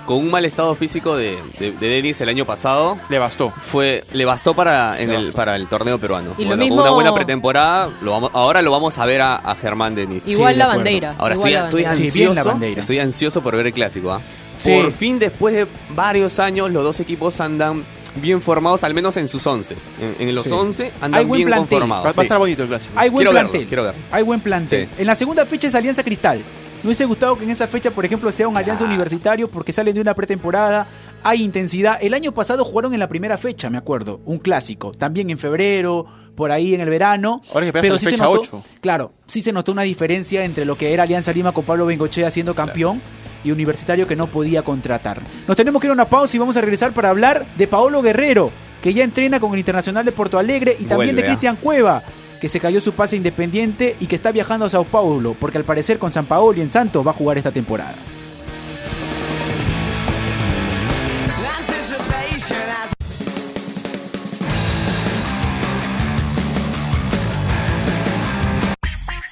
Con 0.06 0.18
un 0.18 0.32
mal 0.32 0.44
estado 0.44 0.74
físico 0.74 1.16
de, 1.16 1.38
de, 1.60 1.72
de, 1.72 1.88
Denis 1.88 2.20
el 2.22 2.30
año 2.30 2.44
pasado. 2.44 2.98
Le 3.10 3.20
bastó. 3.20 3.52
Fue, 3.52 4.04
le 4.14 4.26
bastó 4.26 4.56
para, 4.56 5.00
en 5.00 5.12
el, 5.12 5.26
bastó. 5.26 5.34
para 5.34 5.56
el 5.56 5.68
torneo 5.68 6.00
peruano. 6.00 6.32
Y 6.32 6.46
bueno, 6.46 6.56
lo 6.56 6.58
mismo... 6.58 6.76
Con 6.78 6.86
una 6.86 6.94
buena 6.96 7.14
pretemporada, 7.14 7.90
lo 8.02 8.12
vamos, 8.12 8.32
ahora 8.34 8.64
lo 8.64 8.72
vamos 8.72 8.98
a 8.98 9.06
ver 9.06 9.22
a, 9.22 9.36
a 9.36 9.54
Germán 9.54 9.94
Denis. 9.94 10.28
Igual 10.28 10.54
sí, 10.54 10.60
la 10.60 10.66
bandera. 10.66 11.16
Ahora 11.20 11.36
igual 11.36 11.52
estoy, 11.52 11.62
la 11.62 11.68
estoy, 11.68 11.84
bandera. 11.84 12.32
ansioso, 12.32 12.60
sí, 12.60 12.80
estoy 12.80 13.00
ansioso 13.00 13.42
por 13.42 13.56
ver 13.56 13.68
el 13.68 13.74
clásico. 13.74 14.16
¿eh? 14.16 14.20
Sí. 14.60 14.78
Por 14.80 14.92
fin, 14.92 15.18
después 15.18 15.56
de 15.56 15.68
varios 15.96 16.40
años, 16.40 16.70
los 16.72 16.84
dos 16.84 17.00
equipos 17.00 17.40
andan 17.42 17.84
bien 18.16 18.42
formados, 18.42 18.84
al 18.84 18.94
menos 18.94 19.18
en 19.18 19.28
sus 19.28 19.46
11. 19.48 19.76
En, 20.20 20.28
en 20.28 20.36
los 20.36 20.44
sí. 20.44 20.52
11 20.52 20.92
andan 21.02 21.16
Hay 21.22 21.26
buen 21.26 21.38
bien 21.40 21.48
plantel. 21.48 21.70
conformados. 21.70 22.06
Va, 22.06 22.12
va, 22.12 22.22
a 22.22 22.24
estar 22.24 22.38
bonito 22.38 22.64
el 22.64 22.70
clásico. 22.70 22.94
Hay 22.96 23.10
buen 23.10 23.24
quiero 23.24 23.32
plantel. 23.32 23.52
Verlo, 23.54 23.68
quiero 23.70 23.84
verlo. 23.84 24.02
Hay 24.12 24.24
buen 24.24 24.40
plantel. 24.42 24.90
En 24.98 25.08
la 25.08 25.16
segunda 25.16 25.46
fecha 25.46 25.68
es 25.68 25.76
Alianza 25.76 26.04
Cristal. 26.04 26.40
Me 26.82 26.88
hubiese 26.88 27.04
gustado 27.06 27.38
que 27.38 27.44
en 27.44 27.50
esa 27.50 27.68
fecha, 27.68 27.92
por 27.92 28.06
ejemplo, 28.06 28.32
sea 28.32 28.48
un 28.48 28.56
Alianza. 28.56 28.86
Universitario 28.86 29.50
porque 29.50 29.74
salen 29.74 29.94
de 29.96 30.02
una 30.02 30.14
pretemporada, 30.14 30.88
hay 31.24 31.44
intensidad. 31.44 31.98
El 32.02 32.14
año 32.14 32.32
pasado 32.34 32.64
jugaron 32.64 32.94
en 32.94 33.00
la 33.02 33.10
primera 33.10 33.38
fecha, 33.38 33.70
me 33.70 33.78
acuerdo, 33.78 34.22
un 34.26 34.38
clásico, 34.38 34.92
también 34.94 35.30
en 35.30 35.38
febrero, 35.38 36.06
por 36.36 36.52
ahí 36.52 36.74
en 36.74 36.80
el 36.80 36.90
verano. 36.90 37.42
Ahora 37.54 37.66
que 37.66 37.74
pero 37.74 37.98
sí 37.98 38.06
se 38.06 38.12
fecha 38.12 38.24
notó, 38.24 38.42
8. 38.42 38.64
Claro, 38.80 39.12
sí 39.28 39.42
se 39.42 39.52
notó 39.52 39.74
una 39.74 39.82
diferencia 39.82 40.46
entre 40.46 40.64
lo 40.64 40.78
que 40.78 40.94
era 40.94 41.04
Alianza 41.04 41.34
Lima 41.34 41.52
con 41.52 41.66
Pablo 41.66 41.86
Bengochea 41.86 42.32
siendo 42.32 42.56
campeón. 42.56 43.00
Claro. 43.02 43.29
Y 43.44 43.52
Universitario 43.52 44.08
que 44.08 44.16
no 44.16 44.28
podía 44.28 44.62
contratar. 44.64 45.22
Nos 45.48 45.58
tenemos 45.58 45.82
que 45.82 45.88
ir 45.88 45.92
a 45.92 45.94
una 45.94 46.06
pausa 46.06 46.36
y 46.36 46.40
vamos 46.40 46.58
a 46.58 46.62
regresar 46.62 46.94
para 46.94 47.10
hablar 47.10 47.46
de 47.58 47.68
Paolo 47.68 48.02
Guerrero, 48.02 48.52
que 48.82 48.94
ya 48.94 49.04
entrena 49.04 49.40
con 49.40 49.54
el 49.54 49.60
Internacional 49.60 50.06
de 50.06 50.12
Porto 50.12 50.38
Alegre 50.38 50.76
y 50.80 50.86
también 50.86 51.16
Vuelve, 51.16 51.22
de 51.22 51.28
Cristian 51.28 51.56
Cueva 51.56 52.02
que 52.40 52.50
se 52.50 52.60
cayó 52.60 52.80
su 52.80 52.94
pase 52.94 53.18
independiente 53.18 53.96
y 54.00 54.08
que 54.08 54.16
está 54.16 54.32
viajando 54.32 54.66
a 54.66 54.70
Sao 54.70 54.86
Paulo, 54.86 55.36
porque 55.38 55.58
al 55.58 55.66
parecer 55.66 56.00
con 56.00 56.12
San 56.12 56.26
Paolo 56.26 56.58
y 56.58 56.62
en 56.62 56.70
Santos 56.70 57.06
va 57.06 57.12
a 57.12 57.14
jugar 57.14 57.38
esta 57.38 57.52
temporada. 57.52 57.96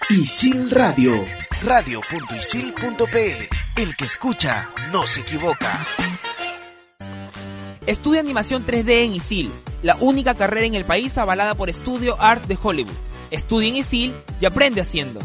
Isil 0.10 0.72
Radio, 0.72 1.26
radio.isil.pe. 1.63 3.50
El 3.78 3.96
que 3.96 4.06
escucha 4.06 4.70
no 4.91 5.08
se 5.08 5.22
equivoca. 5.22 5.86
Estudia 7.86 8.20
animación 8.20 8.65
3D 8.65 9.06
en 9.06 9.15
ISIL, 9.15 9.52
la 9.82 9.96
única 10.00 10.34
carrera 10.36 10.65
en 10.65 10.76
el 10.76 10.86
país 10.86 11.17
avalada 11.17 11.56
por 11.56 11.72
Studio 11.74 12.20
Arts 12.20 12.48
de 12.48 12.58
Hollywood. 12.62 12.93
Estudia 13.32 13.70
en 13.70 13.78
ISIL 13.78 14.13
y 14.41 14.46
aprende 14.46 14.82
haciendo. 14.82 15.20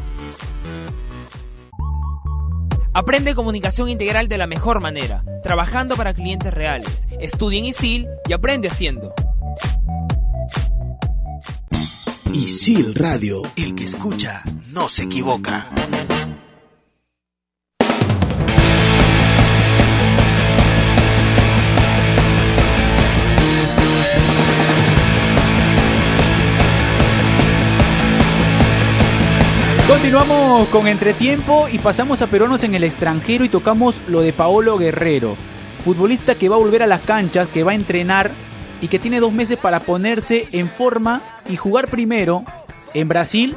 Aprende 2.94 3.34
comunicación 3.34 3.88
integral 3.88 4.28
de 4.28 4.38
la 4.38 4.46
mejor 4.46 4.80
manera, 4.80 5.24
trabajando 5.42 5.96
para 5.96 6.14
clientes 6.14 6.52
reales. 6.52 7.08
Estudia 7.20 7.58
en 7.58 7.64
ISIL 7.66 8.06
y 8.28 8.32
aprende 8.32 8.68
haciendo. 8.68 9.12
Isil 12.34 12.94
Radio, 12.94 13.42
el 13.56 13.74
que 13.74 13.84
escucha 13.84 14.42
no 14.72 14.88
se 14.88 15.04
equivoca. 15.04 15.66
Continuamos 29.86 30.68
con 30.68 30.88
entretiempo 30.88 31.68
y 31.70 31.78
pasamos 31.78 32.22
a 32.22 32.28
peruanos 32.28 32.64
en 32.64 32.74
el 32.74 32.84
extranjero 32.84 33.44
y 33.44 33.50
tocamos 33.50 34.02
lo 34.08 34.22
de 34.22 34.32
Paolo 34.32 34.78
Guerrero, 34.78 35.36
futbolista 35.84 36.34
que 36.34 36.48
va 36.48 36.56
a 36.56 36.60
volver 36.60 36.82
a 36.82 36.86
las 36.86 37.02
canchas, 37.02 37.48
que 37.48 37.62
va 37.62 37.72
a 37.72 37.74
entrenar 37.74 38.30
y 38.80 38.88
que 38.88 38.98
tiene 38.98 39.20
dos 39.20 39.34
meses 39.34 39.58
para 39.58 39.80
ponerse 39.80 40.48
en 40.52 40.70
forma 40.70 41.20
y 41.48 41.56
jugar 41.56 41.88
primero 41.88 42.44
en 42.94 43.08
Brasil, 43.08 43.56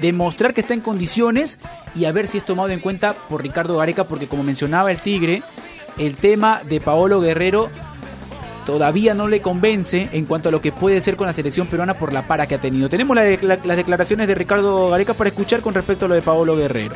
demostrar 0.00 0.54
que 0.54 0.60
está 0.62 0.74
en 0.74 0.80
condiciones 0.80 1.58
y 1.94 2.04
a 2.06 2.12
ver 2.12 2.26
si 2.26 2.38
es 2.38 2.44
tomado 2.44 2.70
en 2.70 2.80
cuenta 2.80 3.12
por 3.12 3.42
Ricardo 3.42 3.76
Gareca, 3.78 4.04
porque 4.04 4.26
como 4.28 4.42
mencionaba 4.42 4.90
el 4.90 4.98
Tigre, 4.98 5.42
el 5.98 6.16
tema 6.16 6.60
de 6.68 6.80
Paolo 6.80 7.20
Guerrero 7.20 7.68
todavía 8.66 9.14
no 9.14 9.26
le 9.26 9.40
convence 9.40 10.08
en 10.12 10.24
cuanto 10.26 10.48
a 10.48 10.52
lo 10.52 10.60
que 10.62 10.70
puede 10.72 11.00
ser 11.02 11.16
con 11.16 11.26
la 11.26 11.32
selección 11.32 11.66
peruana 11.66 11.94
por 11.94 12.12
la 12.12 12.22
para 12.22 12.46
que 12.46 12.54
ha 12.54 12.60
tenido. 12.60 12.88
Tenemos 12.88 13.16
la- 13.16 13.24
la- 13.42 13.58
las 13.64 13.76
declaraciones 13.76 14.28
de 14.28 14.34
Ricardo 14.34 14.90
Gareca 14.90 15.14
para 15.14 15.28
escuchar 15.30 15.60
con 15.60 15.74
respecto 15.74 16.04
a 16.04 16.08
lo 16.08 16.14
de 16.14 16.22
Paolo 16.22 16.56
Guerrero. 16.56 16.94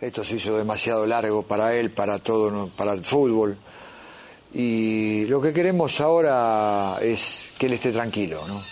Esto 0.00 0.24
se 0.24 0.36
hizo 0.36 0.56
demasiado 0.56 1.06
largo 1.06 1.42
para 1.42 1.74
él, 1.74 1.90
para 1.90 2.18
todo, 2.18 2.68
para 2.74 2.94
el 2.94 3.04
fútbol. 3.04 3.58
Y 4.52 5.26
lo 5.26 5.40
que 5.40 5.52
queremos 5.52 6.00
ahora 6.00 6.98
es 7.00 7.50
que 7.56 7.66
él 7.66 7.74
esté 7.74 7.92
tranquilo, 7.92 8.46
¿no? 8.48 8.62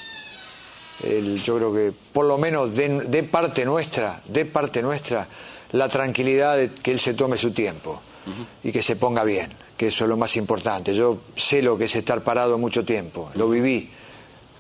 Él, 1.05 1.41
yo 1.43 1.57
creo 1.57 1.73
que 1.73 1.93
por 2.13 2.27
lo 2.27 2.39
menos 2.39 2.75
de, 2.75 2.89
de 2.89 3.23
parte 3.23 3.65
nuestra, 3.65 4.21
de 4.27 4.45
parte 4.45 4.83
nuestra, 4.83 5.29
la 5.73 5.89
tranquilidad 5.89 6.57
de 6.57 6.73
que 6.73 6.91
él 6.91 6.99
se 6.99 7.15
tome 7.15 7.37
su 7.37 7.53
tiempo 7.53 8.01
y 8.63 8.73
que 8.73 8.83
se 8.83 8.97
ponga 8.97 9.25
bien, 9.25 9.51
que 9.77 9.87
eso 9.87 10.05
es 10.05 10.11
lo 10.11 10.17
más 10.17 10.37
importante. 10.37 10.95
Yo 10.95 11.19
sé 11.37 11.63
lo 11.63 11.79
que 11.79 11.85
es 11.85 11.95
estar 11.95 12.23
parado 12.23 12.59
mucho 12.59 12.85
tiempo, 12.85 13.31
lo 13.35 13.49
viví. 13.49 13.91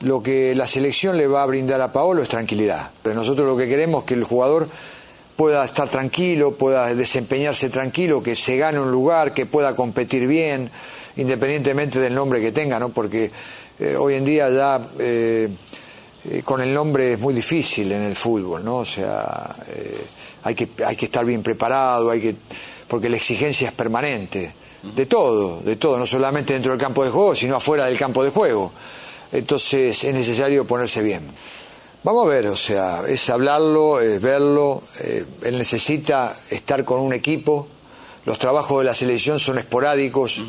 Lo 0.00 0.22
que 0.22 0.54
la 0.54 0.68
selección 0.68 1.16
le 1.16 1.26
va 1.26 1.42
a 1.42 1.46
brindar 1.46 1.80
a 1.80 1.92
Paolo 1.92 2.22
es 2.22 2.28
tranquilidad. 2.28 2.92
Pero 3.02 3.16
nosotros 3.16 3.46
lo 3.46 3.56
que 3.56 3.68
queremos 3.68 4.02
es 4.02 4.08
que 4.08 4.14
el 4.14 4.22
jugador 4.22 4.68
pueda 5.36 5.64
estar 5.64 5.88
tranquilo, 5.88 6.56
pueda 6.56 6.94
desempeñarse 6.94 7.68
tranquilo, 7.68 8.22
que 8.22 8.36
se 8.36 8.56
gane 8.56 8.78
un 8.78 8.92
lugar, 8.92 9.34
que 9.34 9.44
pueda 9.44 9.74
competir 9.74 10.26
bien, 10.28 10.70
independientemente 11.18 12.00
del 12.00 12.14
nombre 12.14 12.40
que 12.40 12.52
tenga, 12.52 12.80
¿no? 12.80 12.88
Porque 12.88 13.30
eh, 13.78 13.96
hoy 13.96 14.14
en 14.14 14.24
día 14.24 14.48
ya 14.50 14.88
eh, 14.98 15.48
eh, 16.30 16.42
con 16.42 16.60
el 16.60 16.72
nombre 16.72 17.12
es 17.12 17.20
muy 17.20 17.34
difícil 17.34 17.92
en 17.92 18.02
el 18.02 18.16
fútbol, 18.16 18.64
¿no? 18.64 18.78
O 18.78 18.84
sea, 18.84 19.54
hay, 20.42 20.54
que, 20.54 20.70
hay 20.84 20.96
que 20.96 21.04
estar 21.04 21.24
bien 21.24 21.42
preparado, 21.42 22.10
hay 22.10 22.20
que, 22.20 22.36
porque 22.88 23.08
la 23.08 23.16
exigencia 23.16 23.68
es 23.68 23.74
permanente, 23.74 24.52
de 24.82 25.06
todo, 25.06 25.60
de 25.60 25.76
todo, 25.76 25.98
no 25.98 26.06
solamente 26.06 26.52
dentro 26.52 26.72
del 26.72 26.80
campo 26.80 27.04
de 27.04 27.10
juego, 27.10 27.34
sino 27.34 27.56
afuera 27.56 27.86
del 27.86 27.98
campo 27.98 28.24
de 28.24 28.30
juego. 28.30 28.72
Entonces 29.32 30.02
es 30.04 30.14
necesario 30.14 30.66
ponerse 30.66 31.02
bien. 31.02 31.22
Vamos 32.04 32.26
a 32.26 32.28
ver, 32.28 32.46
o 32.46 32.56
sea, 32.56 33.02
es 33.06 33.28
hablarlo, 33.28 34.00
es 34.00 34.20
verlo, 34.20 34.82
eh, 35.00 35.24
él 35.42 35.58
necesita 35.58 36.36
estar 36.48 36.84
con 36.84 37.00
un 37.00 37.12
equipo, 37.12 37.66
los 38.24 38.38
trabajos 38.38 38.78
de 38.78 38.84
la 38.84 38.94
selección 38.94 39.38
son 39.38 39.58
esporádicos, 39.58 40.40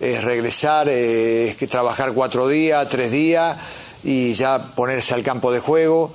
es 0.00 0.22
regresar, 0.22 0.88
eh, 0.88 1.48
es 1.48 1.56
que 1.56 1.66
trabajar 1.66 2.12
cuatro 2.12 2.48
días, 2.48 2.88
tres 2.88 3.10
días 3.10 3.56
y 4.04 4.32
ya 4.34 4.74
ponerse 4.74 5.14
al 5.14 5.22
campo 5.22 5.50
de 5.52 5.60
juego 5.60 6.12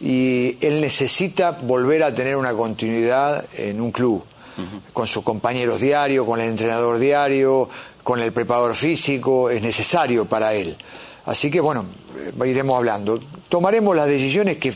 y 0.00 0.58
él 0.60 0.80
necesita 0.80 1.52
volver 1.52 2.02
a 2.02 2.14
tener 2.14 2.36
una 2.36 2.52
continuidad 2.52 3.44
en 3.56 3.80
un 3.80 3.90
club, 3.90 4.22
con 4.92 5.06
sus 5.06 5.22
compañeros 5.22 5.80
diarios, 5.80 6.26
con 6.26 6.40
el 6.40 6.48
entrenador 6.48 6.98
diario, 6.98 7.68
con 8.02 8.20
el 8.20 8.32
preparador 8.32 8.74
físico, 8.74 9.50
es 9.50 9.60
necesario 9.60 10.24
para 10.26 10.54
él. 10.54 10.76
Así 11.26 11.50
que 11.50 11.60
bueno, 11.60 11.86
eh, 12.16 12.48
iremos 12.48 12.76
hablando. 12.76 13.20
Tomaremos 13.48 13.96
las 13.96 14.06
decisiones 14.06 14.58
que 14.58 14.74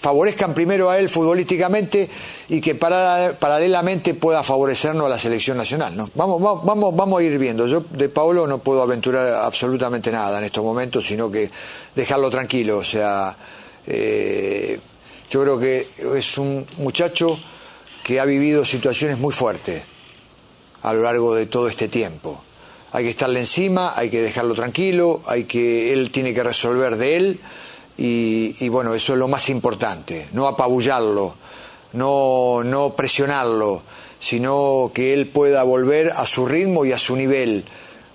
favorezcan 0.00 0.54
primero 0.54 0.88
a 0.90 0.98
él 0.98 1.08
futbolísticamente 1.08 2.08
y 2.48 2.60
que 2.60 2.74
para- 2.76 3.36
paralelamente 3.38 4.14
pueda 4.14 4.42
favorecernos 4.42 5.06
a 5.06 5.08
la 5.08 5.18
selección 5.18 5.56
nacional. 5.56 5.96
¿no? 5.96 6.08
Vamos, 6.14 6.40
vamos, 6.40 6.94
vamos, 6.94 7.20
a 7.20 7.22
ir 7.22 7.36
viendo. 7.38 7.66
Yo 7.66 7.80
de 7.90 8.08
Paolo 8.08 8.46
no 8.46 8.58
puedo 8.58 8.82
aventurar 8.82 9.28
absolutamente 9.34 10.10
nada 10.12 10.38
en 10.38 10.44
estos 10.44 10.62
momentos, 10.62 11.04
sino 11.06 11.30
que 11.30 11.50
dejarlo 11.94 12.30
tranquilo. 12.30 12.78
O 12.78 12.84
sea, 12.84 13.36
eh, 13.86 14.78
yo 15.30 15.42
creo 15.42 15.58
que 15.58 15.88
es 16.16 16.38
un 16.38 16.64
muchacho 16.78 17.38
que 18.04 18.20
ha 18.20 18.24
vivido 18.24 18.64
situaciones 18.64 19.18
muy 19.18 19.34
fuertes 19.34 19.82
a 20.82 20.92
lo 20.94 21.02
largo 21.02 21.34
de 21.34 21.46
todo 21.46 21.68
este 21.68 21.88
tiempo. 21.88 22.42
Hay 22.92 23.04
que 23.04 23.10
estarle 23.10 23.40
encima, 23.40 23.92
hay 23.96 24.08
que 24.08 24.22
dejarlo 24.22 24.54
tranquilo, 24.54 25.20
hay 25.26 25.44
que 25.44 25.92
él 25.92 26.10
tiene 26.12 26.32
que 26.32 26.42
resolver 26.42 26.96
de 26.96 27.16
él 27.16 27.40
y, 27.98 28.56
y 28.64 28.68
bueno, 28.68 28.94
eso 28.94 29.12
es 29.12 29.18
lo 29.18 29.28
más 29.28 29.48
importante, 29.50 30.28
no 30.32 30.46
apabullarlo, 30.46 31.34
no, 31.92 32.62
no 32.64 32.94
presionarlo, 32.94 33.82
sino 34.18 34.90
que 34.94 35.12
él 35.12 35.28
pueda 35.28 35.62
volver 35.64 36.10
a 36.10 36.24
su 36.24 36.46
ritmo 36.46 36.84
y 36.84 36.92
a 36.92 36.98
su 36.98 37.16
nivel. 37.16 37.64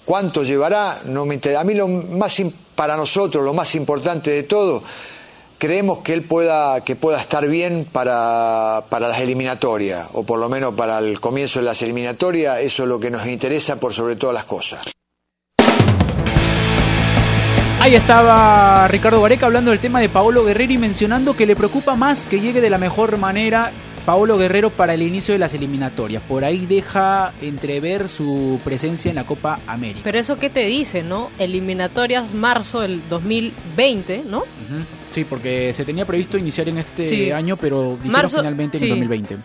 ¿Cuánto 0.06 0.44
llevará? 0.44 1.02
No 1.06 1.26
me 1.26 1.36
interesa. 1.36 1.62
A 1.62 1.64
mí 1.64 1.74
lo 1.76 1.88
más 1.88 2.42
para 2.76 2.98
nosotros 2.98 3.44
lo 3.44 3.54
más 3.54 3.76
importante 3.76 4.32
de 4.32 4.44
todo 4.44 4.84
creemos 5.58 6.00
que 6.00 6.14
él 6.14 6.24
pueda 6.24 6.84
que 6.84 6.96
pueda 6.96 7.20
estar 7.22 7.48
bien 7.48 7.88
para, 7.92 8.86
para 8.90 9.08
las 9.08 9.20
eliminatorias 9.20 10.08
o 10.14 10.24
por 10.24 10.40
lo 10.40 10.50
menos 10.50 10.74
para 10.74 11.00
el 11.00 11.20
comienzo 11.20 11.60
de 11.60 11.66
las 11.66 11.82
eliminatorias 11.82 12.60
eso 12.60 12.84
es 12.84 12.90
lo 12.90 13.00
que 13.00 13.12
nos 13.12 13.28
interesa 13.28 13.78
por 13.78 13.94
sobre 13.94 14.16
todas 14.16 14.34
las 14.34 14.46
cosas 14.46 14.93
Ahí 17.94 17.98
estaba 18.00 18.88
Ricardo 18.88 19.22
Gareca 19.22 19.46
hablando 19.46 19.70
del 19.70 19.80
tema 19.80 20.00
de 20.00 20.10
Paolo 20.10 20.44
Guerrero 20.44 20.74
y 20.74 20.80
mencionando 20.80 21.36
que 21.36 21.46
le 21.46 21.56
preocupa 21.56 21.96
más 21.96 22.22
que 22.28 22.40
llegue 22.40 22.60
de 22.60 22.72
la 22.72 22.80
mejor 22.80 23.20
manera 23.20 23.72
Paolo 24.04 24.36
Guerrero 24.40 24.72
para 24.72 24.96
el 24.96 25.04
inicio 25.04 25.34
de 25.36 25.38
las 25.38 25.54
eliminatorias. 25.54 26.24
Por 26.24 26.44
ahí 26.44 26.66
deja 26.66 27.34
entrever 27.40 28.10
su 28.10 28.60
presencia 28.64 29.10
en 29.10 29.16
la 29.18 29.26
Copa 29.28 29.60
América. 29.68 30.02
Pero 30.06 30.18
eso 30.20 30.38
qué 30.38 30.50
te 30.50 30.62
dice, 30.66 31.04
¿no? 31.04 31.30
Eliminatorias 31.38 32.34
marzo 32.34 32.80
del 32.82 33.00
2020, 33.12 34.24
¿no? 34.28 34.42
Sí, 35.12 35.24
porque 35.24 35.72
se 35.72 35.86
tenía 35.86 36.06
previsto 36.06 36.36
iniciar 36.36 36.68
en 36.70 36.80
este 36.80 37.08
Sí. 37.08 37.30
año, 37.30 37.58
pero 37.58 37.92
dijeron 38.02 38.12
Marzo- 38.12 38.38
finalmente 38.40 38.78
en 38.78 38.80
sí. 38.80 38.86
el 38.86 38.90
2020. 39.08 39.38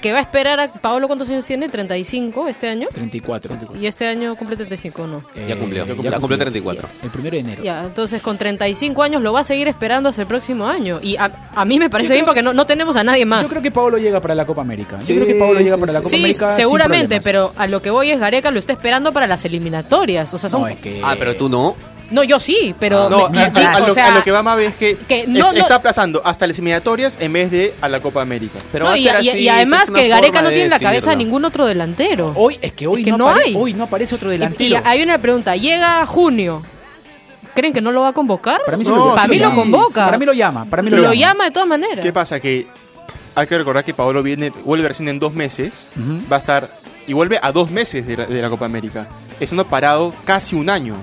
Que 0.00 0.12
va 0.12 0.18
a 0.18 0.22
esperar 0.22 0.58
a 0.60 0.68
Paolo 0.68 1.06
cuántos 1.08 1.28
años 1.28 1.44
tiene? 1.44 1.68
35 1.68 2.48
este 2.48 2.68
año. 2.68 2.88
34. 2.94 3.54
Y 3.78 3.86
este 3.86 4.06
año 4.06 4.34
cumple 4.34 4.56
35, 4.56 5.06
¿no? 5.06 5.22
Ya 5.46 5.56
cumplió, 5.56 5.82
Eh, 5.84 5.86
ya 5.88 5.94
cumplió, 5.94 6.18
cumplió 6.20 6.38
34. 6.38 6.88
El 7.02 7.10
primero 7.10 7.34
de 7.34 7.40
enero. 7.40 7.62
Ya, 7.62 7.84
entonces 7.84 8.22
con 8.22 8.38
35 8.38 9.02
años 9.02 9.20
lo 9.20 9.32
va 9.34 9.40
a 9.40 9.44
seguir 9.44 9.68
esperando 9.68 10.08
hasta 10.08 10.22
el 10.22 10.28
próximo 10.28 10.66
año. 10.66 11.00
Y 11.02 11.16
a, 11.16 11.30
a 11.54 11.64
mí 11.66 11.78
me 11.78 11.90
parece 11.90 12.08
Yo 12.08 12.14
bien 12.14 12.24
creo- 12.24 12.30
porque 12.30 12.42
no, 12.42 12.54
no 12.54 12.64
tenemos 12.66 12.96
a 12.96 13.04
nadie 13.04 13.26
más. 13.26 13.42
Yo 13.42 13.48
creo 13.48 13.60
que 13.60 13.70
Paolo 13.70 13.98
llega 13.98 14.20
para 14.20 14.34
la 14.34 14.46
Copa 14.46 14.62
América. 14.62 14.98
Sí, 15.02 15.14
Yo 15.14 15.20
creo 15.22 15.34
que 15.34 15.38
Paolo 15.38 15.60
llega 15.60 15.76
para 15.76 15.92
la 15.92 15.98
Copa 16.00 16.10
Sí, 16.10 16.16
América. 16.16 16.50
seguramente, 16.52 17.20
pero 17.20 17.52
a 17.58 17.66
lo 17.66 17.82
que 17.82 17.90
voy 17.90 18.10
es 18.10 18.18
Gareca 18.20 18.50
lo 18.50 18.58
está 18.58 18.72
esperando 18.72 19.12
para 19.12 19.26
las 19.26 19.44
eliminatorias. 19.44 20.32
O 20.32 20.38
sea, 20.38 20.48
son... 20.48 20.62
No, 20.62 20.68
es 20.68 20.78
que... 20.78 21.02
Ah, 21.04 21.14
pero 21.18 21.36
tú 21.36 21.48
no. 21.50 21.76
No, 22.10 22.24
yo 22.24 22.40
sí, 22.40 22.74
pero... 22.78 23.08
No, 23.08 23.28
me- 23.28 23.44
a, 23.44 23.50
me- 23.50 23.60
a- 23.64 23.72
a 23.74 23.82
o 23.82 23.86
lo, 23.88 23.94
sea, 23.94 24.12
a 24.12 24.14
lo 24.18 24.24
que 24.24 24.30
va 24.32 24.42
Mabe 24.42 24.66
es 24.66 24.74
que, 24.74 24.96
que 24.96 25.20
es- 25.20 25.28
no- 25.28 25.52
no- 25.52 25.58
está 25.58 25.76
aplazando 25.76 26.20
hasta 26.24 26.46
las 26.46 26.56
eliminatorias 26.58 27.16
en 27.20 27.32
vez 27.32 27.50
de 27.52 27.74
a 27.80 27.88
la 27.88 28.00
Copa 28.00 28.20
América. 28.20 28.58
Pero 28.72 28.84
no, 28.86 28.88
va 28.90 28.94
a 28.94 28.98
y, 28.98 29.04
ser 29.04 29.14
y- 29.24 29.28
así, 29.28 29.38
y 29.38 29.46
esa 29.48 29.56
además 29.56 29.90
que 29.90 30.08
Gareca 30.08 30.42
no 30.42 30.48
tiene 30.48 30.64
en 30.64 30.70
la 30.70 30.80
cabeza 30.80 31.12
a 31.12 31.14
ningún 31.14 31.44
otro 31.44 31.66
delantero. 31.66 32.32
Hoy 32.34 32.58
es 32.60 32.72
que 32.72 32.86
hoy, 32.86 33.00
Es 33.00 33.04
que 33.04 33.10
no, 33.12 33.18
no 33.18 33.28
apare- 33.28 33.44
hay. 33.46 33.54
hoy 33.56 33.74
no 33.74 33.84
aparece 33.84 34.14
otro 34.16 34.30
delantero. 34.30 34.80
Y, 34.84 34.88
hay 34.88 35.02
una 35.02 35.18
pregunta, 35.18 35.54
llega 35.56 36.04
junio. 36.06 36.62
¿Creen 37.54 37.72
que 37.72 37.80
no 37.80 37.90
lo 37.92 38.00
va 38.02 38.08
a 38.08 38.12
convocar? 38.12 38.60
Para 38.64 38.76
mí, 38.76 38.84
sí 38.84 38.90
No, 38.90 38.96
lo 38.96 39.02
llama. 39.06 39.16
para 39.16 39.28
mí 39.28 39.36
sí. 39.36 39.42
lo 39.42 39.54
convoca. 39.54 40.04
Para 40.06 40.18
mí 40.18 40.24
lo 40.26 40.32
llama. 40.32 40.64
Para 40.66 40.82
mí 40.82 40.90
lo, 40.90 40.96
lo, 40.98 41.12
llama 41.14 41.44
de 41.44 41.50
todas 41.50 41.68
maneras. 41.68 42.00
¿Qué 42.04 42.12
pasa? 42.12 42.38
Que 42.40 42.66
hay 43.34 43.46
que 43.46 43.58
recordar 43.58 43.84
que 43.84 43.92
Paolo 43.94 44.22
viene, 44.22 44.50
vuelve 44.64 44.86
recién 44.88 45.08
en 45.08 45.18
dos 45.18 45.32
meses, 45.34 45.88
va 46.30 46.36
a 46.36 46.38
estar 46.38 46.68
y 47.06 47.12
vuelve 47.12 47.38
a 47.42 47.50
dos 47.52 47.70
meses 47.70 48.06
de 48.06 48.16
la, 48.16 48.26
de 48.26 48.40
la 48.40 48.48
Copa 48.48 48.66
América, 48.66 49.06
estando 49.40 49.64
parado 49.66 50.14
casi 50.24 50.54
un 50.56 50.70
año. 50.70 50.94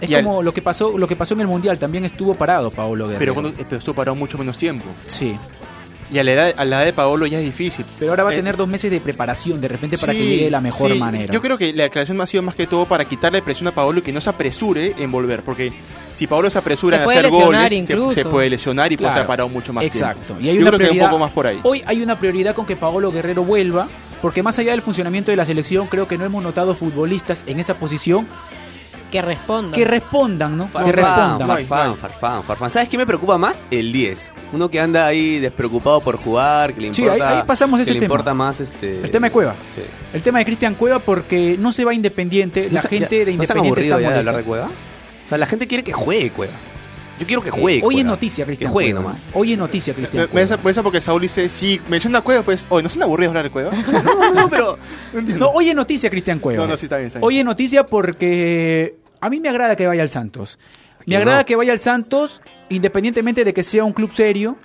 Es 0.00 0.08
Y 0.10 0.14
al- 0.14 0.24
como 0.24 0.42
lo 0.42 0.52
que 0.54 0.62
pasó 0.62 0.96
lo 0.96 1.06
que 1.06 1.16
pasó 1.16 1.34
en 1.34 1.40
el 1.42 1.46
Mundial. 1.46 1.78
También 1.78 2.04
estuvo 2.04 2.34
parado 2.34 2.70
Paolo 2.70 3.06
Guerrero. 3.08 3.18
Pero, 3.18 3.34
cuando, 3.34 3.52
pero 3.64 3.76
estuvo 3.78 3.94
parado 3.94 4.14
mucho 4.16 4.38
menos 4.38 4.56
tiempo. 4.58 4.86
Sí. 5.06 5.36
Y 6.12 6.18
a 6.18 6.24
la 6.24 6.32
edad, 6.32 6.54
a 6.56 6.64
la 6.64 6.78
edad 6.78 6.84
de 6.86 6.92
Paolo 6.92 7.24
ya 7.26 7.38
es 7.38 7.44
difícil. 7.44 7.84
Pero 8.00 8.10
ahora 8.10 8.24
va 8.24 8.30
a 8.30 8.32
Eh, 8.32 8.36
tener 8.38 8.56
dos 8.56 8.66
meses 8.66 8.90
de 8.90 8.98
preparación 9.00 9.60
de 9.60 9.68
repente 9.68 9.96
para 9.96 10.12
que 10.12 10.18
llegue 10.18 10.44
de 10.46 10.50
la 10.50 10.60
mejor 10.60 10.90
sí. 10.92 10.98
manera. 10.98 11.32
Yo 11.32 11.40
creo 11.40 11.56
que 11.56 11.72
la 11.72 11.84
declaración 11.84 12.20
ha 12.20 12.26
sido 12.26 12.42
más 12.42 12.56
que 12.56 12.66
todo 12.66 12.84
para 12.86 13.04
quitarle 13.04 13.40
presión 13.42 13.68
a 13.68 13.72
Paolo 13.72 14.00
y 14.00 14.02
que 14.02 14.12
no 14.12 14.20
se 14.20 14.28
apresure 14.28 14.94
en 14.98 15.12
volver. 15.12 15.42
Porque 15.44 15.72
si 16.12 16.26
Paolo 16.26 16.50
se 16.50 16.58
apresura 16.58 16.96
Se 16.96 17.04
en 17.04 17.10
hacer 17.10 17.30
goles, 17.30 17.86
se, 18.14 18.24
puede 18.24 18.50
lesionar 18.50 18.90
y 18.90 18.96
Claro. 18.96 19.14
ser 19.14 19.26
parado 19.26 19.48
mucho 19.48 19.72
más 19.72 19.84
Exacto. 19.84 20.34
tiempo. 20.34 20.44
Y 20.44 20.48
hay 20.48 20.56
Yo 20.56 20.62
una 20.62 20.70
creo 20.70 20.78
que 20.80 20.84
prioridad, 20.86 21.04
un 21.06 21.10
poco 21.12 21.20
más 21.20 21.30
por 21.32 21.46
ahí. 21.46 21.60
Hoy 21.62 21.82
hay 21.86 22.02
una 22.02 22.18
prioridad 22.18 22.56
con 22.56 22.66
que 22.66 22.74
Paolo 22.74 23.12
Guerrero 23.12 23.44
vuelva, 23.44 23.86
porque 24.20 24.42
más 24.42 24.58
allá 24.58 24.72
del 24.72 24.82
funcionamiento 24.82 25.30
de 25.30 25.36
la 25.36 25.44
selección, 25.44 25.86
creo 25.86 26.08
que 26.08 26.18
no 26.18 26.24
hemos 26.24 26.42
notado 26.42 26.74
futbolistas 26.74 27.44
en 27.46 27.60
esa 27.60 27.74
posición 27.74 28.26
Que 29.10 29.20
responda. 29.22 29.76
que 29.76 29.84
respondan, 29.84 30.56
¿no? 30.56 30.70
que 30.72 30.92
respondan. 30.92 31.46
Farfán, 31.46 31.96
Farfán, 31.96 32.42
Farfán. 32.44 32.70
¿Sabes 32.70 32.88
qué 32.88 32.96
me 32.96 33.06
preocupa 33.06 33.38
más? 33.38 33.62
El 33.70 33.92
10. 33.92 34.32
Uno 34.52 34.70
que 34.70 34.80
anda 34.80 35.06
ahí 35.06 35.38
despreocupado 35.38 36.00
por 36.00 36.16
jugar, 36.16 36.72
que 36.74 36.80
le 36.80 36.94
Sí, 36.94 37.02
importa, 37.02 37.28
ahí- 37.30 37.36
ahí 37.38 37.42
pasamos 37.46 37.78
que 37.78 37.82
ese 37.82 37.94
le 37.94 38.00
tema. 38.00 38.06
importa 38.14 38.34
más 38.34 38.60
este 38.60 39.00
El 39.02 39.10
tema 39.10 39.26
de 39.28 39.32
Cueva. 39.32 39.54
Sí. 39.74 39.82
El 40.14 40.22
tema 40.22 40.38
de 40.38 40.44
Cristian 40.44 40.74
Cueva 40.74 40.98
porque 41.00 41.56
no 41.58 41.72
se 41.72 41.84
va 41.84 41.92
Independiente, 41.94 42.68
la 42.70 42.82
¿No 42.82 42.88
gente 42.88 43.18
ya- 43.18 43.24
de 43.24 43.24
¿no 43.36 43.42
Independiente 43.42 43.80
está 43.80 43.94
aburrido 43.94 44.00
ya 44.00 44.10
de 44.10 44.18
hablar 44.18 44.36
de 44.36 44.42
Cueva? 44.44 44.66
O 44.66 45.28
sea, 45.28 45.38
la 45.38 45.46
gente 45.46 45.66
quiere 45.66 45.82
que 45.84 45.92
juegue 45.92 46.30
Cueva. 46.30 46.52
Yo 47.20 47.26
quiero 47.26 47.42
que 47.42 47.50
Eh, 47.50 47.52
juegue. 47.52 47.80
hoy 47.84 47.98
es 47.98 48.04
noticia 48.06 48.46
Cristian 48.46 48.70
Que 48.70 48.72
juegue 48.72 48.92
Cueva. 48.92 49.04
nomás. 49.08 49.22
Hoy 49.34 49.52
es 49.52 49.58
noticia 49.58 49.92
Cristian 49.92 50.26
me 50.32 50.42
me 50.42 50.82
porque 50.82 51.00
Saúl 51.02 51.20
dice, 51.20 51.50
si 51.50 51.78
menciona 51.90 52.22
Cueva, 52.22 52.42
pues, 52.42 52.66
oye, 52.70 52.82
¿no 52.82 52.88
son 52.88 53.02
aburridos 53.02 53.30
hablar 53.32 53.44
de 53.44 53.50
Cueva? 53.50 53.70
No, 54.04 54.32
no, 54.32 54.48
pero 54.48 54.78
No, 55.38 55.50
hoy 55.50 55.68
es 55.68 55.74
noticia 55.74 56.08
Cristian 56.08 56.38
Cueva. 56.38 56.62
No, 56.62 56.68
no, 56.70 56.76
sí, 56.78 56.86
está 56.86 56.96
bien, 56.96 57.08
está 57.08 57.18
bien. 57.18 57.26
Hoy 57.26 57.38
es 57.38 57.44
noticia 57.44 57.84
porque 57.84 58.94
a 59.20 59.30
mí 59.30 59.40
me 59.40 59.48
agrada 59.48 59.76
que 59.76 59.86
vaya 59.86 60.02
al 60.02 60.10
Santos. 60.10 60.58
Me 61.06 61.16
agrada 61.16 61.38
no. 61.40 61.44
que 61.46 61.56
vaya 61.56 61.72
al 61.72 61.78
Santos, 61.78 62.42
independientemente 62.68 63.44
de 63.44 63.54
que 63.54 63.62
sea 63.62 63.84
un 63.84 63.92
club 63.92 64.12
serio, 64.12 64.56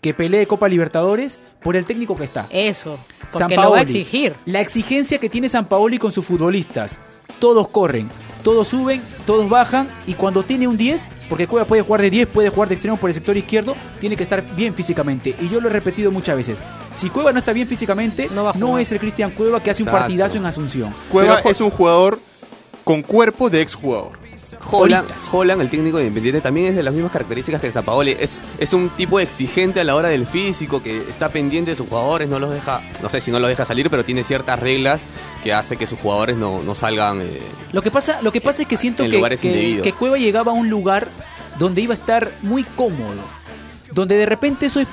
que 0.00 0.14
pelee 0.14 0.46
Copa 0.46 0.68
Libertadores, 0.68 1.40
por 1.62 1.76
el 1.76 1.84
técnico 1.84 2.16
que 2.16 2.24
está. 2.24 2.46
Eso. 2.50 2.98
Porque 3.20 3.38
San 3.38 3.50
lo 3.50 3.56
va 3.56 3.62
a 3.62 3.66
Paoli. 3.70 3.82
exigir. 3.82 4.34
La 4.46 4.60
exigencia 4.60 5.18
que 5.18 5.28
tiene 5.28 5.48
San 5.48 5.66
Paoli 5.66 5.98
con 5.98 6.10
sus 6.12 6.24
futbolistas. 6.24 6.98
Todos 7.38 7.68
corren, 7.68 8.08
todos 8.42 8.68
suben, 8.68 9.00
todos 9.26 9.48
bajan 9.48 9.88
y 10.06 10.14
cuando 10.14 10.42
tiene 10.42 10.66
un 10.68 10.76
10, 10.76 11.08
porque 11.28 11.46
Cueva 11.46 11.66
puede 11.66 11.82
jugar 11.82 12.02
de 12.02 12.10
10, 12.10 12.28
puede 12.28 12.48
jugar 12.50 12.68
de 12.68 12.74
extremo 12.74 12.96
por 12.96 13.10
el 13.10 13.14
sector 13.14 13.36
izquierdo, 13.36 13.74
tiene 14.00 14.16
que 14.16 14.22
estar 14.22 14.42
bien 14.56 14.74
físicamente. 14.74 15.34
Y 15.40 15.48
yo 15.48 15.60
lo 15.60 15.68
he 15.68 15.72
repetido 15.72 16.10
muchas 16.10 16.36
veces. 16.36 16.58
Si 16.94 17.08
Cueva 17.10 17.32
no 17.32 17.38
está 17.38 17.52
bien 17.52 17.68
físicamente, 17.68 18.28
No 18.34 18.52
no, 18.54 18.78
es 18.78 18.90
el 18.92 18.98
Cristian 18.98 19.30
Cueva 19.30 19.62
que 19.62 19.70
hace 19.70 19.82
un 19.82 19.90
partidazo 19.90 20.36
en 20.38 20.46
Asunción. 20.46 20.94
Cueva 21.10 21.36
Pero- 21.36 21.50
es 21.50 21.60
un 21.60 21.70
jugador 21.70 22.18
con 22.90 23.02
cuerpo 23.02 23.48
de 23.48 23.62
exjugador. 23.62 24.18
Holland. 24.68 25.08
Holland, 25.30 25.62
el 25.62 25.70
técnico 25.70 25.98
de 25.98 26.04
Independiente, 26.06 26.40
también 26.40 26.66
es 26.70 26.76
de 26.76 26.82
las 26.82 26.92
mismas 26.92 27.12
características 27.12 27.60
que 27.60 27.70
Zapaoli. 27.70 28.16
Es, 28.18 28.40
es 28.58 28.72
un 28.72 28.88
tipo 28.90 29.20
exigente 29.20 29.80
a 29.80 29.84
la 29.84 29.94
hora 29.94 30.08
del 30.08 30.26
físico, 30.26 30.82
que 30.82 30.98
está 31.08 31.28
pendiente 31.28 31.70
de 31.70 31.76
sus 31.76 31.88
jugadores, 31.88 32.28
no 32.28 32.40
los 32.40 32.50
deja, 32.50 32.82
no 33.00 33.08
sé 33.08 33.20
si 33.20 33.30
no 33.30 33.38
los 33.38 33.48
deja 33.48 33.64
salir, 33.64 33.88
pero 33.90 34.04
tiene 34.04 34.24
ciertas 34.24 34.58
reglas 34.58 35.06
que 35.44 35.52
hace 35.52 35.76
que 35.76 35.86
sus 35.86 36.00
jugadores 36.00 36.36
no, 36.36 36.64
no 36.64 36.74
salgan. 36.74 37.20
eh, 37.20 37.40
Lo 37.72 37.80
que 37.80 37.92
pasa, 37.92 38.20
lo 38.22 38.32
que 38.32 38.40
pasa 38.40 38.62
es 38.62 38.68
que 38.68 38.76
siento 38.76 39.04
En 39.04 39.10
que, 39.12 39.80
que 39.82 39.92
Cueva 39.92 40.18
llegaba 40.18 40.50
a 40.50 40.54
un 40.54 40.68
lugar 40.68 41.06
donde 41.60 41.82
iba 41.82 41.94
a 41.94 41.96
estar 41.96 42.32
muy 42.42 42.64
cómodo, 42.64 43.22
donde 43.92 44.16
de 44.16 44.26
repente 44.26 44.66
eso 44.66 44.80
es 44.80 44.88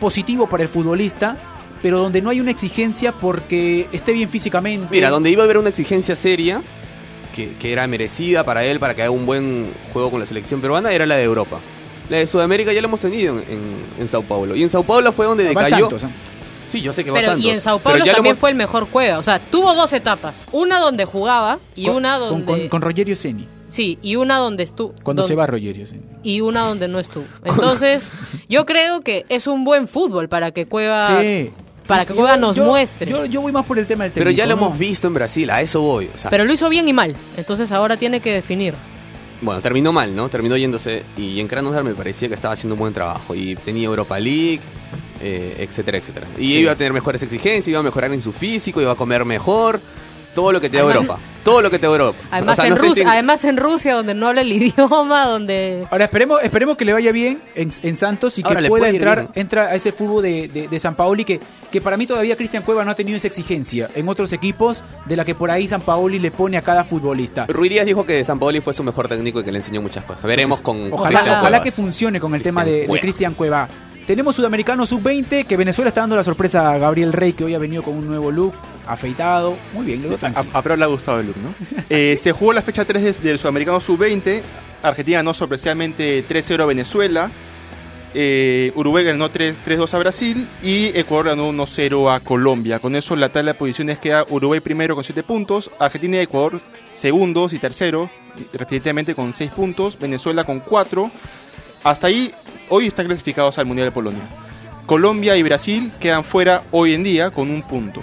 positivo 0.00 0.46
para 0.46 0.62
el 0.62 0.70
futbolista, 0.70 1.36
pero 1.82 1.98
donde 1.98 2.22
no 2.22 2.30
hay 2.30 2.40
una 2.40 2.50
exigencia 2.50 3.12
porque 3.12 3.88
esté 3.92 4.14
bien 4.14 4.30
físicamente. 4.30 4.88
Mira, 4.90 5.10
donde 5.10 5.28
iba 5.30 5.42
a 5.42 5.44
haber 5.44 5.58
una 5.58 5.68
exigencia 5.68 6.16
seria, 6.16 6.62
que, 7.34 7.54
que 7.56 7.72
era 7.72 7.86
merecida 7.86 8.44
para 8.44 8.64
él, 8.64 8.78
para 8.80 8.94
que 8.94 9.02
haga 9.02 9.10
un 9.10 9.26
buen 9.26 9.66
juego 9.92 10.10
con 10.10 10.20
la 10.20 10.26
selección 10.26 10.60
peruana, 10.60 10.92
era 10.92 11.06
la 11.06 11.16
de 11.16 11.22
Europa. 11.24 11.58
La 12.08 12.18
de 12.18 12.26
Sudamérica 12.26 12.72
ya 12.72 12.80
la 12.82 12.88
hemos 12.88 13.00
tenido 13.00 13.38
en, 13.38 13.44
en- 13.48 13.84
en 14.00 14.08
Sao 14.08 14.22
Paulo. 14.22 14.54
Y 14.56 14.62
en 14.62 14.68
Sao 14.68 14.82
Paulo 14.82 15.12
fue 15.12 15.26
donde 15.26 15.44
decayó. 15.44 15.88
Santos, 15.90 16.02
¿eh? 16.04 16.08
Sí, 16.68 16.80
yo 16.80 16.92
sé 16.92 17.04
que 17.04 17.10
va 17.10 17.16
Pero 17.18 17.32
Santos. 17.32 17.46
y 17.46 17.50
en 17.50 17.60
Sao 17.60 17.78
Paulo 17.78 17.98
también 18.04 18.26
hemos- 18.26 18.38
fue 18.38 18.50
el 18.50 18.56
mejor 18.56 18.88
cueva. 18.88 19.18
O 19.18 19.22
sea, 19.22 19.38
tuvo 19.50 19.74
dos 19.74 19.92
etapas. 19.92 20.42
Una 20.52 20.80
donde 20.80 21.04
jugaba 21.04 21.58
y 21.76 21.86
Con- 21.86 21.96
una 21.96 22.18
donde... 22.18 22.44
con, 22.46 22.68
con 22.68 22.80
Rogerio 22.82 23.14
Ceni, 23.16 23.46
Sí, 23.68 23.98
y 24.02 24.16
una 24.16 24.36
donde 24.36 24.64
estuvo... 24.64 24.92
cuando 25.02 25.22
se 25.22 25.34
va 25.34 25.46
Rogerio 25.46 25.86
Ceni. 25.86 26.02
Y 26.22 26.42
una 26.42 26.60
donde 26.66 26.88
no 26.88 26.98
estuvo. 26.98 27.24
Entonces, 27.44 28.10
yo 28.48 28.66
creo 28.66 29.00
que 29.00 29.24
es 29.30 29.46
un 29.46 29.64
buen 29.64 29.88
fútbol 29.88 30.28
para 30.28 30.50
que 30.50 30.66
Cueva... 30.66 31.20
Sí. 31.20 31.50
Para 31.86 32.04
que 32.06 32.14
Cueva 32.14 32.36
nos 32.36 32.56
yo- 32.56 32.64
muestre. 32.64 33.10
Yo, 33.10 33.24
yo 33.26 33.40
voy 33.40 33.52
más 33.52 33.64
por 33.66 33.78
el 33.78 33.86
tema 33.86 34.04
del 34.04 34.12
técnico. 34.12 34.28
Pero 34.30 34.36
ya 34.36 34.46
lo 34.46 34.56
¿no? 34.56 34.66
hemos 34.66 34.78
visto 34.78 35.06
en 35.08 35.14
Brasil, 35.14 35.50
a 35.50 35.60
eso 35.60 35.80
voy. 35.82 36.08
O 36.14 36.18
sea, 36.18 36.30
Pero 36.30 36.44
lo 36.44 36.52
hizo 36.52 36.68
bien 36.68 36.88
y 36.88 36.92
mal. 36.92 37.14
Entonces 37.36 37.72
ahora 37.72 37.96
tiene 37.96 38.20
que 38.20 38.30
definir. 38.32 38.74
Bueno, 39.40 39.60
terminó 39.60 39.92
mal, 39.92 40.14
¿no? 40.14 40.28
Terminó 40.28 40.56
yéndose 40.56 41.02
y 41.16 41.40
en 41.40 41.48
Krasnodar 41.48 41.82
me 41.82 41.94
parecía 41.94 42.28
que 42.28 42.34
estaba 42.34 42.54
haciendo 42.54 42.74
un 42.74 42.78
buen 42.80 42.94
trabajo 42.94 43.34
y 43.34 43.56
tenía 43.56 43.86
Europa 43.86 44.16
League, 44.20 44.60
eh, 45.20 45.56
etcétera, 45.58 45.98
etcétera. 45.98 46.28
Y 46.38 46.52
Sí. 46.52 46.58
iba 46.58 46.70
a 46.70 46.76
tener 46.76 46.92
mejores 46.92 47.20
exigencias, 47.24 47.66
iba 47.66 47.80
a 47.80 47.82
mejorar 47.82 48.12
en 48.12 48.22
su 48.22 48.32
físico, 48.32 48.80
iba 48.80 48.92
a 48.92 48.94
comer 48.94 49.24
mejor, 49.24 49.80
todo 50.34 50.52
lo 50.52 50.60
que 50.60 50.68
te 50.70 50.76
da 50.78 50.82
Europa, 50.84 51.18
todo 51.44 51.60
lo 51.60 51.70
que 51.70 51.78
te 51.78 51.86
da 51.86 51.92
Europa. 51.92 52.18
Además, 52.30 52.58
O 52.58 52.62
sea, 52.62 52.68
en 52.68 52.74
no 52.74 52.80
Rusia, 52.80 53.04
si- 53.04 53.10
además 53.10 53.44
en 53.44 53.56
Rusia, 53.56 53.94
donde 53.94 54.14
no 54.14 54.28
habla 54.28 54.40
el 54.42 54.52
idioma, 54.62 55.26
donde... 55.26 55.86
Ahora 55.90 56.04
esperemos, 56.06 56.42
esperemos 56.42 56.76
que 56.76 56.84
le 56.84 56.92
vaya 56.92 57.12
bien 57.12 57.40
en, 57.54 57.70
en 57.82 57.96
Santos 57.96 58.38
y 58.38 58.42
que 58.42 58.48
Ahora 58.48 58.60
le 58.60 58.68
pueda 58.68 58.88
entrar 58.88 59.28
entra 59.34 59.64
a 59.66 59.74
ese 59.74 59.92
fútbol 59.92 60.22
de, 60.22 60.48
de, 60.48 60.68
de 60.68 60.78
San 60.78 60.94
Paoli 60.94 61.24
que, 61.24 61.40
que 61.70 61.80
para 61.80 61.96
mí 61.96 62.06
todavía 62.06 62.36
Cristian 62.36 62.62
Cueva 62.62 62.84
no 62.84 62.90
ha 62.90 62.94
tenido 62.94 63.16
esa 63.16 63.26
exigencia 63.26 63.88
en 63.94 64.08
otros 64.08 64.32
equipos 64.32 64.80
de 65.06 65.16
la 65.16 65.24
que 65.24 65.34
por 65.34 65.50
ahí 65.50 65.66
San 65.68 65.80
Paoli 65.82 66.18
le 66.18 66.30
pone 66.30 66.56
a 66.56 66.62
cada 66.62 66.84
futbolista. 66.84 67.46
Ruiz 67.48 67.70
Díaz 67.70 67.86
dijo 67.86 68.06
que 68.06 68.24
San 68.24 68.38
Paoli 68.38 68.60
fue 68.60 68.72
su 68.72 68.82
mejor 68.84 69.08
técnico 69.08 69.40
y 69.40 69.44
que 69.44 69.52
le 69.52 69.58
enseñó 69.58 69.82
muchas 69.82 70.04
cosas. 70.04 70.22
Veremos 70.24 70.60
Entonces, 70.60 70.90
con 70.90 70.98
Ojalá, 71.00 71.18
Cristian 71.20 71.38
ojalá 71.40 71.62
que 71.62 71.72
funcione 71.72 72.20
con 72.20 72.34
el 72.34 72.42
tema 72.42 72.64
de. 72.64 72.86
Cristian 73.00 73.34
Cueva. 73.34 73.68
Tenemos 74.06 74.34
Sudamericano 74.34 74.84
Sub-20, 74.84 75.44
que 75.46 75.56
Venezuela 75.56 75.88
está 75.90 76.00
dando 76.00 76.16
la 76.16 76.24
sorpresa 76.24 76.72
a 76.72 76.78
Gabriel 76.78 77.12
Rey, 77.12 77.34
que 77.34 77.44
hoy 77.44 77.54
ha 77.54 77.58
venido 77.58 77.82
con 77.84 77.94
un 77.94 78.08
nuevo 78.08 78.32
look, 78.32 78.52
afeitado. 78.86 79.56
Muy 79.72 79.86
bien, 79.86 80.02
luego 80.02 80.18
tranquilo. 80.18 80.46
A, 80.54 80.58
a 80.58 80.62
Pro 80.62 80.76
le 80.76 80.84
ha 80.84 80.88
gustado 80.88 81.20
el 81.20 81.26
look, 81.26 81.36
¿no? 81.38 81.54
Eh, 81.90 82.16
se 82.20 82.32
jugó 82.32 82.52
la 82.52 82.62
fecha 82.62 82.84
3 82.84 83.02
des- 83.02 83.22
del 83.22 83.38
Sudamericano 83.38 83.80
Sub-20. 83.80 84.40
Argentina 84.82 85.18
ganó 85.18 85.32
sorpresivamente 85.34 86.24
3-0 86.28 86.62
a 86.62 86.66
Venezuela. 86.66 87.30
Eh, 88.14 88.72
Uruguay 88.74 89.04
ganó 89.04 89.30
3 89.30 89.54
3-2 89.66 89.94
a 89.94 89.98
Brasil. 89.98 90.46
Y 90.62 90.86
Ecuador 90.98 91.26
ganó 91.28 91.50
1-0 91.52 92.14
a 92.14 92.20
Colombia. 92.20 92.78
Con 92.78 92.96
eso 92.96 93.16
la 93.16 93.30
tabla 93.30 93.52
de 93.52 93.58
posiciones 93.58 93.98
queda 93.98 94.26
Uruguay 94.28 94.60
primero 94.60 94.94
con 94.94 95.04
7 95.04 95.22
puntos. 95.22 95.70
Argentina 95.78 96.16
y 96.18 96.20
Ecuador 96.20 96.60
segundos 96.92 97.52
y 97.54 97.58
tercero, 97.58 98.10
respectivamente 98.52 99.14
con 99.14 99.32
6 99.32 99.50
puntos. 99.52 99.98
Venezuela 99.98 100.44
con 100.44 100.60
4. 100.60 101.10
Hasta 101.84 102.06
ahí, 102.08 102.32
hoy 102.68 102.86
están 102.86 103.06
clasificados 103.06 103.58
al 103.58 103.66
Mundial 103.66 103.88
de 103.88 103.92
Polonia. 103.92 104.22
Colombia 104.86 105.36
y 105.36 105.42
Brasil 105.42 105.90
quedan 106.00 106.22
fuera 106.24 106.62
hoy 106.70 106.94
en 106.94 107.02
día 107.04 107.30
con 107.30 107.50
un 107.50 107.62
punto. 107.62 108.02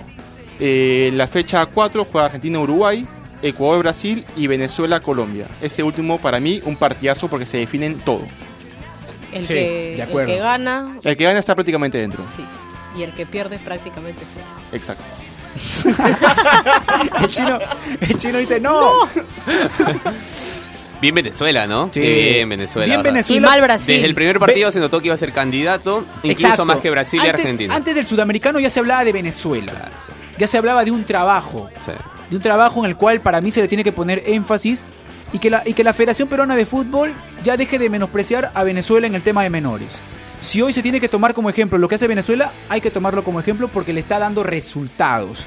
Eh, 0.59 1.11
la 1.13 1.27
fecha 1.27 1.65
4 1.65 2.05
juega 2.05 2.25
Argentina-Uruguay, 2.25 3.05
Ecuador-Brasil 3.41 4.25
y 4.35 4.47
Venezuela-Colombia. 4.47 5.47
Este 5.61 5.81
último 5.83 6.17
para 6.17 6.39
mí 6.39 6.61
un 6.65 6.75
partidazo 6.75 7.27
porque 7.29 7.45
se 7.45 7.57
definen 7.57 7.99
todo. 7.99 8.21
El, 9.31 9.45
Sí, 9.45 9.53
que, 9.53 9.95
de 9.95 10.01
el 10.03 10.25
que 10.25 10.37
gana, 10.37 10.97
El 11.03 11.15
que 11.15 11.23
gana 11.23 11.39
está 11.39 11.55
prácticamente 11.55 11.97
dentro. 11.97 12.23
sí. 12.35 12.43
Y 12.97 13.03
el 13.03 13.13
que 13.13 13.27
pierde 13.27 13.59
prácticamente 13.59 14.19
fuera. 14.25 14.47
Exacto. 14.73 15.03
El 17.21 17.27
chino, 17.29 17.59
el 18.01 18.17
chino 18.17 18.37
dice, 18.39 18.59
no. 18.59 18.93
Bien 21.01 21.15
Venezuela, 21.15 21.65
¿no? 21.67 21.89
Sí. 21.93 22.01
Bien 22.01 22.49
Venezuela. 22.49 22.85
Bien 22.85 22.99
¿verdad? 22.99 23.13
Venezuela. 23.13 23.47
Y 23.47 23.49
mal 23.49 23.61
Brasil. 23.61 23.95
Desde 23.95 24.07
el 24.07 24.15
primer 24.15 24.39
partido 24.39 24.69
se 24.71 24.79
notó 24.79 24.99
que 24.99 25.07
iba 25.07 25.15
a 25.15 25.17
ser 25.17 25.31
candidato, 25.31 26.05
incluso 26.23 26.41
Exacto. 26.47 26.65
más 26.65 26.79
que 26.79 26.89
Brasil 26.89 27.21
y 27.23 27.29
Argentina. 27.29 27.73
Antes 27.75 27.95
del 27.95 28.05
sudamericano 28.05 28.59
ya 28.59 28.69
se 28.69 28.79
hablaba 28.79 29.03
de 29.03 29.13
Venezuela. 29.13 29.71
Claro, 29.71 29.91
sí. 30.05 30.11
Ya 30.37 30.47
se 30.47 30.57
hablaba 30.57 30.83
de 30.85 30.91
un 30.91 31.03
trabajo. 31.05 31.69
Sí. 31.85 31.91
de 32.29 32.35
un 32.35 32.41
trabajo 32.41 32.79
en 32.83 32.89
el 32.89 32.95
cual 32.95 33.21
para 33.21 33.41
mí 33.41 33.51
se 33.51 33.61
le 33.61 33.67
tiene 33.67 33.83
que 33.83 33.91
poner 33.91 34.23
énfasis 34.25 34.83
y 35.33 35.39
que 35.39 35.49
la, 35.49 35.63
y 35.65 35.73
que 35.73 35.83
la 35.83 35.93
Federación 35.93 36.27
Peruana 36.27 36.55
de 36.55 36.65
Fútbol 36.65 37.13
ya 37.43 37.55
deje 37.57 37.79
de 37.79 37.89
menospreciar 37.89 38.51
a 38.53 38.63
Venezuela 38.63 39.07
en 39.07 39.15
el 39.15 39.21
tema 39.21 39.43
de 39.43 39.49
menores. 39.49 39.99
Si 40.41 40.61
hoy 40.61 40.71
se 40.73 40.81
tiene 40.81 40.99
que 40.99 41.09
tomar 41.09 41.33
como 41.33 41.49
ejemplo 41.49 41.77
lo 41.77 41.87
que 41.87 41.95
hace 41.95 42.07
Venezuela, 42.07 42.51
hay 42.69 42.81
que 42.81 42.91
tomarlo 42.91 43.23
como 43.23 43.39
ejemplo 43.39 43.67
porque 43.67 43.93
le 43.93 43.99
está 43.99 44.19
dando 44.19 44.43
resultados. 44.43 45.45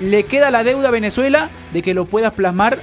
Le 0.00 0.24
queda 0.24 0.50
la 0.50 0.64
deuda 0.64 0.88
a 0.88 0.90
Venezuela 0.92 1.48
de 1.72 1.82
que 1.82 1.94
lo 1.94 2.04
puedas 2.06 2.32
plasmar 2.32 2.78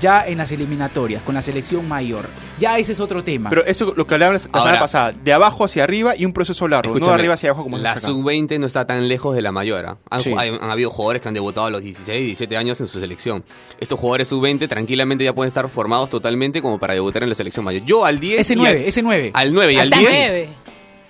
ya 0.00 0.26
en 0.26 0.38
las 0.38 0.50
eliminatorias, 0.52 1.22
con 1.22 1.34
la 1.34 1.42
selección 1.42 1.86
mayor. 1.88 2.26
Ya 2.58 2.78
ese 2.78 2.92
es 2.92 3.00
otro 3.00 3.22
tema. 3.24 3.50
Pero 3.50 3.64
eso 3.64 3.92
lo 3.96 4.06
que 4.06 4.14
hablábamos 4.14 4.46
la 4.52 4.60
semana 4.60 4.78
pasada, 4.80 5.12
de 5.12 5.32
abajo 5.32 5.64
hacia 5.64 5.84
arriba 5.84 6.14
y 6.16 6.24
un 6.24 6.32
proceso 6.32 6.66
largo, 6.68 6.98
no 6.98 7.06
de 7.06 7.12
arriba 7.12 7.34
hacia 7.34 7.50
abajo 7.50 7.64
como 7.64 7.76
se 7.76 7.82
la 7.82 7.92
hace 7.92 8.06
acá. 8.06 8.08
sub-20 8.14 8.58
no 8.58 8.66
está 8.66 8.86
tan 8.86 9.08
lejos 9.08 9.34
de 9.34 9.42
la 9.42 9.52
mayor. 9.52 9.84
¿ah? 9.86 9.96
Han, 10.10 10.20
Sí. 10.20 10.32
han 10.32 10.70
habido 10.70 10.90
jugadores 10.90 11.20
que 11.22 11.28
han 11.28 11.34
debutado 11.34 11.66
a 11.66 11.70
los 11.70 11.82
16, 11.82 12.24
17 12.24 12.56
años 12.56 12.80
en 12.80 12.88
su 12.88 13.00
selección. 13.00 13.44
Estos 13.80 13.98
jugadores 13.98 14.28
sub-20 14.28 14.68
tranquilamente 14.68 15.24
ya 15.24 15.32
pueden 15.34 15.48
estar 15.48 15.68
formados 15.68 16.10
totalmente 16.10 16.62
como 16.62 16.78
para 16.78 16.94
debutar 16.94 17.22
en 17.22 17.28
la 17.28 17.34
selección 17.34 17.64
mayor. 17.64 17.82
Yo 17.84 18.04
al 18.04 18.20
10 18.20 18.40
ese 18.40 18.54
y 18.54 18.56
9, 18.56 18.80
al, 18.80 18.86
ese 18.86 19.02
9. 19.02 19.30
al 19.34 19.52
9 19.54 19.72
y 19.72 19.76
al 19.78 19.92
Hasta 19.92 19.98
10 19.98 20.10
nueve. 20.12 20.48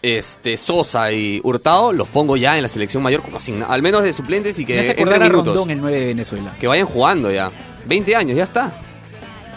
este 0.03 0.57
Sosa 0.57 1.13
y 1.13 1.41
Hurtado 1.45 1.93
los 1.93 2.09
pongo 2.09 2.37
ya 2.37 2.57
en 2.57 2.63
la 2.63 2.69
selección 2.69 3.03
mayor 3.03 3.23
como 3.23 3.41
sin 3.41 3.63
al 3.63 3.81
menos 3.83 4.03
de 4.03 4.13
suplentes 4.13 4.59
y 4.59 4.65
que 4.67 4.79
entren 4.81 5.23
minutos. 5.23 5.47
Rondón 5.55 5.71
el 5.71 5.81
9 5.81 5.99
de 6.01 6.07
Venezuela. 6.07 6.55
Que 6.61 6.67
vayan 6.67 6.87
jugando 6.87 7.31
ya. 7.33 7.51
20 7.87 8.17
años, 8.17 8.37
ya 8.37 8.45
está. 8.45 8.73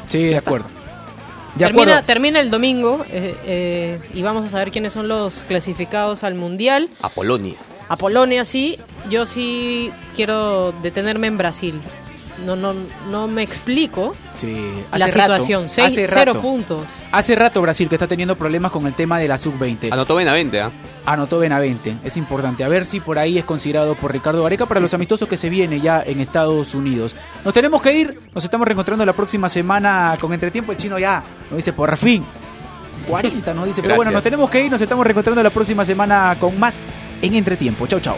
Sí, 0.08 0.26
de 0.26 0.38
acuerdo. 0.38 0.68
De 1.56 1.66
termina, 1.66 1.84
acuerdo. 1.84 2.06
termina 2.06 2.40
el 2.40 2.52
domingo 2.52 3.04
eh, 3.10 3.36
eh, 3.46 4.00
y 4.14 4.22
vamos 4.22 4.46
a 4.46 4.50
saber 4.50 4.72
quiénes 4.72 4.94
son 4.94 5.08
los 5.08 5.44
clasificados 5.48 6.24
al 6.24 6.36
Mundial. 6.36 6.88
A 7.02 7.10
Polonia. 7.10 7.56
A 7.90 7.96
Polonia 7.96 8.46
sí, 8.46 8.78
yo 9.10 9.26
sí 9.26 9.92
quiero 10.16 10.72
detenerme 10.84 11.28
en 11.28 11.38
Brasil. 11.38 11.82
No, 12.46 12.56
no, 12.56 12.74
no 13.10 13.28
me 13.28 13.42
explico 13.44 14.16
Sí, 14.38 14.56
la 14.92 15.06
hace 15.06 15.18
rato, 15.18 15.34
situación. 15.34 15.70
Seis- 15.70 15.88
hace 15.88 16.08
cero 16.08 16.34
rato. 16.34 16.42
puntos. 16.42 16.86
Hace 17.12 17.36
rato 17.36 17.62
Brasil 17.62 17.90
que 17.90 17.96
está 17.96 18.08
teniendo 18.08 18.36
problemas 18.36 18.72
con 18.72 18.86
el 18.86 18.94
tema 18.94 19.18
de 19.20 19.28
la 19.28 19.38
sub-20. 19.38 19.92
Anotó 19.92 20.16
Benavente, 20.16 20.62
¿ah? 20.62 20.70
Anotó 21.06 21.40
Benavente, 21.40 21.98
es 22.04 22.16
importante. 22.18 22.64
A 22.64 22.68
ver 22.68 22.86
si 22.86 23.00
por 23.00 23.18
ahí 23.18 23.38
es 23.38 23.46
considerado 23.46 23.96
por 23.96 24.12
Ricardo 24.12 24.44
Gareca 24.44 24.66
para 24.66 24.80
los 24.80 24.94
amistosos 24.94 25.28
que 25.28 25.38
se 25.38 25.50
viene 25.50 25.80
ya 25.80 26.04
en 26.06 26.20
Estados 26.20 26.76
Unidos. 26.76 27.16
Nos 27.44 27.54
tenemos 27.54 27.82
que 27.82 27.94
ir, 27.98 28.20
nos 28.36 28.44
estamos 28.44 28.68
reencontrando 28.68 29.06
la 29.06 29.14
próxima 29.14 29.50
semana 29.50 30.16
con 30.20 30.32
Entretiempo. 30.34 30.72
El 30.74 30.78
chino 30.78 31.00
ya 31.00 31.24
nos 31.50 31.58
dice 31.58 31.74
por 31.74 31.96
fin. 31.98 32.24
40 33.08 33.54
nos 33.54 33.66
dice, 33.68 33.82
pero 33.82 33.96
bueno, 33.96 34.12
nos 34.12 34.24
tenemos 34.24 34.50
que 34.50 34.64
ir, 34.66 34.72
nos 34.72 34.82
estamos 34.82 35.06
reencontrando 35.06 35.42
la 35.42 35.50
próxima 35.50 35.86
semana 35.86 36.36
con 36.40 36.60
más 36.60 36.82
en 37.22 37.36
Entretiempo. 37.36 37.88
Chau, 37.88 38.00
chau. 38.00 38.18